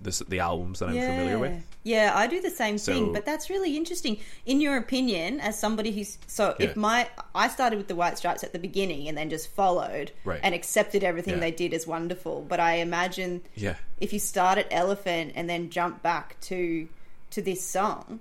the 0.00 0.24
the 0.28 0.40
albums 0.40 0.78
that 0.80 0.88
I'm 0.90 0.94
familiar 0.94 1.38
with. 1.38 1.62
Yeah, 1.82 2.12
I 2.14 2.26
do 2.26 2.40
the 2.40 2.50
same 2.50 2.78
So- 2.78 2.92
thing, 2.92 3.12
but 3.12 3.24
that's 3.24 3.48
really 3.48 3.76
interesting. 3.76 4.18
In 4.44 4.60
your 4.60 4.76
opinion, 4.76 5.40
as 5.40 5.58
somebody 5.58 5.92
who's 5.92 6.18
so, 6.26 6.54
Yeah. 6.58 6.66
if 6.66 6.76
my 6.76 7.08
I 7.34 7.48
started 7.48 7.76
with 7.76 7.88
the 7.88 7.94
White 7.94 8.18
Stripes 8.18 8.42
at 8.44 8.52
the 8.52 8.58
beginning 8.58 9.08
and 9.08 9.16
then 9.16 9.30
just 9.30 9.48
followed 9.48 10.10
Right. 10.24 10.40
and 10.42 10.54
accepted 10.54 11.04
everything 11.04 11.34
Yeah. 11.34 11.40
they 11.40 11.50
did 11.52 11.72
as 11.72 11.86
wonderful, 11.86 12.44
but 12.48 12.58
I 12.60 12.74
imagine 12.76 13.42
Yeah. 13.54 13.76
if 14.00 14.12
you 14.12 14.18
start 14.18 14.58
at 14.58 14.66
Elephant 14.70 15.32
and 15.36 15.48
then 15.48 15.70
jump 15.70 16.02
back 16.02 16.38
to 16.42 16.88
to 17.30 17.42
this 17.42 17.62
song, 17.64 18.20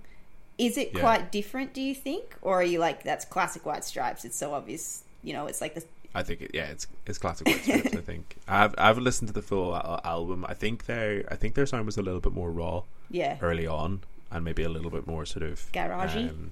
is 0.58 0.78
it 0.78 0.92
Yeah. 0.94 1.00
quite 1.02 1.32
different? 1.32 1.74
Do 1.74 1.82
you 1.82 1.96
think, 1.96 2.36
or 2.42 2.56
are 2.56 2.64
you 2.64 2.80
like 2.80 3.04
that's 3.04 3.26
classic 3.26 3.66
White 3.66 3.84
Stripes? 3.84 4.24
It's 4.26 4.38
so 4.38 4.54
obvious, 4.54 5.04
you 5.24 5.34
know. 5.34 5.48
It's 5.48 5.62
like 5.62 5.74
the 5.76 5.84
I 6.16 6.24
think 6.24 6.42
it, 6.42 6.52
yeah, 6.54 6.68
it's 6.68 6.88
it's 7.06 7.18
classic 7.18 7.48
White 7.48 7.62
Stripes. 7.62 7.94
I 7.94 8.02
think 8.02 8.38
I've 8.48 8.74
I've 8.78 8.98
listened 8.98 9.28
to 9.28 9.34
the 9.34 9.42
full 9.42 9.76
al- 9.76 10.00
album. 10.04 10.46
I 10.48 10.54
think 10.54 10.86
their 10.86 11.26
I 11.30 11.36
think 11.36 11.56
their 11.56 11.66
sound 11.66 11.86
was 11.86 11.98
a 11.98 12.02
little 12.02 12.22
bit 12.22 12.34
more 12.34 12.50
raw 12.50 12.84
yeah, 13.12 13.38
early 13.42 13.68
on, 13.68 14.02
and 14.32 14.46
maybe 14.46 14.64
a 14.64 14.70
little 14.70 14.90
bit 14.90 15.06
more 15.06 15.26
sort 15.26 15.44
of 15.44 15.70
Garagey? 15.74 16.30
um, 16.30 16.52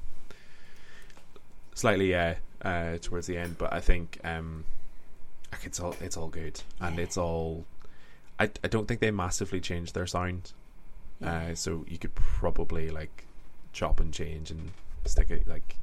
slightly 1.74 2.12
yeah, 2.12 2.36
uh, 2.62 2.98
towards 3.02 3.28
the 3.28 3.38
end. 3.38 3.58
But 3.58 3.72
I 3.72 3.80
think 3.80 4.20
um, 4.26 4.66
it's 5.64 5.80
all 5.80 5.96
it's 6.02 6.18
all 6.18 6.28
good, 6.28 6.62
and 6.82 7.00
it's 7.00 7.18
all. 7.18 7.66
I 8.40 8.50
I 8.64 8.68
don't 8.68 8.88
think 8.88 9.00
they 9.00 9.12
massively 9.12 9.62
changed 9.62 9.94
their 9.96 10.08
sound, 10.08 10.52
uh, 11.24 11.56
so 11.56 11.86
you 11.88 11.98
could 11.98 12.16
probably 12.16 12.90
like 12.90 13.26
chop 13.72 14.00
and 14.00 14.14
change 14.14 14.52
and 14.52 14.72
stick 15.06 15.32
it 15.32 15.48
like 15.48 15.78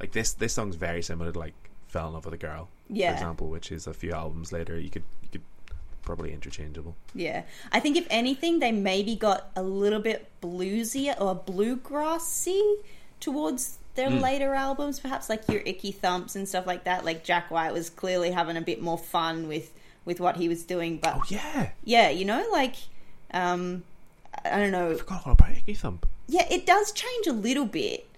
like 0.00 0.10
this. 0.12 0.32
This 0.32 0.54
song's 0.54 0.74
very 0.74 1.02
similar 1.02 1.30
to 1.30 1.38
like 1.38 1.54
"Fell 1.92 2.08
in 2.08 2.14
Love 2.14 2.24
with 2.24 2.34
a 2.34 2.38
Girl," 2.38 2.68
Yeah. 2.88 3.10
for 3.10 3.14
example, 3.14 3.46
which 3.48 3.70
is 3.70 3.86
a 3.86 3.94
few 3.94 4.12
albums 4.12 4.50
later. 4.52 4.78
You 4.78 4.90
could 4.90 5.04
you 5.22 5.28
could 5.32 5.42
probably 6.02 6.32
interchangeable. 6.32 6.96
Yeah, 7.14 7.42
I 7.70 7.78
think 7.80 7.96
if 7.96 8.06
anything, 8.10 8.58
they 8.58 8.72
maybe 8.72 9.14
got 9.14 9.50
a 9.54 9.62
little 9.62 10.00
bit 10.00 10.28
bluesier 10.42 11.14
or 11.20 11.36
bluegrassy 11.36 12.76
towards 13.20 13.78
their 13.94 14.10
Hmm. 14.10 14.18
later 14.20 14.54
albums, 14.54 14.98
perhaps 15.00 15.28
like 15.28 15.46
your 15.48 15.60
Icky 15.64 15.92
Thumps 15.92 16.34
and 16.34 16.48
stuff 16.48 16.66
like 16.66 16.84
that. 16.84 17.04
Like 17.04 17.22
Jack 17.24 17.50
White 17.50 17.72
was 17.72 17.90
clearly 17.90 18.30
having 18.32 18.56
a 18.56 18.60
bit 18.62 18.80
more 18.82 18.98
fun 18.98 19.48
with 19.48 19.72
with 20.04 20.18
what 20.18 20.36
he 20.36 20.48
was 20.48 20.64
doing, 20.64 20.96
but 20.96 21.14
Oh 21.16 21.22
yeah, 21.28 21.70
yeah, 21.84 22.08
you 22.08 22.24
know, 22.24 22.44
like 22.50 22.74
um, 23.32 23.84
I 24.44 24.58
don't 24.58 24.72
know, 24.72 24.90
I 24.90 24.94
forgot 24.96 25.22
all 25.26 25.32
about 25.34 25.52
Icky 25.52 25.74
Thump. 25.74 26.06
yeah, 26.26 26.46
it 26.50 26.66
does 26.66 26.90
change 26.92 27.26
a 27.28 27.32
little 27.32 27.66
bit. 27.66 28.08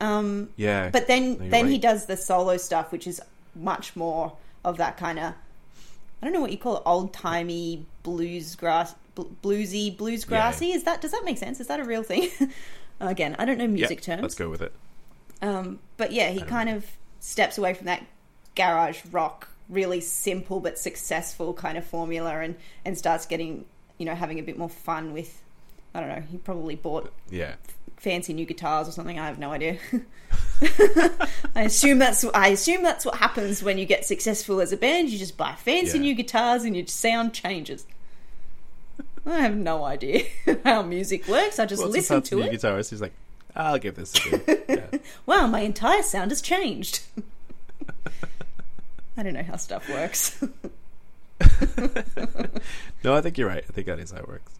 Um, 0.00 0.50
Yeah, 0.56 0.90
but 0.90 1.06
then 1.06 1.38
No, 1.38 1.48
then 1.50 1.68
he 1.68 1.78
does 1.78 2.06
the 2.06 2.16
solo 2.16 2.56
stuff, 2.56 2.92
which 2.92 3.06
is 3.06 3.20
much 3.54 3.94
more 3.94 4.36
of 4.64 4.78
that 4.78 4.96
kind 4.96 5.18
of 5.18 5.34
I 6.24 6.26
don't 6.26 6.32
know 6.32 6.40
what 6.40 6.52
you 6.52 6.58
call 6.58 6.78
it, 6.78 6.82
old 6.86 7.12
timey 7.12 7.84
blues 8.02 8.56
grass, 8.56 8.94
bl- 9.14 9.24
bluesy 9.42 9.94
blues 9.94 10.24
grassy. 10.24 10.72
Is 10.72 10.84
that 10.84 11.02
does 11.02 11.10
that 11.12 11.22
make 11.22 11.36
sense? 11.36 11.60
Is 11.60 11.66
that 11.66 11.80
a 11.80 11.84
real 11.84 12.02
thing? 12.02 12.30
Again, 13.00 13.36
I 13.38 13.44
don't 13.44 13.58
know 13.58 13.66
music 13.66 13.98
yeah, 14.00 14.14
terms. 14.14 14.22
Let's 14.22 14.34
go 14.34 14.48
with 14.48 14.62
it. 14.62 14.72
Um, 15.42 15.80
but 15.98 16.12
yeah, 16.12 16.30
he 16.30 16.40
kind 16.40 16.70
of 16.70 16.86
steps 17.20 17.58
away 17.58 17.74
from 17.74 17.86
that 17.86 18.06
garage 18.54 19.04
rock, 19.10 19.48
really 19.68 20.00
simple 20.00 20.60
but 20.60 20.78
successful 20.78 21.52
kind 21.52 21.76
of 21.76 21.84
formula, 21.84 22.40
and 22.40 22.56
and 22.86 22.96
starts 22.96 23.26
getting 23.26 23.66
you 23.98 24.06
know 24.06 24.14
having 24.14 24.38
a 24.38 24.42
bit 24.42 24.56
more 24.56 24.70
fun 24.70 25.12
with. 25.12 25.42
I 25.94 26.00
don't 26.00 26.08
know. 26.08 26.22
He 26.30 26.38
probably 26.38 26.74
bought 26.74 27.12
Yeah. 27.30 27.54
Fancy 28.04 28.32
new 28.32 28.44
guitars 28.46 28.86
or 28.88 28.92
something. 28.92 29.18
I 29.18 29.26
have 29.26 29.38
no 29.40 29.50
idea. 29.50 29.78
I 31.56 31.62
assume 31.62 31.98
that's 31.98 32.24
I 32.34 32.48
assume 32.48 32.82
that's 32.82 33.04
what 33.04 33.16
happens 33.16 33.62
when 33.62 33.78
you 33.78 33.86
get 33.86 34.04
successful 34.04 34.60
as 34.60 34.70
a 34.72 34.76
band. 34.76 35.08
You 35.10 35.18
just 35.18 35.36
buy 35.36 35.54
fancy 35.54 35.98
Yeah. 35.98 36.02
new 36.02 36.14
guitars 36.14 36.62
and 36.64 36.76
your 36.76 36.86
sound 36.86 37.32
changes. 37.34 37.86
I 39.26 39.40
have 39.40 39.56
no 39.56 39.84
idea 39.84 40.24
how 40.64 40.82
music 40.82 41.26
works. 41.26 41.58
I 41.58 41.66
just 41.66 41.82
listen 41.82 42.20
to 42.22 42.36
new 42.36 42.42
it. 42.42 42.52
guitarist, 42.52 42.90
he's 42.90 43.00
like, 43.00 43.14
I'll 43.56 43.78
give 43.78 43.96
this 43.96 44.14
a 44.14 44.38
go. 44.38 44.56
Yeah. 44.68 44.98
Wow, 45.26 45.46
my 45.46 45.60
entire 45.60 46.02
sound 46.02 46.30
has 46.30 46.42
changed. 46.42 47.00
I 49.16 49.22
don't 49.22 49.32
know 49.34 49.42
how 49.42 49.56
stuff 49.56 49.88
works. 49.88 50.42
no, 53.02 53.14
I 53.14 53.20
think 53.20 53.38
you're 53.38 53.48
right. 53.48 53.64
I 53.68 53.72
think 53.72 53.86
that 53.86 53.98
is 53.98 54.10
how 54.10 54.18
it 54.18 54.28
works. 54.28 54.52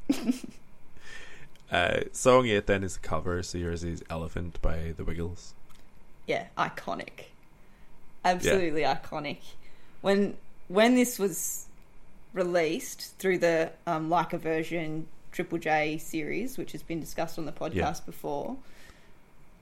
Uh, 1.75 2.01
song 2.13 2.47
eight 2.47 2.67
then 2.67 2.83
is 2.85 2.97
a 2.97 3.01
cover. 3.01 3.43
So 3.43 3.59
yours 3.59 3.83
is 3.85 4.03
"Elephant" 4.09 4.61
by 4.63 4.95
the 4.97 5.05
Wiggles. 5.05 5.55
yeah, 6.27 6.47
iconic. 6.57 7.27
Absolutely 8.25 8.83
iconic. 8.83 9.39
When 10.01 10.37
when 10.69 10.95
this 10.95 11.19
was 11.19 11.67
released 12.33 13.15
through 13.19 13.39
the 13.39 13.71
um, 13.87 14.09
like 14.11 14.33
a 14.33 14.39
version 14.39 15.07
Triple 15.33 15.59
J 15.59 15.99
series, 15.99 16.57
which 16.59 16.73
has 16.73 16.83
been 16.83 17.01
discussed 17.01 17.39
on 17.39 17.45
the 17.47 17.53
podcast 17.53 17.75
Yeah. 17.75 17.95
before, 18.07 18.57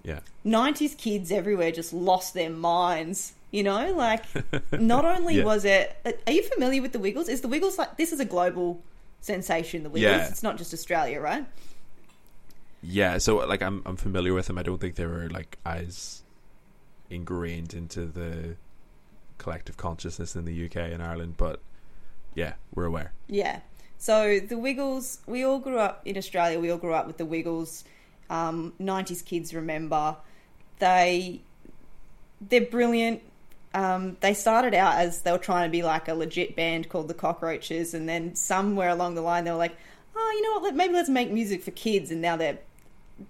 Yeah, 0.05 0.21
nineties 0.45 0.95
kids 0.95 1.31
everywhere 1.33 1.73
just 1.73 1.93
lost 1.93 2.35
their 2.35 2.51
minds. 2.51 3.33
You 3.51 3.63
know, 3.65 3.93
like 3.95 4.25
not 4.73 5.05
only 5.05 5.37
Yeah. 5.39 5.45
was 5.45 5.65
it. 5.65 5.97
Are 6.27 6.33
you 6.33 6.43
familiar 6.45 6.81
with 6.83 6.93
the 6.93 6.99
Wiggles? 6.99 7.29
Is 7.29 7.41
the 7.41 7.49
Wiggles 7.49 7.79
like 7.79 7.97
this 7.97 8.13
is 8.13 8.21
a 8.21 8.25
global 8.25 8.81
sensation? 9.21 9.83
The 9.83 9.91
Wiggles. 9.91 10.13
Yeah. 10.19 10.29
It's 10.29 10.43
not 10.43 10.57
just 10.57 10.73
Australia, 10.73 11.21
right? 11.21 11.45
Yeah. 12.83 13.19
So 13.19 13.37
like, 13.47 13.63
I'm 13.63 13.83
I'm 13.87 13.97
familiar 13.97 14.35
with 14.35 14.47
them. 14.47 14.59
I 14.59 14.63
don't 14.63 14.81
think 14.81 14.97
they 14.97 15.07
were 15.07 15.29
like 15.31 15.59
as 15.65 16.23
ingrained 17.11 17.75
into 17.75 18.07
the 18.07 18.57
collective 19.39 19.77
consciousness 19.77 20.37
in 20.37 20.45
the 20.45 20.67
UK 20.67 20.77
and 20.77 21.03
Ireland, 21.03 21.35
but 21.37 21.61
yeah, 22.35 22.55
we're 22.75 22.85
aware. 22.85 23.13
Yeah. 23.29 23.61
So 23.99 24.41
the 24.41 24.59
Wiggles, 24.59 25.19
we 25.27 25.45
all 25.45 25.59
grew 25.59 25.79
up 25.79 26.03
in 26.05 26.17
Australia. 26.17 26.59
We 26.59 26.71
all 26.71 26.79
grew 26.79 26.95
up 26.95 27.07
with 27.07 27.19
the 27.19 27.25
Wiggles. 27.25 27.85
Um, 28.31 28.73
90s 28.81 29.25
kids 29.25 29.55
remember. 29.55 30.17
They, 30.79 31.43
they're 32.41 32.63
brilliant. 32.63 33.23
Um, 33.75 34.17
they 34.21 34.35
started 34.35 34.75
out 34.75 34.97
as 34.97 35.23
they 35.23 35.33
were 35.33 35.39
trying 35.39 35.69
to 35.69 35.73
be 35.73 35.83
like 35.83 36.09
a 36.09 36.15
legit 36.15 36.57
band 36.57 36.89
called 36.89 37.09
the 37.09 37.15
Cockroaches, 37.15 37.95
and 37.95 38.09
then 38.09 38.35
somewhere 38.35 38.91
along 38.91 39.15
the 39.15 39.23
line 39.23 39.45
they 39.45 39.51
were 39.51 39.57
like, 39.57 39.77
"Oh, 40.15 40.33
you 40.37 40.43
know 40.43 40.61
what? 40.61 40.75
Maybe 40.75 40.93
let's 40.93 41.09
make 41.09 41.31
music 41.31 41.63
for 41.63 41.71
kids." 41.71 42.11
And 42.11 42.21
now 42.21 42.37
they're 42.37 42.59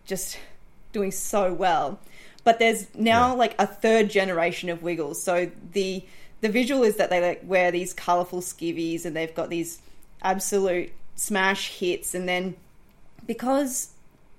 just 0.07 0.39
doing 0.93 1.11
so 1.11 1.53
well. 1.53 1.99
But 2.45 2.59
there's 2.59 2.87
now 2.95 3.29
Yeah. 3.29 3.35
like 3.35 3.55
a 3.59 3.67
third 3.67 4.11
generation 4.11 4.69
of 4.69 4.83
Wiggles. 4.83 5.23
So 5.23 5.51
the 5.73 6.03
the 6.41 6.49
visual 6.49 6.83
is 6.83 6.97
that 6.97 7.09
they 7.09 7.21
like 7.21 7.41
wear 7.45 7.71
these 7.71 7.93
colourful 7.93 8.41
skivvies 8.41 9.05
and 9.05 9.15
they've 9.17 9.35
got 9.35 9.49
these 9.49 9.79
absolute 10.23 10.91
smash 11.15 11.79
hits, 11.79 12.15
and 12.15 12.29
then 12.29 12.57
because 13.27 13.91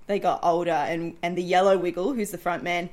they 0.08 0.20
got 0.20 0.40
older 0.44 0.72
and 0.72 1.16
and 1.24 1.38
the 1.38 1.44
yellow 1.44 1.78
Wiggle, 1.78 2.14
who's 2.14 2.32
the 2.32 2.38
front 2.38 2.62
man, 2.62 2.90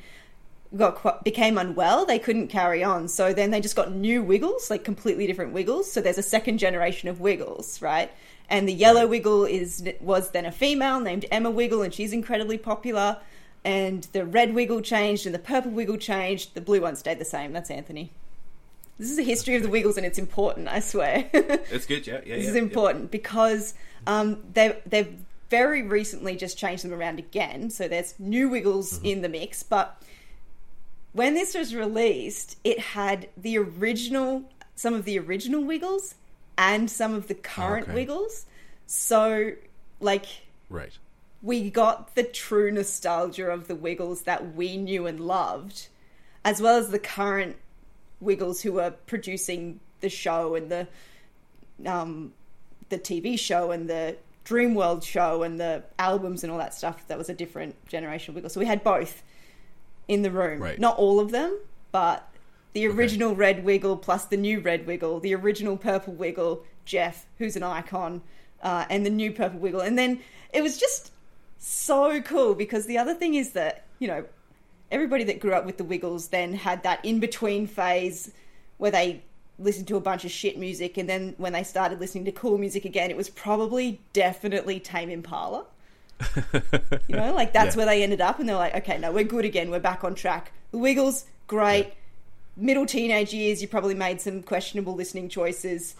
got 0.76 1.24
became 1.24 1.58
unwell, 1.58 2.06
they 2.06 2.20
couldn't 2.20 2.46
carry 2.48 2.84
on. 2.84 3.08
So 3.08 3.32
then 3.32 3.50
they 3.50 3.60
just 3.60 3.74
got 3.74 3.92
new 3.92 4.22
Wiggles, 4.22 4.70
like 4.70 4.84
completely 4.84 5.26
different 5.26 5.52
Wiggles. 5.52 5.90
So 5.90 6.00
there's 6.00 6.18
a 6.18 6.22
second 6.22 6.58
generation 6.58 7.08
of 7.08 7.20
Wiggles, 7.20 7.82
right? 7.82 8.10
And 8.50 8.68
the 8.68 8.72
yellow 8.74 9.06
Wiggle 9.06 9.44
is 9.44 9.82
was 10.00 10.32
then 10.32 10.44
a 10.44 10.52
female 10.52 11.00
named 11.00 11.24
Emma 11.30 11.50
Wiggle, 11.50 11.82
and 11.82 11.94
she's 11.94 12.12
incredibly 12.12 12.58
popular. 12.58 13.18
And 13.64 14.04
the 14.12 14.24
red 14.24 14.54
Wiggle 14.54 14.80
changed, 14.82 15.24
and 15.24 15.34
the 15.34 15.38
purple 15.38 15.70
Wiggle 15.70 15.98
changed. 15.98 16.54
The 16.54 16.60
blue 16.60 16.80
one 16.80 16.96
stayed 16.96 17.18
the 17.20 17.24
same. 17.24 17.52
That's 17.52 17.70
Anthony. 17.70 18.10
This 18.98 19.10
is 19.10 19.18
a 19.18 19.22
history 19.22 19.54
of 19.54 19.62
the 19.62 19.68
Wiggles, 19.70 19.96
and 19.96 20.04
it's 20.04 20.18
important. 20.18 20.68
I 20.68 20.80
swear. 20.80 21.30
It's 21.32 21.86
good. 21.86 22.06
Yeah, 22.06 22.20
yeah. 22.26 22.36
This 22.36 22.48
is 22.48 22.54
important 22.56 23.10
because 23.10 23.74
um, 24.06 24.42
they 24.52 24.78
they've 24.84 25.14
very 25.48 25.82
recently 25.82 26.36
just 26.36 26.58
changed 26.58 26.84
them 26.84 26.92
around 26.92 27.18
again. 27.18 27.70
So 27.70 27.86
there's 27.88 28.14
new 28.18 28.48
Wiggles 28.48 28.94
Mm-hmm. 28.98 29.06
in 29.06 29.22
the 29.22 29.28
mix, 29.28 29.62
but 29.62 30.02
when 31.12 31.34
this 31.34 31.54
was 31.54 31.74
released, 31.74 32.56
it 32.64 32.78
had 32.78 33.28
the 33.36 33.58
original, 33.58 34.44
some 34.74 34.94
of 34.94 35.04
the 35.04 35.18
original 35.18 35.62
Wiggles, 35.64 36.14
and 36.60 36.90
some 36.90 37.14
of 37.14 37.26
the 37.26 37.34
current 37.34 37.84
Okay. 37.84 37.94
Wiggles. 37.94 38.44
So 38.86 39.52
like 39.98 40.26
Right. 40.68 40.92
we 41.42 41.70
got 41.70 42.14
the 42.14 42.22
true 42.22 42.70
nostalgia 42.70 43.46
of 43.50 43.66
the 43.66 43.74
Wiggles 43.74 44.22
that 44.22 44.54
we 44.54 44.76
knew 44.76 45.06
and 45.06 45.18
loved, 45.18 45.88
as 46.44 46.60
well 46.60 46.76
as 46.76 46.90
the 46.90 46.98
current 46.98 47.56
Wiggles 48.20 48.60
who 48.60 48.78
are 48.78 48.90
producing 48.90 49.80
the 50.00 50.10
show 50.10 50.54
and 50.54 50.70
the 50.70 50.86
um, 51.86 52.34
the 52.90 52.98
TV 52.98 53.38
show 53.38 53.70
and 53.70 53.88
the 53.88 54.16
Dreamworld 54.44 55.02
show 55.02 55.42
and 55.42 55.58
the 55.58 55.82
albums 55.98 56.42
and 56.44 56.52
all 56.52 56.58
that 56.58 56.74
stuff. 56.74 57.06
That 57.08 57.16
was 57.16 57.30
a 57.30 57.34
different 57.34 57.74
generation 57.88 58.32
of 58.32 58.34
Wiggles. 58.34 58.52
So 58.52 58.60
we 58.60 58.66
had 58.66 58.84
both 58.84 59.22
in 60.08 60.20
the 60.22 60.30
room. 60.30 60.60
Right. 60.60 60.78
Not 60.78 60.98
all 60.98 61.20
of 61.20 61.30
them, 61.30 61.56
but 61.92 62.29
the 62.72 62.86
original 62.86 63.34
Red 63.34 63.64
Wiggle 63.64 63.96
plus 63.96 64.26
the 64.26 64.36
new 64.36 64.60
Red 64.60 64.86
Wiggle, 64.86 65.20
the 65.20 65.34
original 65.34 65.76
Purple 65.76 66.14
Wiggle, 66.14 66.64
Jeff, 66.84 67.26
who's 67.38 67.56
an 67.56 67.62
icon, 67.62 68.22
uh, 68.62 68.84
and 68.90 69.04
the 69.04 69.10
new 69.10 69.32
Purple 69.32 69.58
Wiggle. 69.58 69.80
And 69.80 69.98
then 69.98 70.20
it 70.52 70.62
was 70.62 70.78
just 70.78 71.12
so 71.58 72.20
cool 72.22 72.54
because 72.54 72.86
the 72.86 72.98
other 72.98 73.14
thing 73.14 73.34
is 73.34 73.52
that, 73.52 73.84
you 73.98 74.08
know, 74.08 74.24
everybody 74.90 75.24
that 75.24 75.40
grew 75.40 75.52
up 75.52 75.66
with 75.66 75.76
the 75.78 75.84
Wiggles 75.84 76.28
then 76.28 76.52
had 76.54 76.82
that 76.84 77.04
in 77.04 77.20
between 77.20 77.66
phase 77.66 78.32
where 78.78 78.90
they 78.90 79.22
listened 79.58 79.86
to 79.88 79.96
a 79.96 80.00
bunch 80.00 80.24
of 80.24 80.30
shit 80.30 80.56
music, 80.58 80.96
and 80.96 81.06
then 81.08 81.34
when 81.36 81.52
they 81.52 81.62
started 81.62 82.00
listening 82.00 82.24
to 82.24 82.32
cool 82.32 82.56
music 82.56 82.84
again, 82.86 83.10
it 83.10 83.16
was 83.16 83.28
probably 83.28 84.00
definitely 84.14 84.80
Tame 84.80 85.10
Impala. 85.10 85.66
you 87.08 87.16
know, 87.16 87.34
like 87.34 87.52
that's 87.52 87.74
Yeah. 87.74 87.78
where 87.78 87.86
they 87.86 88.02
ended 88.02 88.20
up, 88.20 88.38
and 88.40 88.48
they're 88.48 88.56
like, 88.56 88.74
okay, 88.76 88.96
no, 88.98 89.12
we're 89.12 89.24
good 89.24 89.44
again. 89.44 89.70
We're 89.70 89.80
back 89.80 90.02
on 90.02 90.14
track. 90.14 90.52
The 90.70 90.78
Wiggles, 90.78 91.26
great. 91.46 91.92
Middle 92.60 92.84
teenage 92.84 93.32
years, 93.32 93.62
you 93.62 93.68
probably 93.68 93.94
made 93.94 94.20
some 94.20 94.42
questionable 94.42 94.94
listening 94.94 95.30
choices, 95.30 95.94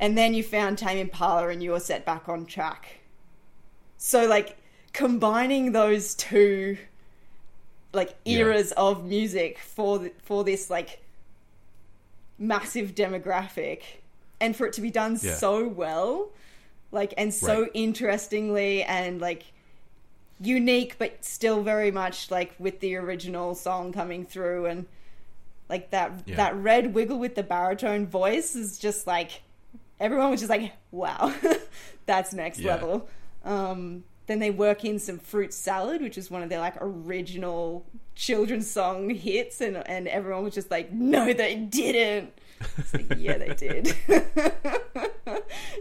and 0.00 0.16
then 0.16 0.32
you 0.32 0.42
found 0.42 0.78
Tame 0.78 0.96
Impala, 0.98 1.48
and 1.48 1.62
you 1.62 1.72
were 1.72 1.80
set 1.80 2.06
back 2.06 2.28
on 2.28 2.46
track. 2.46 3.00
So, 3.98 4.26
like, 4.26 4.56
combining 4.94 5.72
those 5.72 6.14
two, 6.14 6.78
like, 7.92 8.14
Yeah. 8.24 8.38
eras 8.38 8.72
of 8.72 9.04
music 9.04 9.58
for 9.58 9.98
th- 9.98 10.14
for 10.22 10.44
this 10.44 10.70
like 10.70 11.00
massive 12.38 12.94
demographic, 12.94 13.82
and 14.40 14.56
for 14.56 14.66
it 14.66 14.72
to 14.74 14.80
be 14.80 14.90
done 14.90 15.18
Yeah. 15.20 15.34
so 15.34 15.66
well, 15.68 16.30
like, 16.90 17.12
and 17.18 17.34
so 17.34 17.62
Right. 17.62 17.70
interestingly, 17.74 18.82
and 18.82 19.20
like 19.20 19.44
unique, 20.40 20.96
but 20.98 21.22
still 21.24 21.62
very 21.62 21.90
much 21.90 22.30
like 22.30 22.54
with 22.58 22.80
the 22.80 22.94
original 22.96 23.54
song 23.54 23.92
coming 23.92 24.24
through, 24.24 24.64
and 24.66 24.86
like 25.68 25.90
that 25.90 26.22
Yeah. 26.26 26.36
that 26.36 26.56
red 26.56 26.94
wiggle 26.94 27.18
with 27.18 27.34
the 27.34 27.42
baritone 27.42 28.06
voice 28.06 28.54
is 28.54 28.78
just 28.78 29.06
like 29.06 29.42
everyone 30.00 30.30
was 30.30 30.40
just 30.40 30.50
like, 30.50 30.72
wow, 30.90 31.32
that's 32.06 32.32
next 32.32 32.58
Yeah. 32.60 32.72
level. 32.74 33.08
Um, 33.44 34.04
then 34.26 34.38
they 34.40 34.50
work 34.50 34.84
in 34.84 34.98
some 34.98 35.18
fruit 35.18 35.52
salad, 35.54 36.02
which 36.02 36.18
is 36.18 36.30
one 36.30 36.42
of 36.42 36.48
their 36.50 36.60
like 36.60 36.76
original 36.80 37.86
children's 38.14 38.70
song 38.70 39.08
hits, 39.10 39.60
and 39.60 39.76
and 39.88 40.06
everyone 40.08 40.44
was 40.44 40.54
just 40.54 40.70
like, 40.70 40.92
no, 40.92 41.32
they 41.32 41.54
didn't. 41.56 42.32
Like, 42.92 43.14
yeah, 43.18 43.38
they 43.38 43.54
did. 43.56 43.94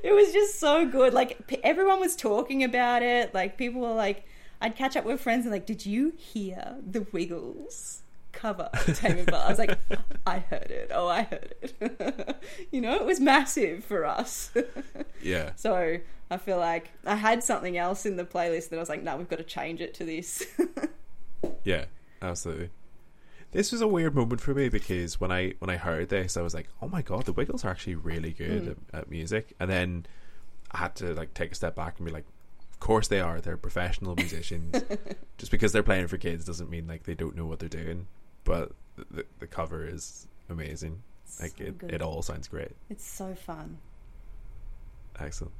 it 0.03 0.13
was 0.13 0.31
just 0.33 0.59
so 0.59 0.85
good. 0.87 1.13
Like 1.13 1.47
p- 1.47 1.63
everyone 1.63 1.99
was 1.99 2.15
talking 2.15 2.63
about 2.63 3.01
it. 3.01 3.33
Like 3.33 3.57
people 3.57 3.81
were 3.81 3.93
like, 3.93 4.25
I'd 4.61 4.75
catch 4.75 4.95
up 4.95 5.05
with 5.05 5.19
friends 5.21 5.45
and 5.45 5.51
like, 5.51 5.65
did 5.65 5.85
you 5.85 6.13
hear 6.17 6.75
the 6.89 7.05
Wiggles? 7.11 8.01
Cover 8.37 8.69
of 8.71 8.99
Tame 8.99 9.17
Impala. 9.17 9.45
I 9.45 9.49
was 9.49 9.59
like, 9.59 9.77
I 10.27 10.39
heard 10.39 10.69
it. 10.69 10.91
Oh, 10.93 11.07
I 11.07 11.23
heard 11.23 11.55
it. 11.61 12.43
you 12.71 12.79
know, 12.79 12.95
it 12.95 13.05
was 13.05 13.19
massive 13.19 13.83
for 13.83 14.05
us. 14.05 14.51
Yeah. 15.19 15.51
so 15.55 15.97
I 16.29 16.37
feel 16.37 16.59
like 16.59 16.91
I 17.03 17.15
had 17.15 17.43
something 17.43 17.75
else 17.75 18.05
in 18.05 18.15
the 18.15 18.23
playlist 18.23 18.69
that 18.69 18.77
I 18.77 18.79
was 18.79 18.87
like, 18.87 19.03
no, 19.03 19.17
we've 19.17 19.27
got 19.27 19.39
to 19.39 19.43
change 19.43 19.81
it 19.81 19.95
to 19.95 20.05
this. 20.05 20.45
Yeah, 21.63 21.85
absolutely. 22.21 22.69
This 23.51 23.71
was 23.71 23.81
a 23.81 23.87
weird 23.87 24.15
moment 24.15 24.39
for 24.39 24.53
me 24.53 24.69
because 24.69 25.19
when 25.19 25.31
I 25.31 25.55
when 25.59 25.69
I 25.69 25.77
heard 25.77 26.09
this, 26.09 26.37
I 26.37 26.41
was 26.41 26.53
like, 26.53 26.69
"Oh 26.81 26.87
my 26.87 27.01
god, 27.01 27.25
the 27.25 27.33
Wiggles 27.33 27.65
are 27.65 27.69
actually 27.69 27.95
really 27.95 28.31
good 28.31 28.63
mm. 28.63 28.75
at, 28.93 28.99
at 28.99 29.09
music." 29.09 29.53
And 29.59 29.69
then 29.69 30.05
I 30.71 30.77
had 30.77 30.95
to 30.97 31.13
like 31.13 31.33
take 31.33 31.51
a 31.51 31.55
step 31.55 31.75
back 31.75 31.97
and 31.97 32.05
be 32.05 32.11
like, 32.11 32.25
"Of 32.71 32.79
course 32.79 33.07
they 33.07 33.19
are. 33.19 33.41
They're 33.41 33.57
professional 33.57 34.15
musicians. 34.15 34.81
Just 35.37 35.51
because 35.51 35.71
they're 35.71 35.83
playing 35.83 36.07
for 36.07 36.17
kids 36.17 36.45
doesn't 36.45 36.69
mean 36.69 36.87
like 36.87 37.03
they 37.03 37.15
don't 37.15 37.35
know 37.35 37.45
what 37.45 37.59
they're 37.59 37.69
doing." 37.69 38.07
But 38.47 38.71
the 39.11 39.25
the 39.39 39.47
cover 39.47 39.85
is 39.85 40.27
amazing. 40.49 41.03
Like 41.41 41.57
So 41.57 41.65
it, 41.65 41.77
good. 41.77 41.91
it 41.93 42.01
all 42.01 42.21
sounds 42.21 42.47
great. 42.47 42.71
it's 42.89 43.05
so 43.05 43.35
fun. 43.35 43.77
Excellent. 45.19 45.53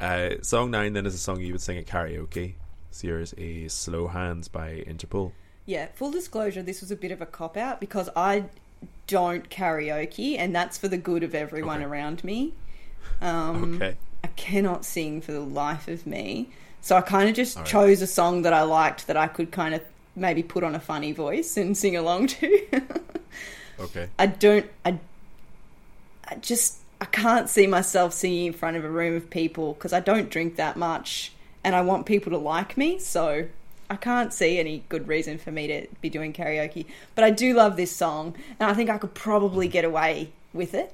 Uh, 0.00 0.30
song 0.42 0.70
nine 0.70 0.92
then 0.92 1.06
is 1.06 1.14
a 1.14 1.18
song 1.18 1.40
you 1.40 1.52
would 1.52 1.60
sing 1.60 1.78
at 1.78 1.86
karaoke. 1.86 2.54
So 2.90 3.08
yours 3.08 3.32
is 3.34 3.72
"Slow 3.72 4.06
Hands" 4.08 4.46
by 4.48 4.84
Interpol. 4.86 5.32
Yeah, 5.66 5.88
full 5.94 6.10
disclosure, 6.10 6.62
this 6.62 6.80
was 6.80 6.90
a 6.90 6.96
bit 6.96 7.10
of 7.10 7.20
a 7.20 7.26
cop 7.26 7.56
out 7.56 7.80
because 7.80 8.08
I 8.16 8.44
don't 9.06 9.50
karaoke, 9.50 10.38
and 10.38 10.54
that's 10.54 10.78
for 10.78 10.88
the 10.88 10.96
good 10.96 11.22
of 11.22 11.34
everyone 11.34 11.78
Okay. 11.82 11.84
around 11.90 12.24
me. 12.24 12.54
Um, 13.20 13.74
Okay. 13.74 13.96
I 14.24 14.28
cannot 14.28 14.84
sing 14.84 15.20
for 15.20 15.32
the 15.32 15.40
life 15.40 15.88
of 15.88 16.06
me. 16.06 16.50
So 16.80 16.96
I 16.96 17.00
kind 17.02 17.28
of 17.28 17.34
just 17.34 17.56
right. 17.56 17.66
chose 17.66 18.00
a 18.02 18.06
song 18.06 18.42
that 18.42 18.52
I 18.54 18.62
liked 18.62 19.06
that 19.08 19.16
I 19.16 19.26
could 19.26 19.50
kind 19.50 19.74
of 19.74 19.82
maybe 20.18 20.42
put 20.42 20.64
on 20.64 20.74
a 20.74 20.80
funny 20.80 21.12
voice 21.12 21.56
and 21.56 21.76
sing 21.76 21.96
along 21.96 22.28
to. 22.28 22.68
Okay. 23.80 24.08
I 24.18 24.26
don't, 24.26 24.66
I, 24.84 24.98
I 26.26 26.34
just, 26.36 26.78
I 27.00 27.04
can't 27.04 27.48
see 27.48 27.68
myself 27.68 28.12
singing 28.12 28.46
in 28.46 28.52
front 28.52 28.76
of 28.76 28.84
a 28.84 28.90
room 28.90 29.14
of 29.14 29.30
people 29.30 29.74
because 29.74 29.92
I 29.92 30.00
don't 30.00 30.28
drink 30.28 30.56
that 30.56 30.76
much 30.76 31.30
and 31.62 31.76
I 31.76 31.82
want 31.82 32.04
people 32.04 32.32
to 32.32 32.38
like 32.38 32.76
me. 32.76 32.98
So 32.98 33.46
I 33.88 33.94
can't 33.94 34.32
see 34.32 34.58
any 34.58 34.82
good 34.88 35.06
reason 35.06 35.38
for 35.38 35.52
me 35.52 35.68
to 35.68 35.86
be 36.00 36.10
doing 36.10 36.32
karaoke. 36.32 36.86
But 37.14 37.22
I 37.22 37.30
do 37.30 37.54
love 37.54 37.76
this 37.76 37.94
song 37.94 38.34
and 38.58 38.68
I 38.68 38.74
think 38.74 38.90
I 38.90 38.98
could 38.98 39.14
probably 39.14 39.68
get 39.68 39.84
away 39.84 40.32
with 40.52 40.74
it 40.74 40.92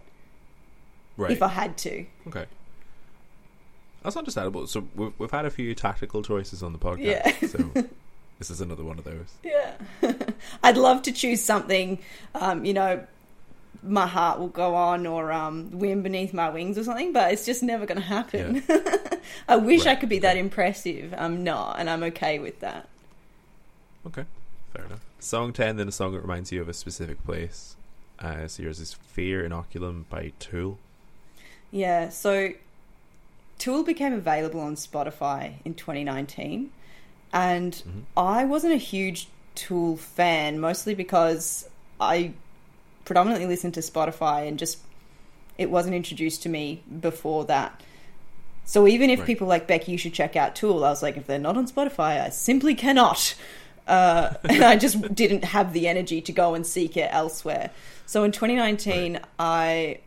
Right. 1.17 1.31
if 1.31 1.43
I 1.43 1.49
had 1.49 1.79
to. 1.79 2.05
Okay. 2.27 2.45
That's 4.03 4.17
understandable. 4.19 4.67
So 4.67 4.87
we've, 4.95 5.13
we've 5.17 5.31
had 5.31 5.47
a 5.47 5.51
few 5.51 5.75
tactical 5.75 6.23
choices 6.23 6.63
on 6.63 6.75
the 6.75 6.79
podcast. 6.79 6.99
Yeah. 7.03 7.49
so 7.49 7.89
this 8.49 8.59
is 8.59 8.61
another 8.61 8.85
one 8.85 8.99
of 8.99 9.05
those. 9.05 9.33
Yeah. 9.43 9.73
I'd 10.63 10.77
love 10.77 11.01
to 11.03 11.13
choose 11.13 11.43
something, 11.43 11.99
um, 12.35 12.67
you 12.67 12.75
know, 12.75 13.07
my 13.83 14.07
heart 14.07 14.39
will 14.39 14.49
go 14.49 14.75
on 14.75 15.07
or 15.07 15.33
um, 15.33 15.71
wind 15.79 16.03
beneath 16.03 16.35
my 16.35 16.51
wings 16.51 16.77
or 16.77 16.85
something, 16.85 17.15
but 17.15 17.33
it's 17.33 17.47
just 17.47 17.63
never 17.63 17.87
going 17.87 18.01
to 18.01 18.07
happen. 18.07 18.63
I 19.49 19.57
wish 19.57 19.87
I 19.87 19.95
could 19.95 20.11
be 20.11 20.19
that 20.19 20.37
impressive. 20.37 21.15
I'm 21.17 21.43
not, 21.43 21.79
and 21.79 21.89
I'm 21.89 22.03
okay 22.03 22.39
with 22.39 22.61
that. 22.61 22.87
Okay. 24.07 24.25
Fair 24.75 24.85
enough. 24.85 25.01
Song 25.21 25.55
10, 25.55 25.77
then 25.77 25.89
a 25.89 25.93
song 25.93 26.13
that 26.13 26.21
reminds 26.21 26.53
you 26.53 26.61
of 26.61 26.69
a 26.69 26.75
specific 26.75 27.25
place. 27.25 27.77
Uh, 28.19 28.47
so 28.47 28.63
yours 28.63 28.79
is 28.79 28.93
Fear 28.93 29.49
Inoculum 29.49 30.05
by 30.11 30.33
Tool. 30.39 30.79
Yeah, 31.71 32.11
so 32.11 32.51
Tool 33.59 33.85
became 33.85 34.13
available 34.13 34.61
on 34.61 34.75
Spotify 34.75 35.55
in 35.65 35.75
2019, 35.75 36.71
and 37.35 37.83
I 38.17 38.45
wasn't 38.45 38.73
a 38.73 38.79
huge 38.79 39.29
Tool 39.57 39.97
fan, 39.97 40.59
mostly 40.59 40.95
because 40.95 41.69
I 42.01 42.33
predominantly 43.05 43.47
listened 43.47 43.75
to 43.75 43.81
Spotify 43.81 44.49
and 44.49 44.59
just 44.59 44.79
it 45.59 45.71
wasn't 45.71 45.95
introduced 45.95 46.43
to 46.45 46.49
me 46.49 46.83
before 47.01 47.45
that. 47.45 47.81
So 48.65 48.89
even 48.89 49.11
if 49.11 49.21
Right. 49.21 49.27
people 49.27 49.47
like 49.47 49.67
Becky, 49.69 49.93
you 49.93 49.99
should 49.99 50.15
check 50.15 50.35
out 50.35 50.57
Tool. 50.57 50.85
I 50.85 50.91
was 50.91 51.03
like, 51.03 51.17
if 51.17 51.27
they're 51.27 51.39
not 51.39 51.57
on 51.57 51.69
Spotify, 51.69 52.21
I 52.25 52.31
simply 52.31 52.75
cannot. 52.75 53.35
Uh, 53.87 54.33
and 54.49 54.65
I 54.65 54.77
just 54.77 55.15
didn't 55.15 55.45
have 55.45 55.75
the 55.75 55.89
energy 55.89 56.23
to 56.23 56.33
go 56.33 56.55
and 56.55 56.67
seek 56.67 56.97
it 56.97 57.11
elsewhere. 57.13 57.69
So 58.07 58.25
in 58.25 58.33
2019, 58.33 59.21
I 59.39 59.99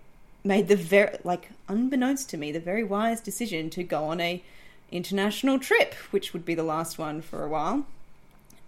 made 0.44 0.68
the 0.68 0.76
very 0.76 1.16
like 1.24 1.52
unbeknownst 1.68 2.28
to 2.32 2.38
me 2.38 2.52
the 2.52 2.60
very 2.60 2.84
wise 2.84 3.22
decision 3.22 3.70
to 3.70 3.84
go 3.84 4.06
on 4.06 4.20
a 4.20 4.44
international 4.92 5.60
trip, 5.60 5.94
which 6.12 6.34
would 6.34 6.46
be 6.46 6.56
the 6.56 6.64
last 6.64 6.98
one 6.98 7.22
for 7.22 7.44
a 7.44 7.50
while. 7.50 7.86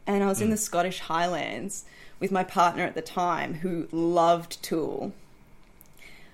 And 0.05 0.24
I 0.24 0.28
was 0.28 0.41
in 0.41 0.49
the 0.49 0.57
Scottish 0.57 0.99
Highlands 1.01 1.86
with 2.20 2.32
my 2.32 2.43
partner 2.43 2.84
at 2.84 2.95
the 2.95 3.01
time 3.01 3.55
who 3.55 3.88
loved 3.91 4.61
Tool 4.63 5.13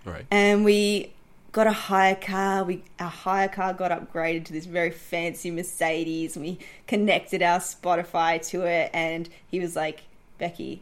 Right. 0.06 0.26
and 0.32 0.64
we 0.64 1.12
got 1.52 1.68
a 1.68 1.72
hire 1.72 2.16
car. 2.16 2.64
We 2.64 2.84
our 3.00 3.10
hire 3.10 3.48
car 3.48 3.74
got 3.74 3.92
upgraded 3.92 4.46
to 4.46 4.54
this 4.54 4.66
very 4.66 4.92
fancy 4.92 5.52
Mercedes, 5.52 6.36
and 6.36 6.46
we 6.46 6.60
connected 6.88 7.42
our 7.42 7.60
Spotify 7.60 8.46
to 8.50 8.64
it. 8.66 8.92
And 8.94 9.30
he 9.50 9.60
was 9.60 9.76
like, 9.76 10.04
"Becky, 10.38 10.82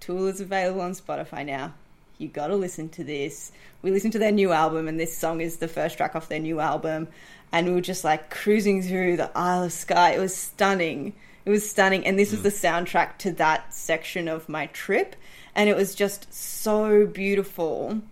Tool 0.00 0.26
is 0.26 0.40
available 0.40 0.80
on 0.80 0.92
Spotify 0.92 1.44
now. 1.44 1.74
You 2.18 2.28
got 2.28 2.48
to 2.48 2.56
listen 2.56 2.88
to 2.90 3.04
this." 3.04 3.52
We 3.82 3.90
listened 3.90 4.12
to 4.14 4.18
their 4.18 4.32
new 4.32 4.52
album, 4.52 4.88
and 4.88 4.98
this 4.98 5.16
song 5.16 5.40
is 5.40 5.58
the 5.58 5.68
first 5.68 5.96
track 5.96 6.16
off 6.16 6.28
their 6.28 6.40
new 6.40 6.60
album. 6.60 7.08
And 7.52 7.68
we 7.68 7.74
were 7.74 7.80
just 7.80 8.04
like 8.04 8.30
cruising 8.30 8.82
through 8.82 9.16
the 9.16 9.30
Isle 9.36 9.64
of 9.64 9.72
Skye. 9.72 10.12
It 10.12 10.20
was 10.20 10.34
stunning. 10.34 11.14
It 11.44 11.50
was 11.50 11.68
stunning, 11.68 12.04
and 12.04 12.18
this 12.18 12.32
was 12.32 12.42
the 12.42 12.48
mm. 12.48 12.86
soundtrack 12.86 13.18
to 13.18 13.32
that 13.32 13.72
section 13.72 14.28
of 14.28 14.48
my 14.48 14.66
trip. 14.66 15.14
And 15.54 15.70
it 15.70 15.76
was 15.76 15.94
just 15.94 16.32
so 16.34 17.06
beautiful 17.06 18.02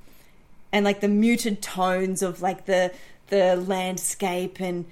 and 0.75 0.85
like 0.85 1.01
the 1.01 1.09
muted 1.09 1.63
tones 1.63 2.21
of 2.21 2.43
like 2.43 2.67
the 2.67 2.93
the 3.29 3.55
landscape 3.55 4.61
and 4.61 4.85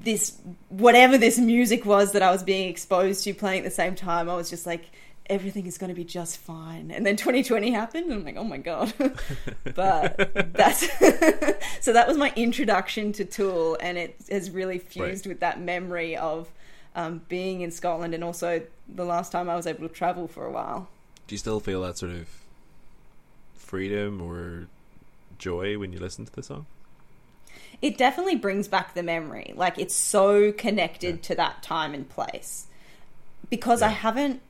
this 0.00 0.38
whatever 0.70 1.18
this 1.18 1.38
music 1.38 1.84
was 1.84 2.12
that 2.12 2.22
I 2.22 2.30
was 2.30 2.42
being 2.42 2.70
exposed 2.70 3.22
to 3.24 3.34
playing 3.34 3.58
at 3.58 3.64
the 3.64 3.70
same 3.70 3.94
time 3.94 4.30
I 4.30 4.34
was 4.34 4.48
just 4.48 4.64
like 4.64 4.86
everything 5.26 5.66
is 5.66 5.78
going 5.78 5.88
to 5.88 5.94
be 5.94 6.04
just 6.04 6.36
fine 6.38 6.90
and 6.90 7.06
then 7.06 7.16
2020 7.16 7.70
happened 7.70 8.04
and 8.06 8.14
I'm 8.14 8.24
like 8.24 8.36
oh 8.36 8.44
my 8.44 8.58
god 8.58 8.92
but 9.74 10.52
that's 10.54 10.80
so 11.80 11.92
that 11.92 12.08
was 12.08 12.16
my 12.16 12.32
introduction 12.36 13.12
to 13.12 13.24
Tool 13.24 13.76
and 13.80 13.96
it 13.96 14.16
has 14.30 14.50
really 14.50 14.78
fused 14.78 15.26
with 15.26 15.40
that 15.40 15.60
memory 15.60 16.16
of 16.16 16.50
um, 16.96 17.22
being 17.28 17.60
in 17.62 17.70
Scotland 17.70 18.14
and 18.14 18.22
also 18.24 18.62
the 18.88 19.04
last 19.04 19.32
time 19.32 19.48
I 19.48 19.56
was 19.56 19.66
able 19.66 19.88
to 19.88 19.94
travel 19.94 20.26
for 20.28 20.44
a 20.44 20.50
while 20.50 20.88
Do 21.28 21.34
you 21.34 21.38
still 21.38 21.60
feel 21.60 21.82
that 21.82 21.96
sort 21.98 22.12
of 22.12 22.28
freedom 23.54 24.20
or 24.20 24.66
joy 25.38 25.78
when 25.78 25.92
you 25.92 25.98
listen 25.98 26.24
to 26.26 26.32
the 26.32 26.42
song? 26.42 26.66
it 27.80 27.98
definitely 27.98 28.36
brings 28.36 28.68
back 28.68 28.94
the 28.94 29.02
memory. 29.02 29.52
Like 29.56 29.76
it's 29.76 29.94
so 29.94 30.52
connected 30.52 31.16
Yeah. 31.16 31.22
to 31.22 31.34
that 31.34 31.62
time 31.64 31.94
and 31.94 32.08
place. 32.08 32.68
Because 33.50 33.82
I 33.82 33.88
haven't 33.88 34.40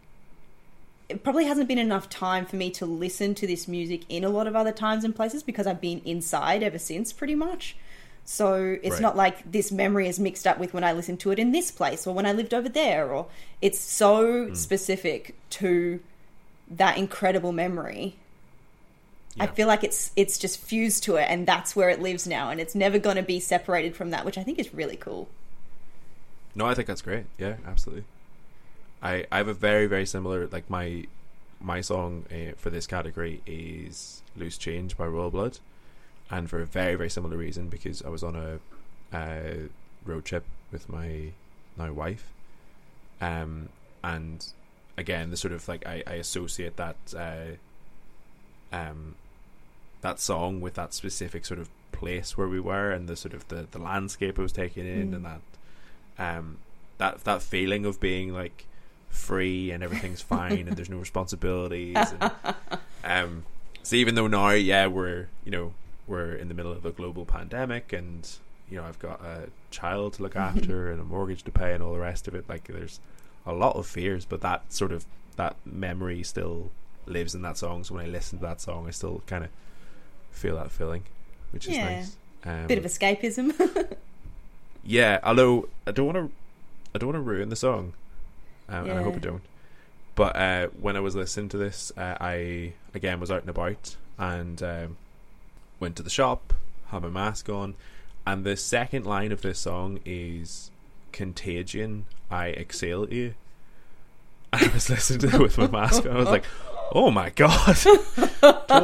it 1.09 1.22
probably 1.22 1.44
hasn't 1.44 1.68
been 1.68 1.78
enough 1.78 2.09
time 2.09 2.46
for 2.46 2.57
me 2.57 2.70
to 2.70 2.86
listen 2.86 3.34
to 3.36 3.46
this 3.46 3.68
music 3.68 4.03
in 4.09 4.24
a 4.24 4.28
lot 4.28 4.46
of 4.46 4.57
other 4.57 4.72
times 4.72 5.05
and 5.05 5.14
places 5.14 5.42
because 5.42 5.66
I've 5.66 5.80
been 5.80 6.00
inside 6.05 6.62
ever 6.62 6.78
since, 6.78 7.12
pretty 7.12 7.34
much. 7.34 7.76
So 8.24 8.78
it's 8.82 8.94
Right. 8.94 9.03
not 9.03 9.16
like 9.16 9.50
this 9.50 9.72
memory 9.72 10.07
is 10.09 10.18
mixed 10.20 10.46
up 10.46 10.59
with 10.59 10.72
when 10.72 10.84
I 10.84 10.92
listened 10.92 11.20
to 11.20 11.32
it 11.32 11.38
in 11.38 11.53
this 11.53 11.70
place 11.70 12.07
or 12.07 12.14
when 12.14 12.24
I 12.24 12.32
lived 12.32 12.55
over 12.55 12.68
there, 12.68 13.11
or 13.12 13.26
it's 13.61 13.80
so 13.80 14.46
hmm. 14.46 14.55
specific 14.55 15.34
to 15.50 16.00
that 16.70 16.96
incredible 16.96 17.53
memory. 17.53 18.16
I 19.40 19.46
feel 19.46 19.66
like 19.66 19.82
it's 19.82 20.12
it's 20.14 20.36
just 20.36 20.61
fused 20.61 21.05
to 21.05 21.16
it, 21.16 21.26
and 21.28 21.46
that's 21.46 21.74
where 21.74 21.88
it 21.88 22.03
lives 22.03 22.26
now, 22.26 22.50
and 22.50 22.61
it's 22.61 22.74
never 22.74 22.98
going 22.98 23.16
to 23.16 23.22
be 23.22 23.40
separated 23.40 23.96
from 23.96 24.11
that, 24.11 24.26
which 24.26 24.36
I 24.36 24.42
think 24.42 24.59
is 24.59 24.74
really 24.74 24.96
cool. 24.96 25.28
No, 26.55 26.66
I 26.66 26.74
think 26.74 26.86
that's 26.86 27.00
great. 27.00 27.24
Yeah, 27.38 27.57
absolutely. 27.66 28.05
I 29.03 29.26
I 29.30 29.38
have 29.38 29.48
a 29.48 29.55
very 29.55 29.86
very 29.86 30.07
similar 30.07 30.46
like 30.48 30.68
my 30.70 31.07
my 31.61 31.80
song 31.80 32.24
uh, 32.30 32.53
for 32.57 32.70
this 32.70 32.86
category 32.86 33.40
is 33.46 34.22
"Loose 34.36 34.59
Change" 34.59 34.96
by 34.96 35.07
Royal 35.07 35.30
Blood, 35.30 35.59
and 36.30 36.48
for 36.48 36.61
a 36.61 36.66
very 36.66 36.94
very 36.94 37.11
similar 37.11 37.36
reason 37.36 37.68
because 37.68 38.03
I 38.03 38.09
was 38.09 38.22
on 38.22 38.36
a 38.36 38.59
uh, 39.16 39.68
road 40.05 40.24
trip 40.24 40.44
with 40.70 40.88
my 40.88 41.32
now 41.76 41.92
wife, 41.92 42.32
um, 43.20 43.68
and 44.03 44.44
again 44.96 45.30
the 45.30 45.36
sort 45.36 45.53
of 45.53 45.66
like 45.68 45.86
I, 45.86 46.03
I 46.07 46.14
associate 46.14 46.76
that 46.76 46.96
uh, 47.16 47.57
um 48.76 49.14
that 50.03 50.18
song 50.18 50.61
with 50.61 50.74
that 50.74 50.92
specific 50.92 51.44
sort 51.44 51.61
of 51.61 51.68
place 51.92 52.36
where 52.36 52.48
we 52.48 52.59
were 52.59 52.90
and 52.90 53.09
the 53.09 53.16
sort 53.16 53.34
of 53.34 53.46
the, 53.48 53.68
the 53.70 53.78
landscape 53.78 54.38
I 54.38 54.42
was 54.42 54.53
taking 54.53 54.86
in 54.86 55.12
Mm. 55.12 55.16
and 55.16 55.24
that 55.24 55.40
um 56.18 56.59
that 56.98 57.24
that 57.24 57.42
feeling 57.42 57.86
of 57.86 58.00
being 58.00 58.32
like 58.32 58.66
free 59.12 59.70
and 59.70 59.84
everything's 59.84 60.20
fine 60.34 60.66
and 60.66 60.76
there's 60.76 60.90
no 60.90 60.96
responsibilities 60.98 61.96
and, 62.20 62.32
um 63.04 63.44
so 63.84 63.94
even 63.94 64.14
though 64.16 64.26
now 64.26 64.50
yeah 64.50 64.86
we're 64.86 65.28
you 65.44 65.50
know 65.52 65.72
we're 66.08 66.32
in 66.34 66.48
the 66.48 66.54
middle 66.54 66.72
of 66.72 66.84
a 66.84 66.90
global 66.90 67.24
pandemic 67.24 67.92
and 67.92 68.28
you 68.70 68.76
know 68.78 68.84
I've 68.84 68.98
got 68.98 69.20
a 69.24 69.48
child 69.70 70.14
to 70.14 70.22
look 70.22 70.34
after 70.50 70.90
and 70.90 71.00
a 71.00 71.04
mortgage 71.04 71.42
to 71.44 71.50
pay 71.52 71.72
and 71.74 71.82
all 71.82 71.92
the 71.92 72.00
rest 72.00 72.26
of 72.26 72.34
it 72.34 72.48
like 72.48 72.64
there's 72.68 72.98
a 73.46 73.52
lot 73.52 73.76
of 73.76 73.86
fears 73.86 74.24
but 74.24 74.40
that 74.40 74.72
sort 74.72 74.92
of 74.92 75.04
that 75.36 75.56
memory 75.64 76.22
still 76.22 76.70
lives 77.06 77.34
in 77.34 77.42
that 77.42 77.58
song 77.58 77.84
so 77.84 77.94
when 77.94 78.04
I 78.04 78.08
listen 78.08 78.38
to 78.38 78.44
that 78.46 78.60
song 78.60 78.86
I 78.88 78.90
still 78.90 79.22
kind 79.26 79.44
of 79.44 79.50
feel 80.30 80.56
that 80.56 80.70
feeling 80.70 81.02
which 81.52 81.66
is 81.68 81.76
Yeah. 81.76 81.84
nice 81.96 82.16
um, 82.44 82.66
Bit 82.66 82.78
of 82.78 82.84
escapism. 82.84 83.94
yeah, 84.84 85.20
although 85.22 85.68
I 85.86 85.92
don't 85.92 86.06
want 86.06 86.16
to, 86.18 86.30
I 86.94 86.98
don't 86.98 87.08
want 87.08 87.16
to 87.16 87.20
ruin 87.30 87.50
the 87.50 87.56
song, 87.56 87.92
um, 88.73 88.91
and 88.91 88.99
I 88.99 89.03
hope 89.03 89.14
Yeah. 89.14 89.18
I 89.18 89.20
don't. 89.20 89.43
But 90.14 90.37
uh, 90.37 90.66
when 90.81 90.97
I 90.97 91.01
was 91.01 91.14
listening 91.14 91.49
to 91.51 91.57
this, 91.57 91.93
uh, 91.97 92.16
I 92.20 92.73
again 92.95 93.20
was 93.20 93.31
out 93.31 93.41
and 93.41 93.51
about 93.51 93.97
and 94.18 94.62
um, 94.62 94.97
went 95.81 95.97
to 95.97 96.03
the 96.03 96.11
shop, 96.11 96.53
had 96.89 97.03
my 97.03 97.09
mask 97.09 97.49
on, 97.49 97.75
and 98.27 98.45
the 98.45 98.57
second 98.57 99.07
line 99.07 99.33
of 99.33 99.43
this 99.43 99.61
song 99.61 100.01
is 100.05 100.70
"Contagion, 101.12 102.07
I 102.31 102.51
exhale 102.51 103.05
at 103.05 103.12
you." 103.12 103.35
I 104.53 104.68
was 104.75 104.91
listening 104.91 105.31
to 105.31 105.37
it 105.37 105.41
with 105.43 105.57
my 105.59 105.66
mask 105.68 106.05
on. 106.05 106.12
I 106.14 106.18
was 106.18 106.29
like, 106.29 106.45
"Oh 106.93 107.11
my 107.11 107.31
god, 107.31 107.79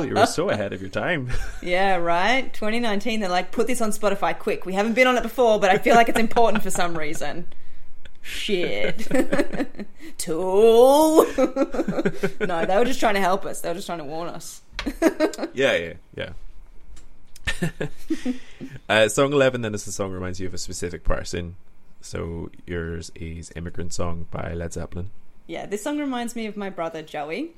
you 0.09 0.15
were 0.15 0.27
so 0.27 0.49
ahead 0.49 0.73
of 0.73 0.81
your 0.81 0.91
time." 0.91 1.31
yeah, 1.63 1.97
right. 1.97 2.53
2019. 2.55 3.21
They're 3.21 3.29
like, 3.29 3.53
put 3.53 3.67
this 3.67 3.83
on 3.83 3.91
Spotify 3.91 4.39
quick. 4.39 4.65
We 4.65 4.73
haven't 4.73 4.95
been 4.95 5.07
on 5.07 5.19
it 5.19 5.23
before, 5.23 5.61
but 5.61 5.69
I 5.69 5.77
feel 5.77 5.95
like 5.95 6.09
it's 6.09 6.19
important 6.19 6.63
for 6.63 6.71
some 6.71 6.97
reason. 6.97 7.49
Shit. 8.23 9.09
Tool. 10.19 11.25
no, 12.41 12.67
they 12.67 12.77
were 12.77 12.85
just 12.85 13.01
trying 13.01 13.15
to 13.15 13.21
help 13.21 13.45
us. 13.45 13.61
They 13.61 13.69
were 13.69 13.75
just 13.75 13.87
trying 13.87 13.99
to 13.99 14.05
warn 14.05 14.29
us. 14.29 14.63
yeah, 15.55 15.75
yeah, 15.77 15.93
yeah. 16.15 16.31
uh, 18.89 19.09
song 19.09 19.33
11 19.33 19.63
then 19.63 19.75
is 19.75 19.85
the 19.85 19.93
song 19.93 20.13
reminds 20.13 20.41
you 20.41 20.47
of 20.47 20.55
a 20.55 20.59
specific 20.59 21.05
person. 21.05 21.57
So 22.01 22.51
yours 22.67 23.11
is 23.15 23.51
Immigrant 23.57 23.93
Song 23.93 24.27
by 24.31 24.53
Led 24.55 24.73
Zeppelin. 24.73 25.11
Yeah, 25.47 25.67
this 25.67 25.83
song 25.83 25.99
reminds 25.99 26.37
me 26.37 26.47
of 26.47 26.57
my 26.57 26.71
brother 26.71 27.03
Joey. 27.03 27.53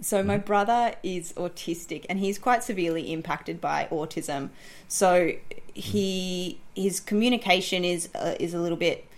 So 0.00 0.22
my 0.22 0.38
brother 0.38 0.94
is 1.02 1.32
autistic 1.32 2.06
and 2.08 2.20
he's 2.20 2.38
quite 2.38 2.62
severely 2.62 3.12
impacted 3.12 3.60
by 3.60 3.88
autism. 3.90 4.50
So 4.86 5.32
he 5.74 6.60
his 6.76 7.00
communication 7.00 7.84
is 7.84 8.08
uh, 8.14 8.36
is 8.38 8.54
a 8.54 8.60
little 8.60 8.76
bit 8.76 9.08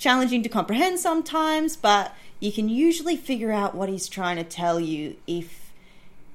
challenging 0.00 0.42
to 0.42 0.48
comprehend 0.48 0.98
sometimes, 0.98 1.76
but 1.76 2.16
you 2.40 2.50
can 2.50 2.70
usually 2.70 3.16
figure 3.16 3.52
out 3.52 3.74
what 3.74 3.90
he's 3.90 4.08
trying 4.08 4.36
to 4.36 4.44
tell 4.44 4.80
you 4.80 5.16
if 5.26 5.60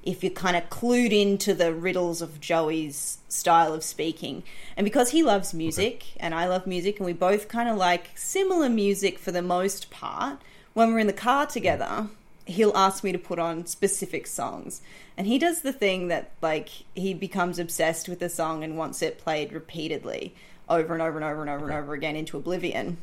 if 0.04 0.22
you're 0.22 0.30
kind 0.30 0.56
of 0.56 0.70
clued 0.70 1.10
into 1.10 1.52
the 1.52 1.74
riddles 1.74 2.22
of 2.22 2.40
Joey's 2.40 3.18
style 3.28 3.74
of 3.74 3.82
speaking. 3.82 4.44
And 4.76 4.84
because 4.84 5.10
he 5.10 5.24
loves 5.24 5.52
music 5.52 6.04
and 6.20 6.32
I 6.32 6.46
love 6.46 6.64
music 6.64 6.98
and 6.98 7.06
we 7.06 7.12
both 7.12 7.48
kind 7.48 7.68
of 7.68 7.76
like 7.76 8.12
similar 8.14 8.68
music 8.68 9.18
for 9.18 9.32
the 9.32 9.42
most 9.42 9.90
part, 9.90 10.38
when 10.74 10.92
we're 10.92 11.00
in 11.00 11.08
the 11.08 11.12
car 11.12 11.44
together, 11.44 12.06
he'll 12.44 12.76
ask 12.76 13.02
me 13.02 13.10
to 13.10 13.18
put 13.18 13.40
on 13.40 13.66
specific 13.66 14.28
songs. 14.28 14.80
And 15.16 15.26
he 15.26 15.40
does 15.40 15.62
the 15.62 15.72
thing 15.72 16.06
that 16.06 16.30
like 16.40 16.68
he 16.94 17.12
becomes 17.12 17.58
obsessed 17.58 18.08
with 18.08 18.20
the 18.20 18.28
song 18.28 18.62
and 18.62 18.78
wants 18.78 19.02
it 19.02 19.18
played 19.18 19.52
repeatedly 19.52 20.36
over 20.68 20.92
and 20.92 21.02
over 21.02 21.18
and 21.18 21.24
over 21.24 21.40
and 21.40 21.50
over 21.50 21.64
and 21.64 21.74
over 21.74 21.94
again 21.94 22.14
into 22.14 22.36
oblivion. 22.36 22.98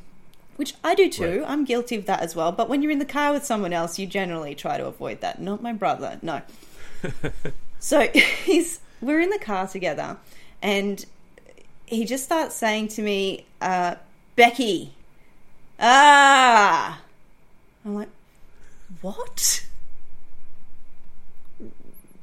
Which 0.55 0.75
I 0.83 0.93
do 0.93 1.09
too. 1.09 1.39
Right. 1.41 1.49
I'm 1.49 1.65
guilty 1.65 1.95
of 1.95 2.05
that 2.05 2.21
as 2.21 2.35
well. 2.35 2.51
But 2.51 2.69
when 2.69 2.81
you're 2.81 2.91
in 2.91 2.99
the 2.99 3.05
car 3.05 3.33
with 3.33 3.43
someone 3.43 3.73
else, 3.73 3.97
you 3.97 4.05
generally 4.05 4.53
try 4.53 4.77
to 4.77 4.85
avoid 4.85 5.21
that. 5.21 5.41
Not 5.41 5.63
my 5.63 5.73
brother. 5.73 6.19
No. 6.21 6.41
so 7.79 8.07
he's 8.43 8.79
we're 9.01 9.19
in 9.19 9.29
the 9.29 9.39
car 9.39 9.67
together, 9.67 10.17
and 10.61 11.05
he 11.85 12.05
just 12.05 12.23
starts 12.23 12.55
saying 12.55 12.89
to 12.89 13.01
me, 13.01 13.45
uh, 13.61 13.95
"Becky, 14.35 14.93
ah." 15.79 17.01
I'm 17.85 17.95
like, 17.95 18.09
"What? 19.01 19.65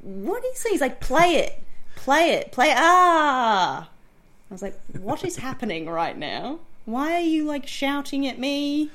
What 0.03 0.43
do 0.43 0.49
you 0.49 0.55
say?" 0.55 0.71
He's 0.71 0.81
like, 0.81 1.01
"Play 1.01 1.35
it, 1.37 1.63
play 1.97 2.31
it, 2.31 2.53
play 2.53 2.73
ah." 2.77 3.89
I 3.89 4.55
was 4.55 4.63
like, 4.63 4.81
"What 4.99 5.25
is 5.25 5.37
happening 5.37 5.89
right 5.89 6.17
now? 6.17 6.61
Why 6.91 7.15
are 7.15 7.21
you 7.21 7.45
like 7.45 7.67
shouting 7.67 8.27
at 8.27 8.39
me? 8.39 8.91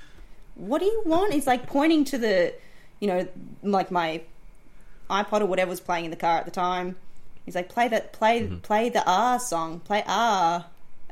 What 0.56 0.80
do 0.80 0.86
you 0.86 1.02
want?" 1.06 1.34
He's 1.34 1.48
like 1.48 1.68
pointing 1.68 2.04
to 2.06 2.18
the, 2.18 2.54
you 3.00 3.08
know, 3.08 3.28
like 3.64 3.92
my 3.92 4.22
iPod 5.10 5.42
or 5.42 5.46
whatever 5.46 5.70
was 5.70 5.80
playing 5.80 6.06
in 6.06 6.12
the 6.12 6.18
car 6.18 6.38
at 6.38 6.46
the 6.46 6.52
time. 6.52 6.96
He's 7.46 7.56
like, 7.56 7.70
"Play 7.70 7.88
that, 7.90 8.12
play, 8.14 8.48
play 8.64 8.90
the 8.90 9.04
R 9.10 9.40
song, 9.40 9.80
play 9.80 10.04
ah," 10.08 10.68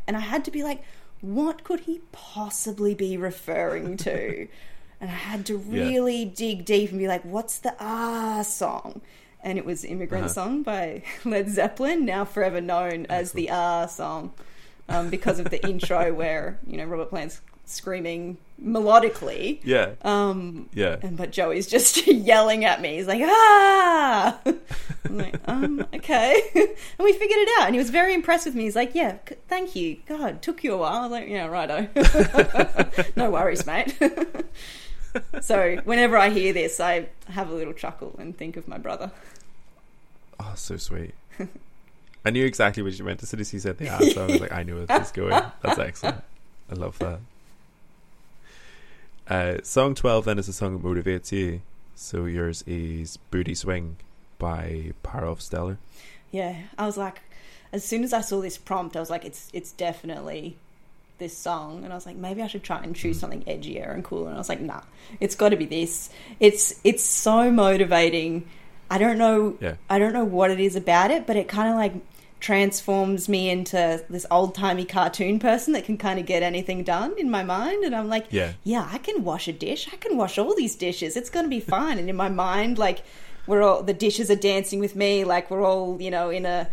and 0.07 0.17
I 0.17 0.21
had 0.21 0.43
to 0.45 0.51
be 0.51 0.63
like, 0.63 0.83
"What 1.21 1.63
could 1.63 1.81
he 1.81 2.01
possibly 2.11 2.95
be 2.95 3.17
referring 3.17 3.97
to?" 3.97 4.47
and 5.01 5.09
I 5.11 5.13
had 5.13 5.45
to 5.47 5.53
Yeah. 5.69 5.83
really 5.83 6.25
dig 6.25 6.65
deep 6.65 6.89
and 6.89 6.97
be 6.99 7.07
like, 7.07 7.23
"What's 7.23 7.59
the 7.59 7.75
ah 7.79 8.41
song?" 8.41 9.01
And 9.45 9.57
it 9.59 9.65
was 9.65 9.83
"Immigrant 9.85 10.25
Uh-huh. 10.25 10.33
Song" 10.33 10.63
by 10.63 11.03
Led 11.25 11.49
Zeppelin, 11.49 12.03
now 12.05 12.25
forever 12.25 12.61
known 12.61 13.05
as 13.07 13.33
the 13.33 13.51
R 13.51 13.87
song, 13.87 14.33
um, 14.89 15.09
because 15.09 15.39
of 15.39 15.49
the 15.49 15.65
intro 15.67 16.13
where 16.13 16.59
you 16.67 16.77
know 16.77 16.85
Robert 16.85 17.09
Plant's 17.09 17.41
screaming 17.65 18.37
melodically. 18.61 19.59
Yeah, 19.63 19.91
Um, 20.01 20.69
yeah. 20.73 20.97
and 21.01 21.15
but 21.17 21.31
Joey's 21.31 21.65
just 21.67 22.05
yelling 22.07 22.65
at 22.65 22.81
me. 22.81 22.97
He's 22.97 23.07
like, 23.07 23.21
ah! 23.23 24.37
I'm 25.05 25.17
like, 25.17 25.35
um, 25.45 25.85
okay. 25.95 26.41
and 26.55 26.67
we 26.99 27.13
figured 27.13 27.39
it 27.39 27.49
out. 27.61 27.67
And 27.67 27.75
he 27.75 27.79
was 27.79 27.89
very 27.89 28.13
impressed 28.13 28.45
with 28.45 28.55
me. 28.55 28.63
He's 28.63 28.75
like, 28.75 28.93
yeah, 28.95 29.17
c- 29.27 29.35
thank 29.47 29.75
you. 29.75 29.97
God, 30.07 30.41
took 30.41 30.63
you 30.63 30.73
a 30.73 30.77
while. 30.77 30.93
I 30.93 31.01
was 31.03 31.11
like, 31.11 31.29
yeah, 31.29 31.45
righto. 31.47 31.87
no 33.15 33.31
worries, 33.31 33.65
mate. 33.65 33.95
so 35.41 35.77
whenever 35.85 36.17
I 36.17 36.29
hear 36.29 36.51
this, 36.53 36.79
I 36.79 37.07
have 37.29 37.49
a 37.49 37.53
little 37.53 37.73
chuckle 37.73 38.15
and 38.19 38.37
think 38.37 38.57
of 38.57 38.67
my 38.67 38.77
brother. 38.77 39.11
Oh, 40.39 40.53
so 40.55 40.75
sweet. 40.77 41.13
I 42.25 42.29
knew 42.29 42.45
exactly 42.45 42.81
what 42.83 42.97
you 42.97 43.03
meant 43.05 43.21
as 43.21 43.29
soon 43.29 43.39
as 43.39 43.53
you 43.53 43.59
said 43.59 43.77
the 43.77 43.89
answer. 43.89 44.21
I 44.21 44.25
was 44.25 44.39
like, 44.39 44.51
I 44.51 44.63
knew 44.63 44.75
where 44.75 44.85
this 44.85 44.99
was 44.99 45.11
going. 45.11 45.43
That's 45.61 45.79
excellent. 45.79 46.23
I 46.71 46.75
love 46.75 46.97
that. 46.99 47.19
Uh, 49.27 49.57
song 49.63 49.95
12 49.95 50.25
then 50.25 50.39
is 50.39 50.47
a 50.47 50.53
song 50.53 50.73
that 50.73 50.83
motivates 50.83 51.31
you. 51.31 51.61
So 51.95 52.25
yours 52.25 52.63
is 52.65 53.17
Booty 53.31 53.55
Swing 53.55 53.97
by 54.39 54.93
Parov 55.03 55.39
Stelar. 55.39 55.77
Yeah, 56.31 56.55
I 56.77 56.85
was 56.85 56.97
like, 56.97 57.21
as 57.71 57.83
soon 57.83 58.03
as 58.03 58.13
I 58.13 58.21
saw 58.21 58.41
this 58.41 58.57
prompt, 58.57 58.95
I 58.95 58.99
was 58.99 59.09
like, 59.09 59.23
it's 59.25 59.49
it's 59.53 59.71
definitely 59.71 60.57
this 61.19 61.37
song, 61.37 61.83
and 61.83 61.93
I 61.93 61.95
was 61.95 62.05
like, 62.05 62.15
maybe 62.15 62.41
I 62.41 62.47
should 62.47 62.63
try 62.63 62.81
and 62.81 62.95
choose 62.95 63.19
something 63.19 63.43
edgier 63.43 63.93
and 63.93 64.03
cooler. 64.03 64.27
And 64.27 64.35
I 64.35 64.39
was 64.39 64.49
like, 64.49 64.61
nah, 64.61 64.81
it's 65.19 65.35
got 65.35 65.49
to 65.49 65.55
be 65.55 65.65
this. 65.65 66.09
It's 66.39 66.79
it's 66.83 67.03
so 67.03 67.51
motivating. 67.51 68.47
I 68.89 68.97
don't 68.97 69.17
know. 69.17 69.57
Yeah. 69.61 69.75
I 69.89 69.99
don't 69.99 70.13
know 70.13 70.25
what 70.25 70.51
it 70.51 70.59
is 70.59 70.75
about 70.75 71.11
it, 71.11 71.25
but 71.25 71.35
it 71.35 71.47
kind 71.47 71.69
of 71.69 71.75
like 71.75 71.93
transforms 72.43 73.29
me 73.29 73.49
into 73.49 74.03
this 74.09 74.25
old 74.29 74.53
timey 74.53 74.83
cartoon 74.83 75.39
person 75.39 75.71
that 75.73 75.85
can 75.85 75.97
kind 75.97 76.19
of 76.19 76.25
get 76.25 76.43
anything 76.43 76.83
done 76.83 77.13
in 77.17 77.31
my 77.31 77.41
mind. 77.41 77.85
And 77.85 77.95
I'm 77.95 78.09
like, 78.09 78.25
Yeah. 78.31 78.51
yeah, 78.65 78.85
I 78.91 78.97
can 78.97 79.23
wash 79.23 79.47
a 79.47 79.53
dish. 79.53 79.87
I 79.91 79.95
can 79.95 80.17
wash 80.17 80.37
all 80.37 80.53
these 80.53 80.75
dishes. 80.75 81.15
It's 81.15 81.29
going 81.29 81.45
to 81.45 81.49
be 81.49 81.61
fine. 81.61 81.97
and 81.97 82.09
in 82.09 82.17
my 82.17 82.27
mind, 82.29 82.77
like, 82.77 83.01
we're 83.47 83.61
all 83.63 83.81
the 83.81 83.93
dishes 83.93 84.29
are 84.29 84.35
dancing 84.35 84.79
with 84.79 84.93
me. 84.95 85.23
Like 85.23 85.49
we're 85.49 85.65
all, 85.65 86.01
you 86.01 86.11
know, 86.11 86.29
in 86.29 86.45
a, 86.45 86.69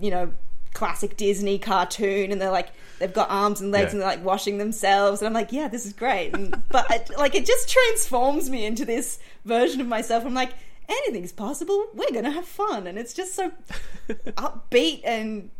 you 0.00 0.10
know, 0.10 0.32
classic 0.72 1.16
Disney 1.18 1.58
cartoon, 1.58 2.32
and 2.32 2.40
they're 2.40 2.50
like 2.50 2.68
they've 2.98 3.12
got 3.12 3.30
arms 3.30 3.60
and 3.60 3.70
legs 3.70 3.84
Yeah. 3.88 3.90
and 3.92 4.00
they're 4.00 4.08
like 4.08 4.24
washing 4.24 4.56
themselves. 4.58 5.20
And 5.20 5.26
I'm 5.28 5.34
like, 5.34 5.52
yeah, 5.52 5.68
this 5.68 5.84
is 5.86 5.92
great. 5.92 6.34
And, 6.34 6.62
but 6.70 6.90
it, 6.90 7.10
like 7.18 7.34
it 7.34 7.44
just 7.46 7.68
transforms 7.68 8.48
me 8.48 8.64
into 8.64 8.84
this 8.86 9.18
version 9.44 9.80
of 9.82 9.86
myself. 9.86 10.24
I'm 10.24 10.34
like, 10.34 10.52
anything's 10.92 11.32
possible. 11.32 11.86
We're 11.94 12.12
gonna 12.12 12.30
have 12.30 12.46
fun, 12.46 12.86
and 12.86 12.98
it's 12.98 13.12
just 13.14 13.34
so 13.34 13.52
upbeat 14.08 15.02
and 15.04 15.50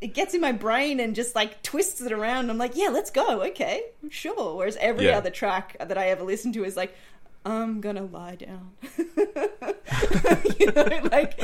it 0.00 0.14
gets 0.14 0.32
in 0.32 0.40
my 0.40 0.52
brain 0.52 0.98
and 0.98 1.14
just 1.14 1.34
like 1.34 1.62
twists 1.62 2.00
it 2.00 2.10
around. 2.12 2.50
I'm 2.50 2.56
like, 2.58 2.74
yeah, 2.74 2.88
let's 2.88 3.10
go. 3.10 3.42
Okay, 3.42 3.82
sure. 4.08 4.56
Whereas 4.56 4.76
every 4.80 5.06
Yeah. 5.06 5.18
other 5.18 5.30
track 5.30 5.76
that 5.78 5.98
I 5.98 6.08
ever 6.08 6.24
listen 6.24 6.52
to 6.54 6.64
is 6.64 6.76
like, 6.76 6.94
I'm 7.44 7.80
gonna 7.82 8.04
lie 8.04 8.36
down. 8.36 8.72
you 10.58 10.72
know, 10.72 11.00
like 11.12 11.40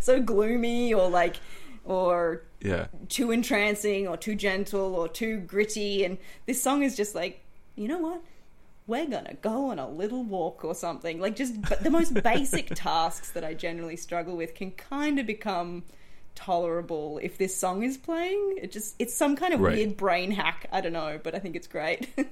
so 0.00 0.20
gloomy 0.20 0.92
or 0.94 1.08
like 1.08 1.36
or 1.84 2.42
Yeah. 2.60 2.86
too 3.08 3.30
entrancing 3.30 4.08
or 4.08 4.16
too 4.16 4.34
gentle 4.34 4.94
or 4.96 5.08
too 5.08 5.38
gritty. 5.38 6.04
And 6.04 6.18
this 6.46 6.60
song 6.62 6.82
is 6.82 6.96
just 6.96 7.14
like, 7.14 7.40
you 7.76 7.86
know 7.88 7.98
what? 7.98 8.20
We're 8.86 9.06
gonna 9.06 9.34
go 9.42 9.70
on 9.70 9.78
a 9.78 9.88
little 9.88 10.22
walk 10.22 10.64
or 10.64 10.74
something. 10.74 11.20
Like 11.20 11.34
just 11.36 11.60
the 11.82 11.90
most 11.90 12.14
basic 12.22 12.68
tasks 12.74 13.30
that 13.32 13.44
I 13.44 13.54
generally 13.54 13.96
struggle 13.96 14.36
with 14.36 14.54
can 14.54 14.70
kind 14.72 15.18
of 15.18 15.26
become 15.26 15.82
tolerable 16.36 17.18
if 17.22 17.38
this 17.38 17.56
song 17.56 17.82
is 17.82 17.96
playing. 17.96 18.58
It 18.62 18.70
just 18.70 18.94
it's 18.98 19.14
some 19.14 19.34
kind 19.36 19.52
of 19.54 19.60
Right. 19.60 19.76
weird 19.76 19.96
brain 19.96 20.30
hack. 20.30 20.66
I 20.70 20.80
don't 20.80 20.92
know, 20.92 21.18
but 21.22 21.34
I 21.34 21.38
think 21.38 21.56
it's 21.56 21.66
great. 21.68 22.08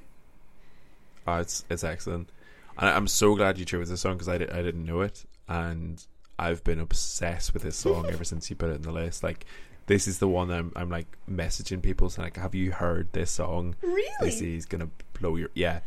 Oh, 1.26 1.36
it's 1.38 1.64
it's 1.70 1.82
excellent. 1.84 2.28
And 2.76 2.90
I'm 2.90 3.09
so 3.09 3.34
glad 3.34 3.57
you 3.59 3.64
chose 3.64 3.88
this 3.88 4.02
song 4.02 4.12
because 4.14 4.28
I, 4.28 4.36
di- 4.38 4.50
I 4.50 4.61
didn't 4.62 4.84
know 4.84 5.00
it, 5.00 5.24
and 5.48 6.05
I've 6.38 6.62
been 6.64 6.78
obsessed 6.80 7.55
with 7.55 7.62
this 7.62 7.76
song 7.76 8.07
ever 8.11 8.24
since 8.32 8.50
you 8.50 8.57
put 8.57 8.68
it 8.68 8.74
in 8.74 8.82
the 8.82 8.92
list. 8.92 9.22
Like, 9.22 9.46
this 9.86 10.07
is 10.07 10.18
the 10.18 10.28
one 10.28 10.50
I'm 10.50 10.70
I'm 10.76 10.90
like 10.90 11.07
messaging 11.30 11.80
people 11.80 12.11
saying 12.11 12.26
like, 12.26 12.36
"Have 12.36 12.55
you 12.55 12.72
heard 12.72 13.09
this 13.12 13.30
song? 13.30 13.74
Really? 13.80 14.05
This 14.20 14.42
is 14.42 14.66
gonna 14.66 14.88
blow 15.18 15.36
your 15.36 15.48
yeah." 15.55 15.80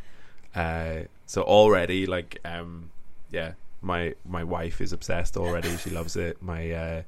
Uh, 0.56 1.02
so 1.26 1.42
already, 1.44 2.06
like, 2.06 2.40
um, 2.46 2.90
yeah, 3.32 3.54
my 3.82 4.16
my 4.28 4.44
wife 4.44 4.82
is 4.82 4.94
obsessed 4.94 5.38
already. 5.38 5.76
She 5.78 5.90
loves 5.90 6.16
it. 6.16 6.42
My 6.42 6.72
uh, 6.72 7.02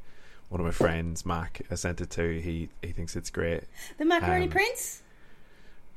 one 0.49 0.59
of 0.61 0.65
my 0.65 0.71
friends, 0.71 1.25
Mac, 1.25 1.61
I 1.71 1.75
sent 1.75 2.01
it 2.01 2.09
to. 2.11 2.39
He 2.41 2.69
he 2.81 2.91
thinks 2.91 3.15
it's 3.15 3.29
great. 3.29 3.63
The 3.97 4.05
Macaroni 4.05 4.45
um, 4.45 4.51
Prince? 4.51 5.01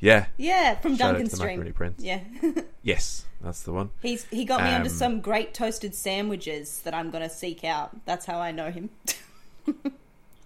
Yeah, 0.00 0.26
Yeah, 0.36 0.74
from 0.80 0.96
shout 0.96 1.10
out 1.10 1.12
Duncan 1.18 1.30
Stream. 1.30 1.48
Macaroni 1.50 1.72
Prince. 1.72 2.02
Yeah. 2.02 2.20
Yes, 2.84 3.24
that's 3.40 3.62
the 3.62 3.72
one. 3.72 3.90
He's 4.02 4.24
he 4.24 4.44
got 4.44 4.60
me 4.64 4.70
onto 4.70 4.88
Um, 4.90 4.92
some 4.96 5.20
great 5.20 5.54
toasted 5.54 5.94
sandwiches 5.94 6.80
that 6.80 6.92
I'm 6.94 7.10
going 7.12 7.22
to 7.22 7.30
seek 7.32 7.62
out. 7.62 7.94
That's 8.06 8.26
how 8.26 8.40
I 8.40 8.50
know 8.50 8.72
him. 8.72 8.90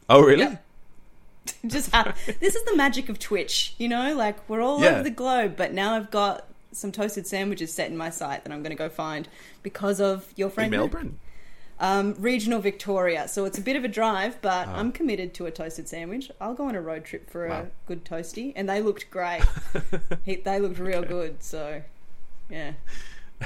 Oh, 0.09 0.21
really? 0.23 0.43
Yep. 0.43 0.65
Just 1.67 1.91
hap- 1.93 2.17
this 2.41 2.55
is 2.55 2.65
the 2.65 2.77
magic 2.77 3.09
of 3.09 3.19
Twitch, 3.19 3.75
you 3.79 3.89
know. 3.89 4.15
Like 4.15 4.49
we're 4.49 4.61
all 4.61 4.81
Yeah. 4.83 4.91
over 4.97 5.03
the 5.03 5.11
globe, 5.11 5.55
but 5.57 5.73
now 5.73 5.95
I've 5.97 6.11
got 6.11 6.47
some 6.77 6.93
toasted 6.93 7.27
sandwiches 7.27 7.73
set 7.73 7.91
in 7.91 7.97
my 7.97 8.11
sight 8.11 8.45
that 8.45 8.53
I'm 8.53 8.63
going 8.63 8.71
to 8.71 8.77
go 8.77 8.89
find 8.89 9.29
because 9.63 10.01
of 10.01 10.33
your 10.37 10.49
In 10.49 10.55
friend 10.55 10.71
Melbourne. 10.71 11.19
Um, 11.79 12.15
regional 12.19 12.61
Victoria, 12.61 13.29
so 13.29 13.45
it's 13.45 13.59
a 13.59 13.61
bit 13.61 13.77
of 13.77 13.85
a 13.85 13.89
drive, 13.89 14.41
but 14.41 14.67
Ah. 14.69 14.77
I'm 14.79 14.93
committed 14.93 15.35
to 15.35 15.45
a 15.47 15.51
toasted 15.51 15.89
sandwich. 15.89 16.31
I'll 16.41 16.55
go 16.55 16.65
on 16.69 16.75
a 16.75 16.81
road 16.81 17.05
trip 17.05 17.29
for 17.29 17.49
Wow. 17.49 17.61
a 17.61 17.67
good 17.87 18.03
toasty, 18.05 18.55
and 18.57 18.67
they 18.69 18.81
looked 18.81 19.11
great. 19.11 19.43
he, 20.25 20.37
they 20.37 20.59
looked 20.59 20.79
real 20.79 21.03
good, 21.03 21.43
so 21.43 21.83
yeah. 22.49 22.73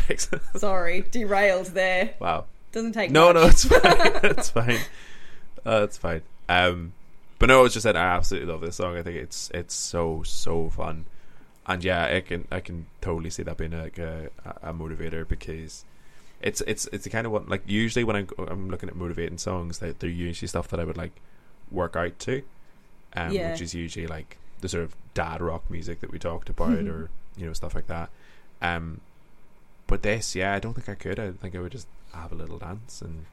Excellent. 0.09 0.45
Sorry, 0.57 1.03
derailed 1.11 1.67
there. 1.69 2.15
Wow. 2.21 2.45
Doesn't 2.71 2.93
take 2.93 3.11
No, 3.11 3.33
much. 3.33 3.35
no, 3.35 3.49
it's 3.49 3.65
fine. 3.65 3.81
it's 4.23 4.49
fine. 4.51 4.79
Uh, 5.67 5.81
it's 5.83 5.99
fine. 5.99 6.23
Um, 6.49 6.93
but 7.41 7.47
no, 7.47 7.59
I 7.59 7.63
was 7.63 7.73
just 7.73 7.83
saying 7.83 7.97
I 7.97 8.15
absolutely 8.15 8.53
love 8.53 8.61
this 8.61 8.77
song. 8.77 8.97
I 8.97 9.03
think 9.03 9.17
it's 9.17 9.51
it's 9.53 9.75
so 9.75 10.23
so 10.25 10.69
fun, 10.71 11.07
and 11.73 11.83
yeah, 11.85 12.05
I 12.07 12.21
can 12.21 12.47
I 12.51 12.61
can 12.61 12.87
totally 13.01 13.31
see 13.31 13.43
that 13.45 13.57
being 13.57 13.73
like 13.73 13.99
a, 13.99 14.31
a 14.63 14.73
motivator 14.75 15.27
because 15.27 15.85
it's 16.43 16.61
it's 16.67 16.87
it's 16.93 17.05
the 17.05 17.11
kind 17.11 17.27
of 17.27 17.33
one 17.33 17.45
like 17.49 17.63
usually 17.67 18.05
when 18.05 18.17
I'm 18.17 18.29
I'm 18.49 18.71
looking 18.71 18.89
at 18.89 18.97
motivating 18.97 19.39
songs 19.39 19.79
that 19.79 20.01
they're 20.01 20.11
usually 20.11 20.49
stuff 20.49 20.69
that 20.69 20.81
I 20.81 20.85
would 20.85 20.97
like 20.97 21.13
work 21.71 21.97
out 21.97 22.19
to, 22.21 22.43
um, 23.15 23.33
Yeah. 23.33 23.53
which 23.53 23.61
is 23.63 23.75
usually 23.75 24.07
like 24.07 24.37
the 24.61 24.69
sort 24.69 24.85
of 24.85 24.95
dad 25.15 25.41
rock 25.41 25.71
music 25.71 26.01
that 26.01 26.11
we 26.11 26.19
talked 26.19 26.49
about 26.51 26.79
or 26.87 27.09
you 27.37 27.47
know 27.47 27.53
stuff 27.53 27.75
like 27.75 27.87
that. 27.87 28.11
Um, 28.63 29.01
but 29.87 30.03
this, 30.03 30.35
yeah, 30.37 30.55
I 30.55 30.59
don't 30.61 30.75
think 30.75 30.89
I 30.89 30.95
could. 30.95 31.19
I 31.19 31.33
think 31.33 31.55
I 31.55 31.59
would 31.61 31.73
just 31.73 31.87
have 32.13 32.33
a 32.33 32.35
little 32.35 32.59
dance 32.59 33.01
and 33.03 33.25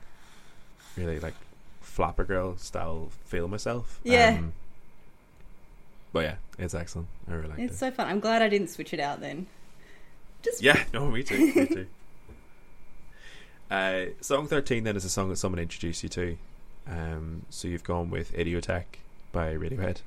really 0.95 1.19
like 1.19 1.35
flapper 1.81 2.23
girl 2.25 2.57
style 2.57 3.09
feel 3.25 3.47
myself. 3.47 3.99
Yeah. 4.03 4.35
Um, 4.39 4.53
but 6.14 6.20
yeah, 6.22 6.36
it's 6.58 6.74
excellent. 6.74 7.08
I 7.30 7.34
really 7.34 7.49
like 7.49 7.60
it. 7.60 7.64
It's 7.64 7.78
so 7.78 7.91
fun. 7.91 8.08
I'm 8.08 8.20
glad 8.20 8.41
I 8.41 8.49
didn't 8.49 8.70
switch 8.70 8.93
it 8.93 8.99
out 8.99 9.20
then. 9.20 9.47
Just 10.41 10.62
Yeah, 10.62 10.84
no, 10.93 11.10
me 11.10 11.24
too. 11.24 11.53
Me 11.53 11.66
too. 11.68 11.88
Uh, 13.70 14.05
song 14.22 14.47
13 14.47 14.86
then 14.86 14.95
is 14.95 15.03
a 15.03 15.10
song 15.10 15.28
that 15.28 15.36
someone 15.36 15.60
introduced 15.60 16.01
you 16.01 16.08
to. 16.08 16.38
Um, 16.89 17.45
so 17.49 17.68
you've 17.68 17.84
gone 17.84 18.10
with 18.10 18.32
Idioteque 18.34 18.99
by 19.34 19.53
Radiohead. 19.53 19.97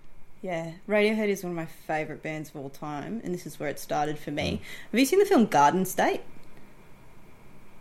Yeah, 0.42 0.72
Radiohead 0.88 1.28
is 1.28 1.42
one 1.42 1.52
of 1.52 1.56
my 1.56 1.66
favorite 1.66 2.22
bands 2.22 2.48
of 2.48 2.56
all 2.56 2.70
time, 2.70 3.20
and 3.22 3.34
this 3.34 3.44
is 3.44 3.60
where 3.60 3.68
it 3.68 3.78
started 3.78 4.18
for 4.18 4.30
me. 4.30 4.52
Mm. 4.52 4.90
Have 4.92 5.00
you 5.00 5.04
seen 5.04 5.18
the 5.18 5.26
film 5.26 5.44
Garden 5.44 5.84
State? 5.84 6.22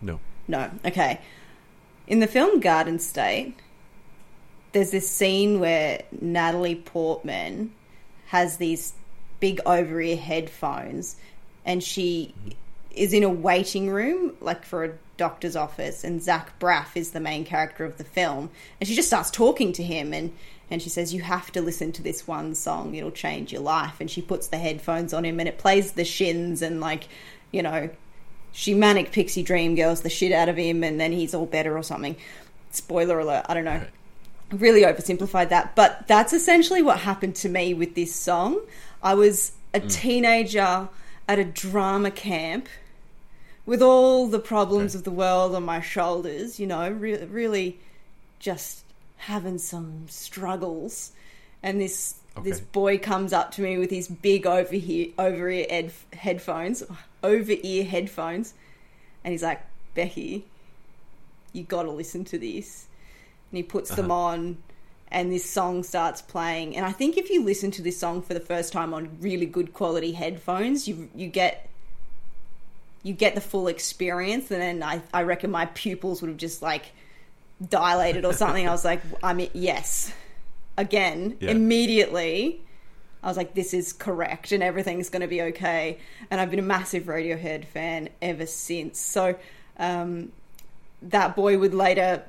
No. 0.02 0.20
No. 0.48 0.70
Okay. 0.84 1.22
In 2.08 2.20
the 2.20 2.28
film 2.28 2.60
Garden 2.60 3.00
State, 3.00 3.56
there's 4.74 4.92
this 4.92 5.10
scene 5.10 5.60
where 5.60 6.04
Natalie 6.20 6.76
Portman 6.76 7.74
has 8.30 8.58
these 8.58 8.94
big 9.40 9.60
over 9.66 10.02
ear 10.02 10.18
headphones 10.18 11.16
and 11.66 11.84
she 11.84 12.34
is 12.92 13.14
in 13.14 13.24
a 13.24 13.30
waiting 13.30 13.90
room, 13.90 14.34
like 14.42 14.66
for 14.66 14.84
a 14.84 14.94
doctor's 15.18 15.56
office, 15.56 16.04
and 16.04 16.22
Zach 16.22 16.58
Braff 16.60 16.96
is 16.96 17.12
the 17.12 17.20
main 17.20 17.46
character 17.46 17.86
of 17.86 17.98
the 17.98 18.04
film. 18.04 18.50
And 18.80 18.88
she 18.88 18.96
just 18.96 19.08
starts 19.08 19.30
talking 19.30 19.72
to 19.74 19.84
him 19.84 20.14
and 20.14 20.34
and 20.72 20.82
she 20.82 20.90
says, 20.90 21.14
You 21.14 21.22
have 21.22 21.52
to 21.54 21.62
listen 21.62 21.92
to 21.94 22.04
this 22.04 22.28
one 22.28 22.56
song, 22.56 22.96
it'll 22.96 23.12
change 23.12 23.52
your 23.52 23.62
life. 23.62 24.00
And 24.00 24.10
she 24.10 24.22
puts 24.22 24.48
the 24.48 24.58
headphones 24.58 25.14
on 25.14 25.26
him 25.26 25.40
and 25.40 25.50
it 25.50 25.58
plays 25.58 25.94
the 25.94 26.06
shins 26.06 26.62
and 26.62 26.80
like, 26.80 27.08
you 27.52 27.64
know, 27.64 27.90
she 28.52 28.74
manic 28.74 29.12
pixie 29.12 29.44
dream 29.44 29.76
girls 29.76 30.02
the 30.02 30.10
shit 30.10 30.32
out 30.32 30.50
of 30.50 30.58
him 30.58 30.84
and 30.84 31.00
then 31.00 31.12
he's 31.12 31.34
all 31.34 31.46
better 31.46 31.78
or 31.78 31.84
something. 31.84 32.16
Spoiler 32.72 33.20
alert, 33.20 33.46
I 33.50 33.54
don't 33.54 33.66
know. 33.66 33.78
Right. 33.78 33.90
Really 34.52 34.82
oversimplified 34.82 35.50
that, 35.50 35.76
but 35.76 36.08
that's 36.08 36.34
essentially 36.34 36.82
what 36.82 37.00
happened 37.00 37.36
to 37.36 37.50
me 37.50 37.74
with 37.74 37.96
this 37.96 38.16
song. 38.16 38.60
I 39.04 39.14
was 39.14 39.52
a 39.74 39.80
mm. 39.80 39.92
teenager 39.92 40.90
at 41.28 41.38
a 41.40 41.44
drama 41.44 42.10
camp 42.10 42.68
with 43.66 43.84
all 43.84 44.26
the 44.26 44.40
problems 44.40 44.96
Okay. 44.96 45.00
of 45.00 45.04
the 45.04 45.12
world 45.12 45.54
on 45.54 45.64
my 45.64 45.80
shoulders, 45.80 46.60
you 46.60 46.66
know, 46.66 46.90
re- 46.90 47.24
really 47.26 47.80
just 48.40 48.84
having 49.18 49.60
some 49.60 50.08
struggles. 50.08 51.12
And 51.62 51.80
this 51.80 52.16
this 52.44 52.60
boy 52.60 52.98
comes 52.98 53.34
up 53.34 53.52
to 53.52 53.62
me 53.62 53.78
with 53.78 53.92
his 53.92 54.08
big 54.08 54.48
over 54.48 54.76
here 54.76 55.10
over 55.20 55.50
ear 55.50 55.68
ed- 55.70 55.94
headphones, 56.14 56.82
over 57.24 57.54
ear 57.62 57.84
headphones, 57.84 58.56
and 59.24 59.32
he's 59.32 59.44
like, 59.44 59.62
"Becky, 59.94 60.46
you 61.54 61.64
got 61.64 61.84
to 61.84 61.92
listen 61.92 62.24
to 62.26 62.40
this." 62.40 62.88
And 63.52 63.58
he 63.58 63.64
puts 63.64 63.90
them 63.96 64.12
Uh-huh. 64.12 64.20
on, 64.22 64.58
and 65.12 65.32
this 65.32 65.50
song 65.50 65.84
starts 65.84 66.22
playing. 66.22 66.76
And 66.78 66.86
I 66.86 66.92
think 66.92 67.18
if 67.18 67.30
you 67.30 67.44
listen 67.44 67.72
to 67.72 67.82
this 67.82 67.98
song 67.98 68.22
for 68.22 68.34
the 68.34 68.40
first 68.40 68.72
time 68.72 68.94
on 68.94 69.18
really 69.22 69.46
good 69.48 69.74
quality 69.74 70.12
headphones, 70.14 70.88
you 70.88 71.10
you 71.16 71.28
get 71.28 71.68
you 73.02 73.14
get 73.14 73.34
the 73.36 73.42
full 73.42 73.68
experience. 73.68 74.52
And 74.52 74.62
then 74.62 74.84
I 74.84 75.02
I 75.14 75.24
reckon 75.24 75.50
my 75.52 75.66
pupils 75.68 76.22
would 76.22 76.30
have 76.30 76.38
just 76.38 76.62
like 76.62 76.86
dilated 77.68 78.24
or 78.26 78.34
something. 78.34 78.68
I 78.68 78.72
was 78.72 78.86
like, 78.86 79.02
I 79.24 79.34
mean, 79.34 79.50
yes, 79.54 80.14
again, 80.78 81.38
Yeah. 81.40 81.52
immediately. 81.52 82.62
I 83.22 83.28
was 83.28 83.36
like, 83.36 83.54
this 83.54 83.74
is 83.74 83.92
correct 83.92 84.54
and 84.54 84.64
everything's 84.64 85.10
going 85.10 85.24
to 85.24 85.28
be 85.28 85.42
okay. 85.42 85.98
And 86.32 86.40
I've 86.40 86.50
been 86.50 86.60
a 86.60 86.62
massive 86.62 87.04
Radiohead 87.04 87.66
fan 87.66 88.08
ever 88.22 88.46
since. 88.46 88.98
So 88.98 89.36
um, 89.78 90.32
that 91.02 91.36
boy 91.36 91.58
would 91.58 91.74
later 91.74 92.24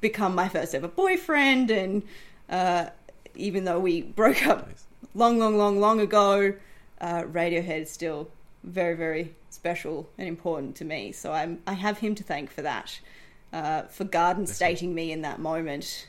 become 0.00 0.34
my 0.34 0.48
first 0.48 0.74
ever 0.74 0.88
boyfriend. 0.88 1.70
And 1.70 2.02
uh, 2.48 2.86
even 3.34 3.64
though 3.64 3.78
we 3.80 4.02
broke 4.02 4.46
up 4.46 4.66
Nice. 4.68 4.86
long, 5.14 5.38
long, 5.38 5.56
long, 5.56 5.80
long 5.80 6.00
ago, 6.00 6.54
uh, 7.00 7.22
Radiohead 7.22 7.82
is 7.82 7.90
still 7.90 8.30
very, 8.64 8.94
very 8.96 9.34
special 9.50 10.08
and 10.18 10.26
important 10.28 10.76
to 10.76 10.84
me. 10.84 11.12
So 11.12 11.32
I'm, 11.32 11.60
I 11.66 11.72
have 11.74 11.98
him 11.98 12.14
to 12.16 12.22
thank 12.24 12.50
for 12.50 12.62
that. 12.62 13.00
uh, 13.52 13.82
for 13.84 14.04
garden 14.04 14.46
stating 14.46 14.94
me 14.94 15.10
in 15.12 15.22
that 15.22 15.38
moment 15.40 16.06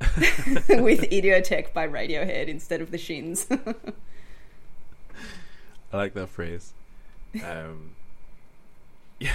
with 0.00 1.02
Idioteque 1.10 1.72
by 1.74 1.86
Radiohead 1.86 2.48
instead 2.48 2.80
of 2.80 2.90
the 2.90 2.96
Shins. 2.98 3.46
I 5.92 5.96
like 5.96 6.14
that 6.14 6.28
phrase. 6.28 6.72
Um, 7.44 7.92
yeah, 9.20 9.34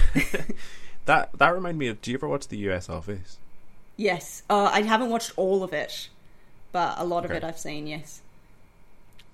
that 1.06 1.30
that 1.38 1.54
reminded 1.54 1.78
me 1.78 1.86
of. 1.88 2.00
Do 2.02 2.10
you 2.10 2.16
ever 2.18 2.28
watch 2.28 2.48
the 2.48 2.58
U.S. 2.58 2.88
Office? 2.88 3.38
Yes, 4.00 4.42
uh, 4.48 4.70
I 4.72 4.82
haven't 4.82 5.10
watched 5.10 5.32
all 5.36 5.62
of 5.62 5.72
it, 5.72 6.08
but 6.72 6.94
a 6.98 7.04
lot 7.04 7.24
of 7.24 7.30
Okay. 7.30 7.38
it 7.38 7.44
I've 7.44 7.58
seen. 7.58 7.86
Yes. 7.86 8.22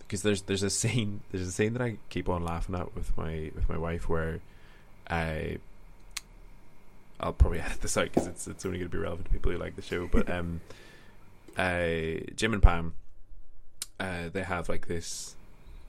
Because 0.01 0.23
there's 0.23 0.43
there's 0.43 0.63
a 0.63 0.71
scene 0.71 1.21
there's 1.31 1.47
a 1.47 1.53
scene 1.53 1.73
that 1.75 1.83
I 1.83 1.97
keep 2.11 2.29
on 2.29 2.45
laughing 2.45 2.75
at 2.75 2.95
with 2.95 3.17
my 3.17 3.51
with 3.55 3.69
my 3.69 3.79
wife 3.79 4.09
where 4.09 4.41
I 5.09 5.59
I'll 7.19 7.33
probably 7.33 7.61
edit 7.67 7.81
this 7.81 7.97
out 7.97 8.05
because 8.05 8.27
it's 8.27 8.47
it's 8.47 8.65
only 8.67 8.79
going 8.79 8.91
to 8.91 8.97
be 8.97 9.03
relevant 9.03 9.27
to 9.27 9.33
people 9.33 9.53
who 9.53 9.59
like 9.59 9.77
the 9.77 9.83
show. 9.83 10.07
But 10.07 10.31
um, 10.31 10.61
uh, 11.57 12.21
Jim 12.37 12.53
and 12.53 12.63
Pam, 12.63 12.95
uh, 13.99 14.29
they 14.33 14.43
have 14.43 14.69
like 14.69 14.87
this. 14.89 15.35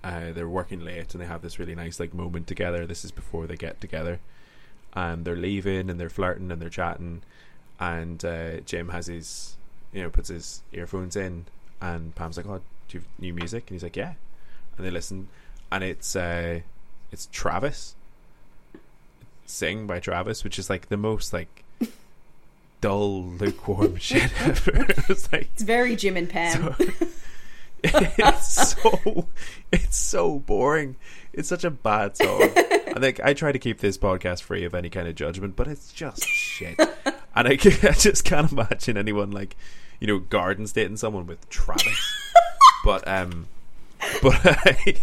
Uh, 0.04 0.32
they're 0.32 0.48
working 0.48 0.80
late 0.80 1.14
and 1.14 1.22
they 1.22 1.26
have 1.28 1.42
this 1.42 1.60
really 1.60 1.76
nice 1.76 2.00
like 2.00 2.14
moment 2.14 2.48
together. 2.48 2.86
This 2.86 3.04
is 3.04 3.12
before 3.12 3.46
they 3.48 3.56
get 3.58 3.82
together, 3.82 4.20
and 4.94 5.26
they're 5.26 5.36
leaving 5.36 5.90
and 5.90 6.00
they're 6.00 6.10
flirting 6.10 6.52
and 6.52 6.62
they're 6.62 6.70
chatting, 6.70 7.24
and 7.80 8.24
uh, 8.26 8.60
Jim 8.62 8.90
has 8.90 9.08
his 9.08 9.56
you 9.94 10.02
know 10.04 10.10
puts 10.10 10.30
his 10.30 10.62
earphones 10.74 11.16
in, 11.16 11.46
and 11.82 12.14
Pam's 12.16 12.38
like, 12.38 12.46
"Oh, 12.48 12.62
do 12.88 12.98
you 12.98 13.00
have 13.02 13.08
new 13.20 13.34
music?" 13.34 13.64
And 13.68 13.76
he's 13.76 13.84
like, 13.84 13.96
"Yeah," 13.96 14.14
and 14.78 14.86
they 14.86 14.92
listen, 14.92 15.28
and 15.72 15.84
it's 15.84 16.16
uh, 16.16 16.62
it's 17.12 17.28
Travis, 17.32 17.96
sing 19.46 19.88
by 19.88 20.00
Travis, 20.00 20.44
which 20.44 20.60
is 20.60 20.70
like 20.70 20.90
the 20.90 20.98
most 20.98 21.34
like 21.34 21.64
dull, 22.82 23.24
lukewarm 23.24 23.96
shit 24.00 24.32
ever. 24.42 24.86
it's 25.10 25.32
like 25.32 25.50
It's 25.54 25.64
very 25.64 25.96
Jim 25.96 26.18
and 26.18 26.30
Pam. 26.30 26.76
so, 26.76 26.86
it's 27.84 28.76
so 28.82 29.28
it's 29.72 29.98
so 29.98 30.40
boring. 30.40 30.96
It's 31.34 31.48
such 31.50 31.64
a 31.64 31.70
bad 31.70 32.18
song. 32.18 32.42
I 32.42 33.00
think 33.00 33.20
I 33.24 33.34
try 33.36 33.52
to 33.52 33.60
keep 33.60 33.80
this 33.80 33.98
podcast 33.98 34.42
free 34.42 34.64
of 34.66 34.74
any 34.74 34.90
kind 34.90 35.08
of 35.08 35.14
judgment, 35.14 35.56
but 35.56 35.68
it's 35.68 35.94
just 35.94 36.26
shit. 36.26 36.80
And 37.38 37.48
I, 37.48 37.52
I 37.84 37.92
just 37.92 38.24
can't 38.24 38.52
imagine 38.52 38.98
anyone 38.98 39.30
like 39.30 39.56
you 40.00 40.08
know 40.08 40.18
garden 40.18 40.66
stating 40.66 40.98
someone 40.98 41.28
with 41.28 41.48
Travis. 41.50 42.34
but 42.84 43.08
um, 43.08 43.48
but 44.24 44.40
I 44.44 44.96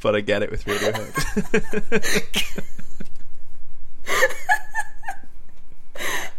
but 0.00 0.14
I 0.14 0.20
get 0.20 0.44
it 0.44 0.52
with 0.52 0.64
Radiohead. 0.64 1.10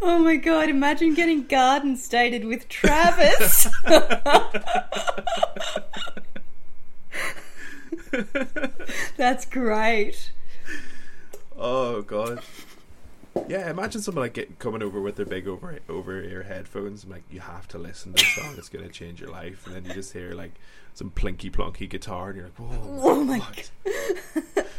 Oh 0.08 0.20
my 0.20 0.36
god, 0.36 0.70
imagine 0.70 1.16
getting 1.16 1.48
garden 1.48 1.98
stated 1.98 2.46
with 2.46 2.70
Travis. 2.70 3.68
That's 9.18 9.46
great. 9.46 10.32
Oh 11.58 12.04
god. 12.04 12.44
Yeah, 13.48 13.70
imagine 13.70 14.02
someone 14.02 14.24
like 14.24 14.34
get, 14.34 14.60
coming 14.60 14.82
over 14.82 15.00
with 15.02 15.18
their 15.18 15.26
big 15.26 15.48
over 15.48 15.78
over 15.90 16.22
ear 16.22 16.44
headphones. 16.44 17.04
and 17.04 17.12
like, 17.12 17.24
you 17.30 17.42
have 17.42 17.68
to 17.70 17.78
listen 17.78 18.14
to 18.14 18.24
this 18.24 18.34
song. 18.36 18.56
It's 18.58 18.70
gonna 18.70 18.90
change 18.90 19.20
your 19.22 19.30
life. 19.30 19.68
And 19.68 19.76
then 19.76 19.86
you 19.86 19.94
just 19.94 20.14
hear 20.14 20.34
like 20.34 20.54
some 20.94 21.12
plinky 21.12 21.52
plonky 21.52 21.90
guitar, 21.90 22.30
and 22.30 22.38
you're 22.38 22.46
like, 22.46 22.58
whoa, 22.58 23.02
Oh 23.04 23.24
my 23.24 23.40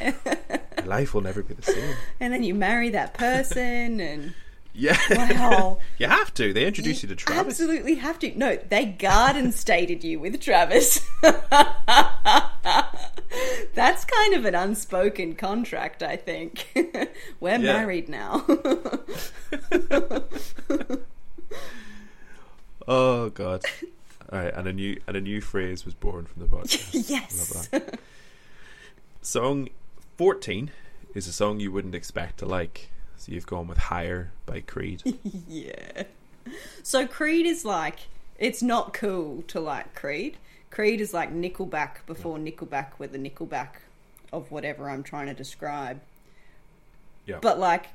god. 0.01 0.87
Life 0.87 1.15
will 1.15 1.21
never 1.21 1.43
be 1.43 1.55
the 1.55 1.63
same. 1.63 1.97
And 2.21 2.33
then 2.33 2.43
you 2.43 2.55
marry 2.55 2.91
that 2.91 3.15
person 3.15 4.01
and 4.01 4.35
Yeah, 4.73 4.99
wow. 5.11 5.79
you 5.99 6.07
have 6.07 6.33
to. 6.35 6.53
They 6.53 6.67
introduce 6.67 7.03
you 7.03 7.09
to 7.11 7.17
Travis. 7.17 7.61
Absolutely 7.61 7.97
have 7.97 8.19
to. 8.21 8.37
No, 8.39 8.57
they 8.57 8.87
garden 8.87 9.53
stated 9.53 10.03
you 10.03 10.19
with 10.21 10.41
Travis. 10.41 11.01
That's 13.77 14.05
kind 14.05 14.35
of 14.35 14.45
an 14.47 14.55
unspoken 14.57 15.35
contract, 15.37 16.03
I 16.03 16.17
think. 16.17 16.67
We're 17.41 17.53
Yeah. 17.53 17.59
married 17.59 18.09
now. 18.09 18.45
Oh 22.89 23.31
god. 23.31 23.63
All 24.33 24.39
right, 24.39 24.55
and 24.55 24.67
a 24.69 24.73
new 24.73 25.01
and 25.07 25.17
a 25.17 25.21
new 25.21 25.41
phrase 25.41 25.85
was 25.85 25.95
born 25.95 26.27
from 26.27 26.43
the 26.43 26.49
podcast. 26.49 27.09
yes. 27.11 27.69
Song 29.23 29.69
14 30.19 30.71
is 31.15 31.27
a 31.27 31.33
song 31.33 31.59
you 31.61 31.73
wouldn't 31.73 31.95
expect 31.95 32.39
to 32.39 32.47
like. 32.47 32.91
So 33.17 33.33
you've 33.33 33.47
gone 33.47 33.67
with 33.67 33.79
Higher 33.79 34.31
by 34.45 34.61
Creed. 34.61 35.03
yeah. 35.49 36.05
So 36.85 37.07
Creed 37.09 37.45
is 37.47 37.65
like 37.65 38.01
it's 38.39 38.63
not 38.63 38.93
cool 38.93 39.43
to 39.49 39.59
like 39.59 39.95
Creed. 39.95 40.37
Creed 40.71 41.01
is 41.01 41.15
like 41.15 41.33
Nickelback 41.33 42.05
before 42.07 42.39
Nickelback 42.39 42.99
were 42.99 43.07
the 43.07 43.19
Nickelback 43.19 43.69
of 44.33 44.51
whatever 44.51 44.91
I'm 44.91 45.03
trying 45.03 45.27
to 45.27 45.35
describe. 45.35 46.01
Yeah. 47.25 47.39
But 47.41 47.59
like 47.59 47.87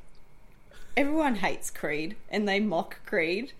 everyone 0.97 1.36
hates 1.36 1.69
Creed 1.69 2.15
and 2.30 2.47
they 2.47 2.59
mock 2.59 2.99
Creed. 3.05 3.53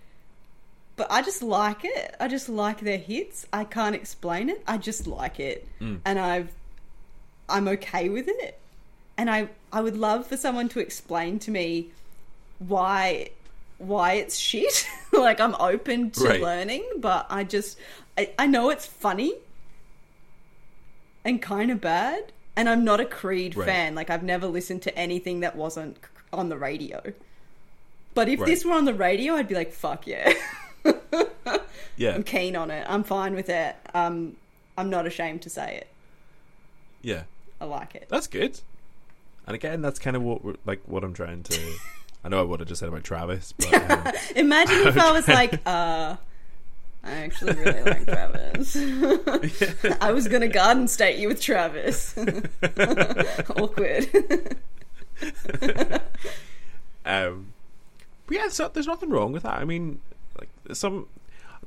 But 0.96 1.08
I 1.12 1.22
just 1.22 1.42
like 1.42 1.80
it. 1.84 2.16
I 2.20 2.28
just 2.28 2.50
like 2.50 2.82
their 2.82 2.98
hits. 2.98 3.46
I 3.54 3.64
can't 3.64 3.96
explain 3.96 4.50
it. 4.50 4.62
I 4.68 4.78
just 4.78 5.08
like 5.08 5.40
it. 5.40 5.68
Mm. 5.80 6.00
And 6.06 6.20
I've 6.20 6.52
I'm 7.50 7.68
okay 7.70 8.10
with 8.10 8.28
it. 8.28 8.60
And 9.18 9.30
I 9.30 9.50
I 9.72 9.82
would 9.82 9.98
love 9.98 10.28
for 10.28 10.38
someone 10.38 10.70
to 10.70 10.80
explain 10.80 11.40
to 11.40 11.52
me 11.52 11.90
why 12.60 13.30
why 13.78 14.14
it's 14.14 14.38
shit. 14.38 14.88
like 15.12 15.40
I'm 15.40 15.56
open 15.56 16.12
to 16.12 16.24
Right. 16.26 16.42
learning, 16.42 16.86
but 16.98 17.26
I 17.30 17.44
just 17.46 17.78
I, 18.18 18.30
I 18.40 18.48
know 18.48 18.70
it's 18.70 18.86
funny 18.86 19.34
and 21.24 21.42
kind 21.42 21.72
of 21.72 21.82
bad. 21.82 22.32
And 22.56 22.68
I'm 22.68 22.84
not 22.84 23.00
a 23.00 23.06
Creed 23.06 23.56
Right. 23.56 23.66
fan. 23.66 23.96
Like 23.96 24.10
I've 24.10 24.24
never 24.24 24.46
listened 24.48 24.82
to 24.84 24.98
anything 24.98 25.40
that 25.40 25.56
wasn't 25.56 25.98
on 26.34 26.50
the 26.50 26.58
radio. 26.58 27.02
But 28.14 28.28
if 28.28 28.40
Right. 28.42 28.46
this 28.48 28.66
were 28.66 28.74
on 28.74 28.84
the 28.86 28.94
radio, 28.94 29.36
I'd 29.36 29.48
be 29.48 29.56
like, 29.56 29.72
"Fuck 29.72 30.06
yeah, 30.06 30.34
Yeah. 31.96 32.14
I'm 32.16 32.24
keen 32.24 32.56
on 32.58 32.70
it. 32.72 32.86
I'm 32.90 33.04
fine 33.04 33.36
with 33.36 33.48
it. 33.50 33.76
Um, 33.94 34.36
I'm 34.78 34.90
not 34.90 35.06
ashamed 35.08 35.44
to 35.44 35.50
say 35.50 35.78
it. 35.78 35.88
Yeah. 37.02 37.24
I 37.62 37.66
like 37.66 37.96
it." 37.96 38.08
That's 38.10 38.28
good. 38.28 38.60
And 39.48 39.56
again, 39.56 39.82
that's 39.82 39.98
kind 40.00 40.16
of 40.18 40.24
what 40.24 40.42
like 40.66 40.82
what 40.86 41.04
I'm 41.06 41.14
trying 41.14 41.44
to. 41.44 41.60
I 42.24 42.30
know 42.30 42.40
I 42.40 42.44
would 42.44 42.60
have 42.60 42.70
just 42.70 42.80
said 42.82 42.90
about 42.90 43.04
Travis, 43.06 43.54
but 43.54 43.74
um, 43.92 44.14
Imagine 44.36 44.88
if 44.88 44.98
I 44.98 45.12
was 45.12 45.28
like, 45.28 45.60
uh, 45.66 46.18
I 47.04 47.12
actually 47.12 47.54
really 47.54 47.82
like 47.82 48.06
Travis. 48.06 48.76
I 50.02 50.12
was 50.12 50.28
gonna 50.28 50.48
garden 50.48 50.88
state 50.88 51.18
you 51.18 51.28
with 51.28 51.42
Travis. 51.42 52.16
Awkward. 53.56 54.08
um, 57.06 57.54
but 58.28 58.36
yeah, 58.36 58.50
so 58.50 58.70
there's 58.70 58.88
nothing 58.88 59.10
wrong 59.10 59.32
with 59.32 59.44
that. 59.44 59.60
I 59.60 59.66
mean, 59.66 60.00
like 60.40 60.50
some 60.76 61.08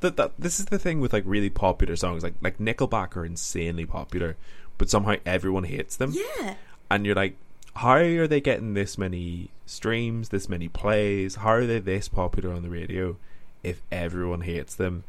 that 0.00 0.16
that 0.16 0.32
this 0.38 0.60
is 0.60 0.66
the 0.66 0.78
thing 0.78 1.00
with 1.00 1.12
like 1.12 1.24
really 1.26 1.50
popular 1.50 1.96
songs, 1.96 2.22
like 2.22 2.34
like 2.40 2.58
Nickelback 2.58 3.16
are 3.16 3.26
insanely 3.26 3.86
popular, 3.86 4.36
but 4.78 4.88
somehow 4.88 5.16
everyone 5.26 5.64
hates 5.64 5.96
them. 5.96 6.12
yeah. 6.12 6.54
and 6.90 7.04
you're 7.04 7.16
like, 7.16 7.36
how 7.74 7.94
are 7.94 8.28
they 8.28 8.40
getting 8.40 8.74
this 8.74 8.96
many 8.96 9.50
streams, 9.66 10.28
this 10.28 10.48
many 10.48 10.68
plays? 10.68 11.36
How 11.36 11.54
are 11.54 11.66
they 11.66 11.80
this 11.80 12.08
popular 12.08 12.54
on 12.54 12.62
the 12.62 12.70
radio 12.70 13.16
if 13.64 13.82
everyone 13.90 14.42
hates 14.42 14.74
them? 14.74 15.02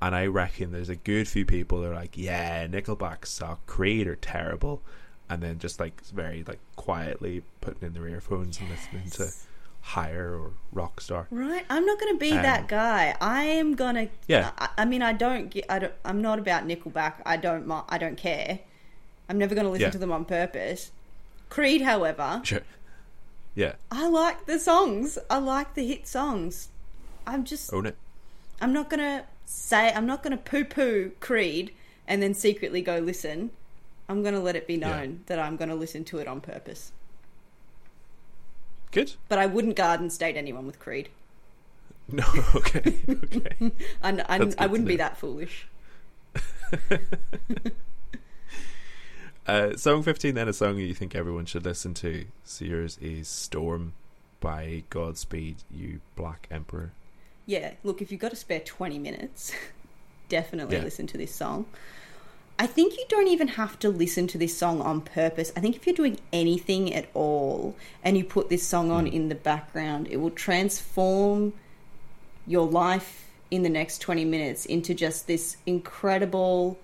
And 0.00 0.14
I 0.14 0.26
reckon 0.26 0.72
there's 0.72 0.88
a 0.88 0.96
good 0.96 1.28
few 1.28 1.44
people 1.44 1.80
that 1.80 1.90
are 1.90 1.94
like, 1.94 2.16
yeah, 2.18 2.66
Nickelback 2.66 3.24
suck, 3.26 3.64
Creed 3.66 4.06
are 4.08 4.16
terrible, 4.16 4.82
and 5.30 5.42
then 5.42 5.58
just 5.58 5.78
like 5.80 6.00
very 6.06 6.44
like 6.46 6.58
quietly 6.76 7.42
putting 7.60 7.86
in 7.88 7.92
their 7.94 8.08
earphones 8.08 8.58
and 8.60 8.68
listening 8.68 9.10
to 9.10 9.32
Higher 9.80 10.36
or 10.38 10.50
Rockstar. 10.74 11.26
Right. 11.30 11.64
I'm 11.70 11.86
not 11.86 11.98
gonna 12.00 12.16
be 12.18 12.32
Um, 12.32 12.42
that 12.42 12.66
guy. 12.68 13.16
I 13.20 13.44
am 13.44 13.74
gonna. 13.74 14.08
Yeah. 14.26 14.50
I, 14.58 14.68
I 14.78 14.84
mean, 14.84 15.02
I 15.02 15.12
don't. 15.12 15.54
I 15.68 15.78
don't. 15.78 15.92
I'm 16.04 16.20
not 16.20 16.38
about 16.40 16.66
Nickelback. 16.66 17.14
I 17.24 17.36
don't. 17.36 17.70
I 17.88 17.96
don't 17.98 18.16
care. 18.16 18.58
I'm 19.28 19.38
never 19.38 19.54
gonna 19.54 19.70
listen 19.70 19.86
Yeah. 19.86 19.90
to 19.90 19.98
them 19.98 20.10
on 20.12 20.24
purpose. 20.24 20.90
Creed, 21.48 21.82
however, 21.82 22.40
Sure. 22.44 22.62
Yeah, 23.54 23.74
I 23.90 24.08
like 24.08 24.46
the 24.46 24.58
songs. 24.58 25.18
I 25.30 25.38
like 25.38 25.74
the 25.74 25.86
hit 25.86 26.08
songs. 26.08 26.68
I'm 27.26 27.44
just. 27.44 27.72
own 27.72 27.86
it. 27.86 27.96
I'm 28.62 28.72
not 28.72 28.88
gonna 28.88 29.26
say 29.44 29.92
I'm 29.92 30.06
not 30.06 30.22
gonna 30.22 30.38
poo 30.38 30.64
poo 30.64 31.10
Creed 31.20 31.72
and 32.08 32.22
then 32.22 32.32
secretly 32.32 32.80
go 32.80 32.98
listen. 32.98 33.50
I'm 34.08 34.22
gonna 34.22 34.40
let 34.40 34.56
it 34.56 34.66
be 34.66 34.74
Yeah. 34.76 34.88
known 35.00 35.20
that 35.26 35.38
I'm 35.38 35.56
gonna 35.56 35.74
listen 35.74 36.04
to 36.04 36.18
it 36.18 36.26
on 36.26 36.40
purpose. 36.40 36.92
Good. 38.92 39.14
But 39.28 39.38
I 39.38 39.46
wouldn't 39.46 39.74
garden 39.76 40.08
state 40.10 40.36
anyone 40.36 40.66
with 40.66 40.78
Creed. 40.78 41.08
No, 42.08 42.24
okay, 42.56 42.94
okay. 43.08 43.70
And 44.02 44.22
I, 44.28 44.38
That's 44.38 44.56
I 44.58 44.66
wouldn't 44.66 44.88
be 44.88 44.96
that 44.96 45.16
foolish. 45.18 45.66
Uh, 49.44 49.76
song 49.76 50.04
15 50.04 50.34
then, 50.36 50.46
a 50.48 50.52
song 50.52 50.78
you 50.78 50.94
think 50.94 51.16
everyone 51.16 51.44
should 51.46 51.64
listen 51.64 51.94
to. 51.94 52.26
So 52.44 52.64
yours 52.64 52.96
is 53.02 53.26
Storm 53.26 53.92
by 54.38 54.84
Godspeed 54.88 55.56
You 55.68 56.00
Black 56.14 56.46
Emperor. 56.48 56.92
Yeah, 57.52 57.72
look, 57.84 58.00
if 58.00 58.10
you've 58.10 58.20
got 58.20 58.30
to 58.30 58.36
spare 58.36 58.60
20 58.60 58.98
minutes, 58.98 59.52
definitely 60.30 60.76
Yeah. 60.76 60.84
listen 60.84 61.06
to 61.08 61.18
this 61.18 61.34
song. 61.34 61.66
I 62.58 62.66
think 62.66 62.94
you 62.94 63.04
don't 63.10 63.28
even 63.28 63.48
have 63.48 63.78
to 63.80 63.90
listen 63.90 64.26
to 64.28 64.38
this 64.38 64.56
song 64.56 64.80
on 64.80 65.02
purpose. 65.02 65.52
I 65.54 65.60
think 65.60 65.76
if 65.76 65.86
you're 65.86 65.94
doing 65.94 66.18
anything 66.32 66.94
at 66.94 67.10
all 67.12 67.76
and 68.02 68.16
you 68.16 68.24
put 68.24 68.48
this 68.48 68.66
song 68.66 68.90
on 68.90 69.06
hmm. 69.06 69.12
in 69.12 69.28
the 69.28 69.34
background, 69.34 70.08
it 70.10 70.16
will 70.16 70.30
transform 70.30 71.52
your 72.46 72.66
life 72.66 73.28
in 73.50 73.64
the 73.64 73.68
next 73.68 73.98
20 73.98 74.24
minutes 74.24 74.64
into 74.64 74.94
just 74.94 75.26
this 75.26 75.58
incredible, 75.66 76.78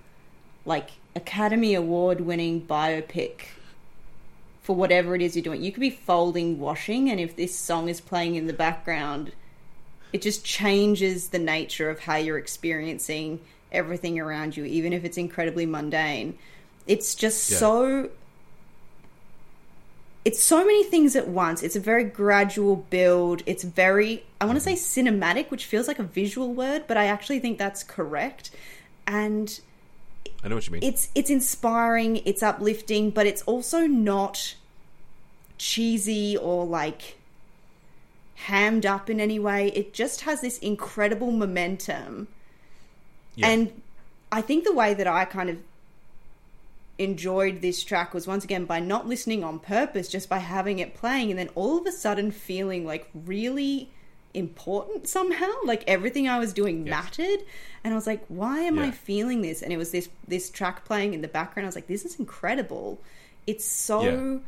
like, 0.67 0.91
Academy 1.17 1.75
Award 1.75 2.21
winning 2.21 2.61
biopic 2.61 3.41
for 4.61 4.77
whatever 4.77 5.15
it 5.15 5.23
is 5.23 5.35
you're 5.35 5.43
doing. 5.43 5.63
You 5.63 5.73
could 5.73 5.81
be 5.81 5.89
folding 5.89 6.61
washing, 6.61 7.09
and 7.09 7.19
if 7.19 7.37
this 7.37 7.59
song 7.59 7.89
is 7.89 8.03
playing 8.03 8.35
in 8.35 8.47
the 8.47 8.53
background, 8.53 9.33
it 10.13 10.23
just 10.23 10.45
changes 10.45 11.29
the 11.29 11.39
nature 11.39 11.91
of 11.91 12.01
how 12.01 12.17
you're 12.17 12.39
experiencing 12.39 13.41
everything 13.71 14.19
around 14.19 14.57
you, 14.57 14.65
even 14.65 14.93
if 14.93 15.05
it's 15.05 15.19
incredibly 15.19 15.67
mundane. 15.67 16.39
It's 16.87 17.15
just 17.15 17.51
Yeah. 17.51 17.59
so. 17.59 18.11
It's 20.25 20.43
so 20.43 20.59
many 20.65 20.85
things 20.85 21.17
at 21.17 21.29
once. 21.29 21.63
It's 21.63 21.77
a 21.77 21.81
very 21.81 22.05
gradual 22.05 22.77
build. 22.77 23.43
It's 23.47 23.63
very, 23.65 24.25
I 24.41 24.45
want 24.45 24.57
to 24.57 24.61
say 24.61 24.75
cinematic, 24.75 25.51
which 25.51 25.65
feels 25.65 25.89
like 25.89 25.99
a 25.99 26.03
visual 26.03 26.53
word, 26.53 26.85
but 26.87 26.97
I 26.99 27.07
actually 27.07 27.39
think 27.39 27.57
that's 27.57 27.83
correct. 27.83 28.51
And 29.07 29.59
I 30.45 30.49
know 30.49 30.57
what 30.57 30.67
you 30.67 30.73
mean. 30.75 30.83
it's 30.83 31.09
it's 31.15 31.31
inspiring, 31.31 32.17
it's 32.27 32.43
uplifting, 32.43 33.11
but 33.11 33.27
it's 33.27 33.43
also 33.43 33.87
not 33.87 34.55
cheesy 35.57 36.37
or 36.37 36.67
like 36.67 37.17
hammed 38.47 38.87
up 38.87 39.11
in 39.11 39.21
any 39.21 39.39
way. 39.39 39.69
It 39.75 39.93
just 39.93 40.23
has 40.23 40.41
this 40.41 40.59
incredible 40.59 41.31
momentum. 41.33 42.29
Yeah. 43.35 43.49
And 43.49 43.83
I 44.31 44.41
think 44.43 44.65
the 44.65 44.73
way 44.73 44.95
that 44.95 45.07
I 45.07 45.25
kind 45.25 45.51
of 45.51 45.59
enjoyed 46.99 47.61
this 47.61 47.85
track 47.85 48.13
was 48.13 48.27
once 48.27 48.43
again 48.45 48.65
by 48.65 48.81
not 48.81 49.07
listening 49.07 49.45
on 49.45 49.59
purpose, 49.59 50.09
just 50.09 50.29
by 50.29 50.39
having 50.39 50.79
it 50.81 50.95
playing 50.95 51.31
and 51.31 51.39
then 51.39 51.49
all 51.55 51.79
of 51.79 51.87
a 51.87 51.93
sudden 51.93 52.31
feeling 52.31 52.85
like 52.85 53.09
really 53.15 53.89
important 54.35 55.07
somehow. 55.09 55.51
Like 55.65 55.85
everything 55.87 56.29
I 56.29 56.39
was 56.39 56.53
doing 56.53 56.87
Yes. 56.87 56.91
mattered. 56.91 57.41
And 57.85 57.93
I 57.95 57.97
was 57.97 58.07
like, 58.07 58.25
why 58.29 58.61
am 58.61 58.79
I 58.79 58.91
feeling 58.91 59.43
this? 59.43 59.63
And 59.63 59.73
it 59.73 59.77
was 59.77 59.91
this 59.91 60.09
this 60.27 60.51
track 60.51 60.85
playing 60.85 61.15
in 61.15 61.23
the 61.23 61.29
background. 61.29 61.67
I 61.67 61.69
was 61.69 61.75
like, 61.77 61.87
this 61.87 62.05
is 62.05 62.19
incredible. 62.19 63.01
It's 63.47 63.65
so 63.65 64.03
Yeah. 64.03 64.39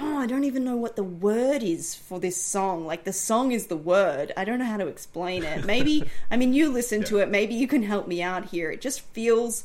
Oh, 0.00 0.18
I 0.18 0.26
don't 0.26 0.44
even 0.44 0.64
know 0.64 0.76
what 0.76 0.96
the 0.96 1.04
word 1.04 1.62
is 1.62 1.94
for 1.94 2.18
this 2.18 2.40
song. 2.40 2.86
Like 2.86 3.04
the 3.04 3.12
song 3.12 3.52
is 3.52 3.66
the 3.66 3.76
word. 3.76 4.32
I 4.36 4.44
don't 4.44 4.58
know 4.58 4.64
how 4.64 4.76
to 4.76 4.86
explain 4.86 5.42
it. 5.44 5.64
Maybe 5.64 6.10
I 6.30 6.36
mean 6.36 6.52
you 6.52 6.70
listen 6.70 7.04
to 7.04 7.18
it, 7.18 7.28
maybe 7.28 7.54
you 7.54 7.66
can 7.66 7.82
help 7.82 8.06
me 8.08 8.22
out 8.22 8.46
here. 8.46 8.70
It 8.70 8.80
just 8.80 9.00
feels 9.00 9.64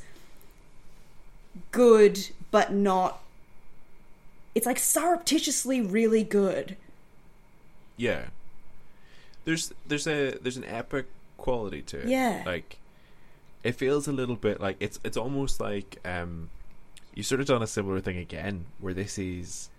good 1.71 2.29
but 2.51 2.71
not 2.71 3.21
it's 4.55 4.65
like 4.65 4.79
surreptitiously 4.79 5.81
really 5.81 6.23
good. 6.23 6.75
Yeah. 7.97 8.25
There's 9.45 9.73
there's 9.87 10.07
a 10.07 10.31
there's 10.41 10.57
an 10.57 10.65
epic 10.65 11.05
quality 11.37 11.81
to 11.83 12.01
it. 12.01 12.07
Yeah. 12.07 12.43
Like 12.45 12.77
it 13.63 13.73
feels 13.73 14.07
a 14.07 14.11
little 14.11 14.35
bit 14.35 14.59
like 14.59 14.77
it's 14.79 14.99
it's 15.03 15.17
almost 15.17 15.59
like 15.59 15.99
um 16.05 16.49
you 17.13 17.23
sort 17.23 17.41
of 17.41 17.47
done 17.47 17.61
a 17.61 17.67
similar 17.67 17.99
thing 17.99 18.17
again 18.17 18.65
where 18.79 18.93
this 18.93 19.17
is 19.17 19.69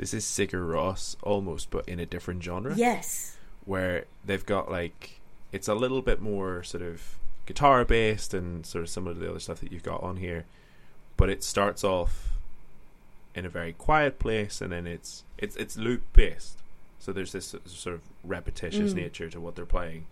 this 0.00 0.14
is 0.14 0.24
Sigur 0.24 0.66
Rós 0.66 1.14
almost 1.22 1.70
but 1.70 1.86
in 1.86 2.00
a 2.00 2.06
different 2.06 2.42
genre 2.42 2.74
Yes. 2.74 3.36
where 3.66 4.06
they've 4.24 4.44
got 4.46 4.70
like 4.70 5.20
it's 5.52 5.68
a 5.68 5.74
little 5.74 6.00
bit 6.00 6.20
more 6.22 6.62
sort 6.62 6.82
of 6.82 7.16
guitar 7.44 7.84
based 7.84 8.32
and 8.32 8.64
sort 8.64 8.82
of 8.84 8.88
similar 8.88 9.12
to 9.14 9.20
the 9.20 9.28
other 9.30 9.38
stuff 9.40 9.60
that 9.60 9.70
you've 9.72 9.82
got 9.82 10.02
on 10.02 10.16
here 10.16 10.46
but 11.18 11.28
it 11.28 11.44
starts 11.44 11.84
off 11.84 12.30
in 13.34 13.44
a 13.44 13.48
very 13.50 13.72
quiet 13.74 14.18
place 14.18 14.60
and 14.62 14.72
then 14.72 14.86
it's 14.86 15.22
it's 15.36 15.54
it's 15.56 15.76
loop 15.76 16.02
based 16.14 16.56
so 16.98 17.12
there's 17.12 17.32
this 17.32 17.54
sort 17.66 17.94
of 17.94 18.00
repetitious 18.24 18.92
Mm. 18.92 18.96
nature 18.96 19.28
to 19.30 19.40
what 19.40 19.54
they're 19.54 19.66
playing 19.66 20.06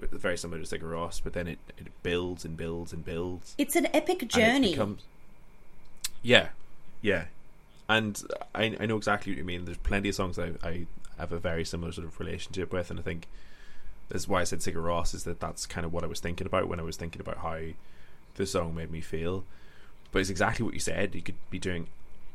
very 0.00 0.36
similar 0.36 0.62
to 0.62 0.66
Sigur 0.78 0.90
Rós 0.92 1.20
but 1.24 1.32
then 1.32 1.46
it, 1.48 1.58
it 1.78 1.86
builds 2.02 2.44
and 2.44 2.56
builds 2.56 2.92
and 2.92 3.04
builds 3.04 3.54
It's 3.56 3.76
an 3.76 3.86
epic 3.94 4.28
journey. 4.28 4.72
becomes- 4.72 5.02
yeah, 6.22 6.48
yeah, 7.00 7.24
and 7.88 8.22
I 8.54 8.76
I 8.80 8.86
know 8.86 8.96
exactly 8.96 9.32
what 9.32 9.38
you 9.38 9.44
mean. 9.44 9.64
There's 9.64 9.78
plenty 9.78 10.08
of 10.08 10.14
songs 10.14 10.38
I 10.38 10.52
I 10.62 10.86
have 11.18 11.32
a 11.32 11.38
very 11.38 11.64
similar 11.64 11.92
sort 11.92 12.06
of 12.06 12.18
relationship 12.18 12.72
with, 12.72 12.90
and 12.90 12.98
I 12.98 13.02
think 13.02 13.28
that's 14.08 14.28
why 14.28 14.40
I 14.40 14.44
said 14.44 14.60
Sigur 14.60 14.82
Rós 14.82 15.14
is 15.14 15.24
that 15.24 15.40
that's 15.40 15.66
kind 15.66 15.84
of 15.84 15.92
what 15.92 16.04
I 16.04 16.06
was 16.06 16.20
thinking 16.20 16.46
about 16.46 16.68
when 16.68 16.80
I 16.80 16.84
was 16.84 16.96
thinking 16.96 17.20
about 17.20 17.38
how 17.38 17.58
the 18.34 18.46
song 18.46 18.74
made 18.74 18.90
me 18.90 19.00
feel. 19.00 19.44
But 20.12 20.20
it's 20.20 20.30
exactly 20.30 20.64
what 20.64 20.74
you 20.74 20.80
said. 20.80 21.14
You 21.14 21.22
could 21.22 21.36
be 21.50 21.58
doing 21.58 21.88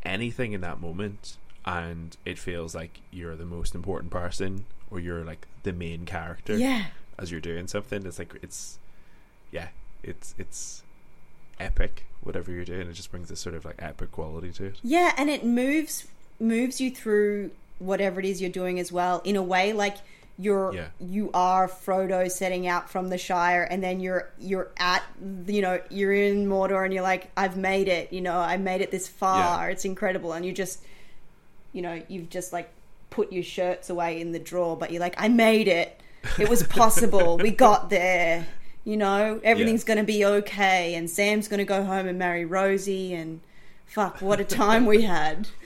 anything 0.04 0.54
in 0.54 0.62
that 0.62 0.82
moment, 0.82 1.38
and 1.66 2.16
it 2.26 2.38
feels 2.38 2.76
like 2.76 3.02
you're 3.12 3.36
the 3.36 3.46
most 3.46 3.76
important 3.76 4.12
person, 4.12 4.66
or 4.92 5.00
you're 5.00 5.24
like 5.24 5.48
the 5.64 5.74
main 5.74 6.06
character 6.06 6.58
yeah. 6.58 6.86
as 7.18 7.32
you're 7.32 7.42
doing 7.42 7.68
something. 7.68 8.06
It's 8.06 8.20
like 8.20 8.36
it's 8.42 8.80
yeah, 9.52 9.70
it's 10.04 10.36
it's 10.38 10.84
epic. 11.60 12.06
Whatever 12.22 12.52
you're 12.52 12.66
doing, 12.66 12.88
it 12.90 12.94
just 12.94 13.12
brings 13.12 13.30
this 13.30 13.40
sort 13.40 13.56
of 13.56 13.66
like 13.66 13.76
epic 13.80 14.12
quality 14.12 14.52
to 14.54 14.66
it. 14.66 14.76
Yeah, 14.84 15.14
and 15.18 15.30
it 15.30 15.46
moves 15.46 16.08
moves 16.40 16.80
you 16.82 16.92
through 16.92 17.52
whatever 17.80 18.20
it 18.20 18.26
is 18.26 18.42
you're 18.42 18.50
doing 18.50 18.80
as 18.80 18.92
well 18.92 19.22
in 19.24 19.36
a 19.38 19.44
way 19.44 19.72
like 19.74 19.98
you're 20.38 20.74
Yeah. 20.74 20.88
you 21.00 21.30
are 21.34 21.68
Frodo 21.68 22.30
setting 22.32 22.66
out 22.68 22.90
from 22.90 23.08
the 23.10 23.18
Shire 23.18 23.64
and 23.64 23.82
then 23.84 24.00
you're 24.02 24.30
you're 24.40 24.70
at 24.78 25.04
you 25.48 25.62
know 25.62 25.82
you're 25.90 26.14
in 26.14 26.46
Mordor 26.48 26.84
and 26.86 26.94
you're 26.94 27.04
like 27.04 27.30
I've 27.38 27.58
made 27.58 27.88
it 27.90 28.12
you 28.14 28.22
know 28.22 28.38
I 28.38 28.56
made 28.58 28.80
it 28.82 28.92
this 28.92 29.08
far 29.08 29.68
Yeah. 29.68 29.72
it's 29.72 29.84
incredible 29.86 30.32
and 30.34 30.46
you 30.46 30.52
just 30.54 30.80
you 31.74 31.82
know 31.82 32.02
you've 32.08 32.30
just 32.30 32.52
like 32.54 32.70
put 33.10 33.32
your 33.34 33.44
shirts 33.44 33.90
away 33.90 34.20
in 34.22 34.32
the 34.34 34.40
drawer 34.40 34.78
but 34.78 34.92
you're 34.92 35.02
like 35.02 35.16
I 35.18 35.28
made 35.30 35.68
it 35.68 36.00
it 36.38 36.48
was 36.50 36.64
possible 36.64 37.38
we 37.38 37.52
got 37.68 37.90
there 37.90 38.46
you 38.84 38.98
know 38.98 39.40
everything's 39.44 39.84
going 39.84 39.98
to 39.98 40.04
be 40.04 40.26
okay 40.26 40.96
and 40.96 41.10
Sam's 41.10 41.48
going 41.48 41.60
to 41.60 41.66
go 41.66 41.84
home 41.84 42.08
and 42.08 42.18
marry 42.18 42.46
Rosie 42.46 43.14
and 43.14 43.42
fuck 43.86 44.22
what 44.22 44.40
a 44.40 44.46
time 44.46 44.86
we 44.86 45.04
had. 45.04 45.48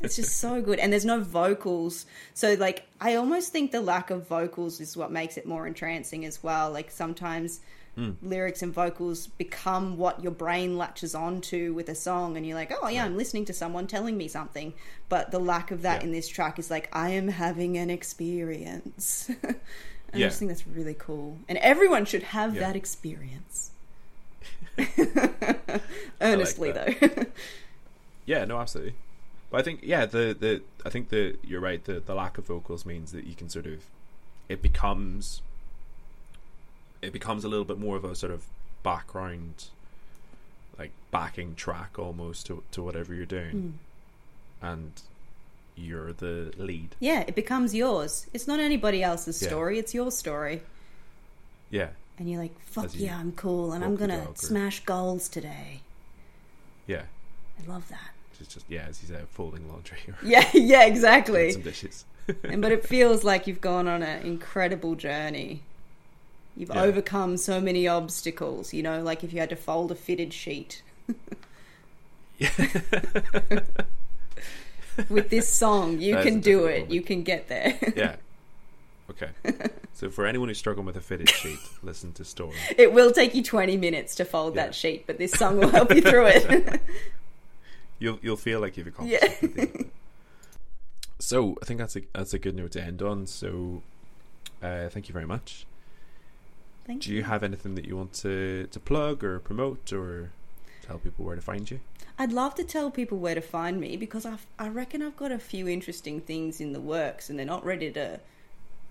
It's 0.00 0.16
just 0.16 0.36
so 0.36 0.60
good 0.60 0.78
and 0.78 0.92
there's 0.92 1.04
no 1.04 1.20
vocals. 1.20 2.06
So 2.34 2.54
like 2.54 2.86
i 3.00 3.14
almost 3.14 3.52
think 3.52 3.72
the 3.72 3.80
lack 3.80 4.10
of 4.10 4.28
vocals 4.28 4.80
is 4.80 4.96
what 4.96 5.10
makes 5.10 5.36
it 5.36 5.46
more 5.46 5.66
entrancing 5.66 6.24
as 6.24 6.42
well. 6.42 6.70
Like 6.70 6.90
sometimes 6.90 7.60
hmm. 7.94 8.10
lyrics 8.22 8.62
and 8.62 8.72
vocals 8.74 9.26
become 9.26 9.96
what 9.96 10.22
your 10.22 10.32
brain 10.32 10.76
latches 10.76 11.14
onto 11.14 11.72
with 11.74 11.88
a 11.88 11.94
song 11.94 12.36
and 12.36 12.46
you're 12.46 12.56
like 12.56 12.72
oh 12.82 12.88
yeah 12.88 13.04
i'm 13.04 13.16
listening 13.16 13.46
to 13.46 13.52
someone 13.52 13.86
telling 13.86 14.16
me 14.16 14.28
something. 14.28 14.74
But 15.08 15.30
the 15.30 15.40
lack 15.40 15.70
of 15.70 15.82
that 15.82 16.02
Yeah. 16.02 16.06
in 16.06 16.12
this 16.12 16.28
track 16.28 16.58
is 16.58 16.70
like 16.70 16.88
i 16.92 17.10
am 17.10 17.28
having 17.28 17.78
an 17.78 17.90
experience 17.90 19.30
i 20.16 20.20
Yeah. 20.20 20.26
just 20.28 20.38
think 20.38 20.50
that's 20.50 20.66
really 20.66 20.94
cool 20.94 21.38
and 21.48 21.58
everyone 21.58 22.04
should 22.04 22.22
have 22.24 22.54
Yeah. 22.54 22.60
that 22.62 22.76
experience 22.76 23.70
earnestly 26.20 26.72
that. 26.72 27.00
though 27.00 27.24
Yeah, 28.26 28.44
no, 28.44 28.58
absolutely. 28.58 28.94
But 29.50 29.60
I 29.60 29.62
think 29.62 29.80
yeah, 29.84 30.04
the 30.04 30.36
the 30.38 30.62
I 30.84 30.90
think 30.90 31.10
the 31.10 31.36
you're 31.44 31.60
right. 31.60 31.82
The 31.84 32.00
the 32.00 32.12
lack 32.14 32.38
of 32.38 32.46
vocals 32.46 32.84
means 32.84 33.12
that 33.12 33.24
you 33.24 33.36
can 33.36 33.48
sort 33.48 33.66
of 33.66 33.84
it 34.48 34.60
becomes 34.60 35.42
it 37.02 37.12
becomes 37.12 37.44
a 37.44 37.48
little 37.48 37.64
bit 37.64 37.78
more 37.78 37.94
of 37.96 38.04
a 38.04 38.16
sort 38.16 38.32
of 38.32 38.42
background 38.82 39.66
like 40.76 40.90
backing 41.12 41.54
track 41.54 42.00
almost 42.00 42.46
to 42.46 42.64
to 42.72 42.82
whatever 42.82 43.14
you're 43.14 43.26
doing. 43.26 43.78
Hmm. 44.60 44.66
And 44.66 44.92
you're 45.76 46.12
the 46.12 46.52
lead. 46.56 46.96
Yeah, 47.00 47.24
it 47.26 47.34
becomes 47.34 47.74
yours. 47.74 48.26
It's 48.32 48.46
not 48.46 48.60
anybody 48.60 49.02
else's 49.02 49.40
Yeah. 49.42 49.48
story, 49.48 49.78
it's 49.78 49.94
your 49.94 50.10
story. 50.10 50.62
Yeah. 51.70 51.88
And 52.18 52.30
you're 52.30 52.40
like, 52.40 52.58
fuck 52.62 52.90
yeah, 52.94 53.18
I'm 53.18 53.32
cool 53.32 53.72
and 53.72 53.84
I'm 53.84 53.94
gonna 53.96 54.28
smash 54.34 54.80
goals 54.84 55.28
today. 55.28 55.80
Yeah. 56.86 57.02
I 57.62 57.66
love 57.70 57.88
that. 57.88 58.10
It's 58.40 58.52
just 58.54 58.66
yeah, 58.68 58.86
as 58.88 59.02
you 59.02 59.08
said, 59.08 59.26
folding 59.28 59.68
laundry 59.68 59.98
Yeah, 60.22 60.48
yeah, 60.54 60.84
exactly. 60.84 61.52
some 61.52 61.62
dishes. 61.62 62.04
and, 62.44 62.60
but 62.62 62.72
it 62.72 62.84
feels 62.86 63.22
like 63.24 63.46
you've 63.46 63.60
gone 63.60 63.86
on 63.86 64.02
an 64.02 64.26
incredible 64.26 64.94
journey. 64.94 65.62
You've 66.56 66.70
Yeah. 66.70 66.82
overcome 66.82 67.36
so 67.36 67.60
many 67.60 67.86
obstacles, 67.86 68.72
you 68.72 68.82
know, 68.82 69.02
like 69.02 69.22
if 69.22 69.32
you 69.32 69.40
had 69.40 69.50
to 69.50 69.56
fold 69.56 69.92
a 69.92 69.94
fitted 69.94 70.32
sheet. 70.32 70.82
With 75.08 75.30
this 75.30 75.48
song, 75.48 76.00
you 76.00 76.16
can 76.16 76.40
do 76.40 76.66
it. 76.66 76.72
moment. 76.80 76.90
You 76.90 77.02
can 77.02 77.22
get 77.22 77.48
there. 77.48 77.78
yeah. 77.96 78.16
Okay. 79.08 79.28
So 79.94 80.10
for 80.10 80.26
anyone 80.26 80.48
who's 80.48 80.58
struggling 80.58 80.84
with 80.84 80.96
a 80.96 81.00
fitted 81.00 81.30
sheet, 81.30 81.60
listen 81.80 82.12
to 82.14 82.24
Storm. 82.24 82.50
It 82.76 82.92
will 82.92 83.12
take 83.12 83.36
you 83.36 83.42
20 83.44 83.76
minutes 83.76 84.16
to 84.16 84.24
fold 84.24 84.56
Yeah. 84.56 84.64
that 84.64 84.74
sheet, 84.74 85.06
but 85.06 85.16
this 85.16 85.30
song 85.30 85.58
will 85.58 85.68
help 85.68 85.94
you 85.94 86.02
through 86.02 86.26
it. 86.26 86.80
You'll 88.00 88.18
you'll 88.20 88.36
feel 88.36 88.60
like 88.60 88.76
you've 88.76 88.88
accomplished 88.88 89.22
Yeah. 89.22 89.30
it 89.30 89.42
at 89.44 89.54
the 89.54 89.60
end 89.60 89.70
of 89.76 89.80
it. 89.82 89.86
So 91.20 91.56
I 91.62 91.64
think 91.64 91.78
that's 91.78 91.94
a 91.96 92.00
that's 92.12 92.34
a 92.34 92.38
good 92.40 92.56
note 92.56 92.72
to 92.72 92.82
end 92.82 93.00
on. 93.00 93.26
So 93.28 93.82
uh, 94.60 94.88
thank 94.88 95.08
you 95.08 95.12
very 95.12 95.24
much. 95.24 95.66
Thank 96.86 97.02
Do 97.02 97.14
you 97.14 97.22
have 97.22 97.42
anything 97.44 97.74
that 97.76 97.84
you 97.86 97.96
want 97.96 98.12
to, 98.14 98.66
to 98.70 98.80
plug 98.80 99.22
or 99.24 99.38
promote 99.38 99.92
or 99.92 100.30
tell 100.82 100.98
people 100.98 101.24
where 101.24 101.36
to 101.36 101.42
find 101.42 101.70
you? 101.70 101.78
I'd 102.18 102.32
love 102.32 102.54
to 102.56 102.64
tell 102.64 102.90
people 102.90 103.18
where 103.18 103.34
to 103.34 103.40
find 103.42 103.80
me 103.80 103.96
because 103.96 104.24
I 104.24 104.36
I 104.58 104.68
reckon 104.68 105.02
I've 105.02 105.16
got 105.16 105.32
a 105.32 105.38
few 105.38 105.68
interesting 105.68 106.20
things 106.20 106.60
in 106.60 106.72
the 106.72 106.80
works 106.80 107.28
and 107.28 107.38
they're 107.38 107.46
not 107.46 107.64
ready 107.64 107.90
to 107.92 108.20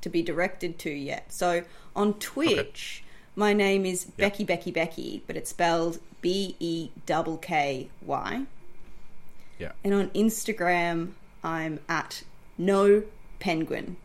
to 0.01 0.09
be 0.09 0.21
directed 0.21 0.77
to 0.79 0.89
yet. 0.91 1.31
So 1.33 1.63
on 1.95 2.13
Twitch, 2.15 3.03
my 3.35 3.53
name 3.53 3.85
is 3.85 4.07
Yep. 4.17 4.33
Bekky 4.33 4.45
Bekky 4.45 4.73
Bekky, 4.73 5.21
but 5.25 5.35
it's 5.35 5.49
spelled 5.49 5.99
B 6.21 6.55
E 6.59 6.89
double 7.05 7.37
K 7.37 7.89
Y. 8.05 8.45
Yeah. 9.57 9.71
And 9.83 9.93
on 9.93 10.09
Instagram, 10.09 11.11
I'm 11.43 11.79
at 11.89 12.23
no 12.57 13.03
penguin. 13.39 13.95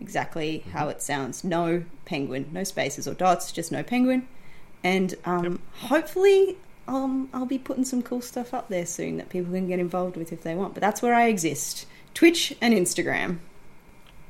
Exactly 0.00 0.60
Mm-hmm. 0.60 0.70
how 0.70 0.88
it 0.88 1.02
sounds. 1.02 1.44
No 1.44 1.84
penguin. 2.04 2.48
No 2.52 2.64
spaces 2.64 3.06
or 3.06 3.14
dots, 3.14 3.52
just 3.52 3.70
no 3.72 3.82
penguin. 3.82 4.28
And 4.82 5.14
um, 5.24 5.60
hopefully, 5.78 6.56
um, 6.86 7.28
I'll 7.32 7.46
be 7.46 7.58
putting 7.58 7.84
some 7.84 8.02
cool 8.02 8.20
stuff 8.20 8.52
up 8.52 8.68
there 8.68 8.86
soon 8.86 9.16
that 9.16 9.28
people 9.28 9.52
can 9.52 9.66
get 9.68 9.78
involved 9.78 10.16
with 10.16 10.32
if 10.32 10.42
they 10.42 10.54
want. 10.54 10.74
But 10.74 10.80
that's 10.80 11.00
where 11.02 11.14
I 11.14 11.26
exist 11.26 11.86
Twitch 12.12 12.54
and 12.60 12.74
Instagram. 12.74 13.38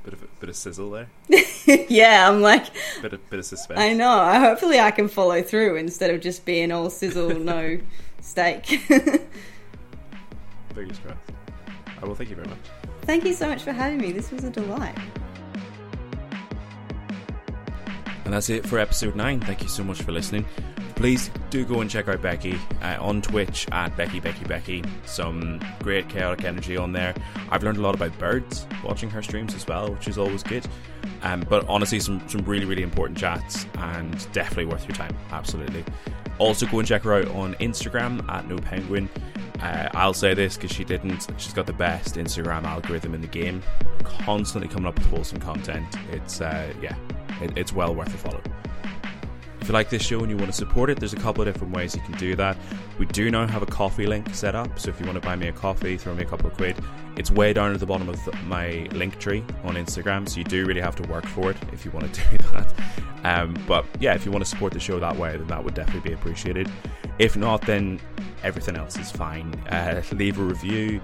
Bit 0.04 0.12
of 0.12 0.22
a 0.22 0.26
bit 0.38 0.48
of 0.50 0.56
sizzle 0.56 0.90
there, 0.90 1.08
yeah, 1.88 2.28
I'm 2.28 2.42
like, 2.42 2.66
bit 3.00 3.14
of 3.14 3.30
bit 3.30 3.38
of 3.38 3.46
suspense. 3.46 3.80
I 3.80 3.94
know. 3.94 4.10
I 4.10 4.38
Hopefully, 4.38 4.78
I 4.78 4.90
can 4.90 5.08
follow 5.08 5.42
through 5.42 5.76
instead 5.76 6.10
of 6.10 6.20
just 6.20 6.44
being 6.44 6.70
all 6.70 6.90
sizzle, 6.90 7.30
no 7.38 7.78
steak. 8.20 8.66
Fingers 10.74 10.98
crossed. 10.98 11.18
I 12.02 12.06
will 12.06 12.14
thank 12.14 12.28
you 12.28 12.36
very 12.36 12.48
much. 12.48 12.58
Thank 13.02 13.24
you 13.24 13.32
so 13.32 13.48
much 13.48 13.62
for 13.62 13.72
having 13.72 13.98
me. 13.98 14.12
This 14.12 14.30
was 14.30 14.44
a 14.44 14.50
delight. 14.50 14.96
And 18.24 18.32
that's 18.32 18.50
it 18.50 18.66
for 18.66 18.78
episode 18.78 19.14
9. 19.14 19.40
Thank 19.40 19.62
you 19.62 19.68
so 19.68 19.84
much 19.84 20.02
for 20.02 20.12
listening. 20.12 20.46
Please 20.96 21.30
do 21.50 21.64
go 21.64 21.80
and 21.80 21.90
check 21.90 22.08
out 22.08 22.22
Bekky 22.22 22.58
uh, 22.82 23.02
on 23.02 23.20
Twitch 23.20 23.66
at 23.72 23.96
Bekky 23.96 24.22
Bekky 24.22 24.46
Bekky. 24.46 24.88
Some 25.06 25.60
great 25.80 26.08
chaotic 26.08 26.44
energy 26.44 26.76
on 26.76 26.92
there. 26.92 27.14
I've 27.50 27.62
learned 27.62 27.78
a 27.78 27.80
lot 27.82 27.94
about 27.94 28.16
birds 28.18 28.66
watching 28.84 29.10
her 29.10 29.22
streams 29.22 29.54
as 29.54 29.66
well, 29.66 29.92
which 29.92 30.08
is 30.08 30.18
always 30.18 30.42
good. 30.42 30.66
Um, 31.22 31.44
but 31.48 31.66
honestly, 31.68 32.00
some, 32.00 32.26
some 32.28 32.42
really, 32.42 32.64
really 32.64 32.82
important 32.82 33.18
chats 33.18 33.66
and 33.78 34.32
definitely 34.32 34.66
worth 34.66 34.86
your 34.86 34.96
time. 34.96 35.16
Absolutely. 35.30 35.84
Also, 36.38 36.66
go 36.66 36.78
and 36.78 36.86
check 36.88 37.02
her 37.02 37.14
out 37.14 37.28
on 37.28 37.54
Instagram 37.54 38.28
at 38.30 38.48
No 38.48 38.56
Penguin. 38.56 39.08
Uh, 39.60 39.88
I'll 39.94 40.14
say 40.14 40.34
this 40.34 40.56
because 40.56 40.72
she 40.72 40.84
didn't. 40.84 41.26
She's 41.38 41.54
got 41.54 41.66
the 41.66 41.72
best 41.72 42.16
Instagram 42.16 42.64
algorithm 42.64 43.14
in 43.14 43.20
the 43.20 43.26
game. 43.26 43.62
Constantly 44.02 44.68
coming 44.68 44.86
up 44.86 44.94
with 44.96 45.06
wholesome 45.06 45.40
content. 45.40 45.86
It's 46.12 46.40
uh, 46.40 46.72
yeah, 46.82 46.96
it, 47.40 47.56
it's 47.56 47.72
well 47.72 47.94
worth 47.94 48.12
a 48.12 48.18
follow. 48.18 48.42
If 49.64 49.68
you 49.68 49.72
like 49.72 49.88
this 49.88 50.02
show 50.02 50.20
and 50.20 50.28
you 50.28 50.36
want 50.36 50.50
to 50.50 50.52
support 50.54 50.90
it, 50.90 51.00
there's 51.00 51.14
a 51.14 51.16
couple 51.16 51.40
of 51.40 51.50
different 51.50 51.74
ways 51.74 51.96
you 51.96 52.02
can 52.02 52.18
do 52.18 52.36
that. 52.36 52.58
We 52.98 53.06
do 53.06 53.30
now 53.30 53.46
have 53.46 53.62
a 53.62 53.66
coffee 53.66 54.06
link 54.06 54.34
set 54.34 54.54
up, 54.54 54.78
so 54.78 54.90
if 54.90 55.00
you 55.00 55.06
want 55.06 55.16
to 55.16 55.26
buy 55.26 55.36
me 55.36 55.48
a 55.48 55.52
coffee, 55.52 55.96
throw 55.96 56.14
me 56.14 56.22
a 56.22 56.26
couple 56.26 56.48
of 56.48 56.52
quid. 56.54 56.76
It's 57.16 57.30
way 57.30 57.54
down 57.54 57.72
at 57.72 57.80
the 57.80 57.86
bottom 57.86 58.10
of 58.10 58.20
my 58.44 58.86
link 58.92 59.18
tree 59.18 59.42
on 59.62 59.76
Instagram, 59.76 60.28
so 60.28 60.36
you 60.36 60.44
do 60.44 60.66
really 60.66 60.82
have 60.82 60.96
to 60.96 61.08
work 61.08 61.24
for 61.24 61.50
it 61.50 61.56
if 61.72 61.82
you 61.82 61.90
want 61.92 62.12
to 62.12 62.20
do 62.30 62.36
that. 62.52 62.74
Um, 63.24 63.56
but 63.66 63.86
yeah, 64.00 64.12
if 64.12 64.26
you 64.26 64.30
want 64.30 64.44
to 64.44 64.50
support 64.50 64.74
the 64.74 64.80
show 64.80 65.00
that 65.00 65.16
way, 65.16 65.34
then 65.34 65.46
that 65.46 65.64
would 65.64 65.72
definitely 65.72 66.10
be 66.10 66.14
appreciated. 66.14 66.70
If 67.18 67.34
not, 67.34 67.62
then 67.62 68.00
everything 68.42 68.76
else 68.76 68.98
is 68.98 69.10
fine. 69.10 69.54
Uh, 69.70 70.02
leave 70.12 70.38
a 70.38 70.42
review. 70.42 71.00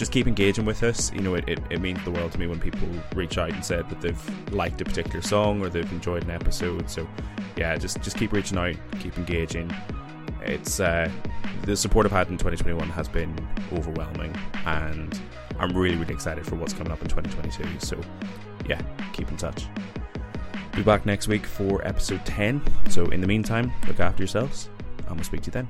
Just 0.00 0.12
keep 0.12 0.26
engaging 0.26 0.64
with 0.64 0.82
us. 0.82 1.12
You 1.12 1.20
know, 1.20 1.34
it, 1.34 1.46
it, 1.46 1.58
it 1.68 1.78
means 1.82 2.02
the 2.04 2.10
world 2.10 2.32
to 2.32 2.38
me 2.38 2.46
when 2.46 2.58
people 2.58 2.88
reach 3.14 3.36
out 3.36 3.50
and 3.50 3.62
said 3.62 3.86
that 3.90 4.00
they've 4.00 4.50
liked 4.50 4.80
a 4.80 4.84
particular 4.86 5.20
song 5.20 5.60
or 5.60 5.68
they've 5.68 5.92
enjoyed 5.92 6.24
an 6.24 6.30
episode. 6.30 6.88
So, 6.88 7.06
yeah, 7.54 7.76
just 7.76 8.00
just 8.00 8.16
keep 8.16 8.32
reaching 8.32 8.56
out, 8.56 8.76
keep 8.98 9.18
engaging. 9.18 9.70
It's 10.40 10.80
uh, 10.80 11.10
the 11.64 11.76
support 11.76 12.06
I've 12.06 12.12
had 12.12 12.28
in 12.28 12.38
2021 12.38 12.88
has 12.88 13.08
been 13.08 13.36
overwhelming, 13.74 14.34
and 14.64 15.20
I'm 15.58 15.76
really 15.76 15.96
really 15.96 16.14
excited 16.14 16.46
for 16.46 16.54
what's 16.54 16.72
coming 16.72 16.92
up 16.92 17.02
in 17.02 17.08
2022. 17.08 17.84
So, 17.84 18.00
yeah, 18.66 18.80
keep 19.12 19.30
in 19.30 19.36
touch. 19.36 19.66
Be 20.72 20.82
back 20.82 21.04
next 21.04 21.28
week 21.28 21.44
for 21.44 21.86
episode 21.86 22.24
10. 22.24 22.62
So, 22.88 23.04
in 23.10 23.20
the 23.20 23.26
meantime, 23.26 23.70
look 23.86 24.00
after 24.00 24.22
yourselves, 24.22 24.70
and 25.08 25.16
we'll 25.16 25.24
speak 25.24 25.42
to 25.42 25.48
you 25.48 25.52
then. 25.52 25.68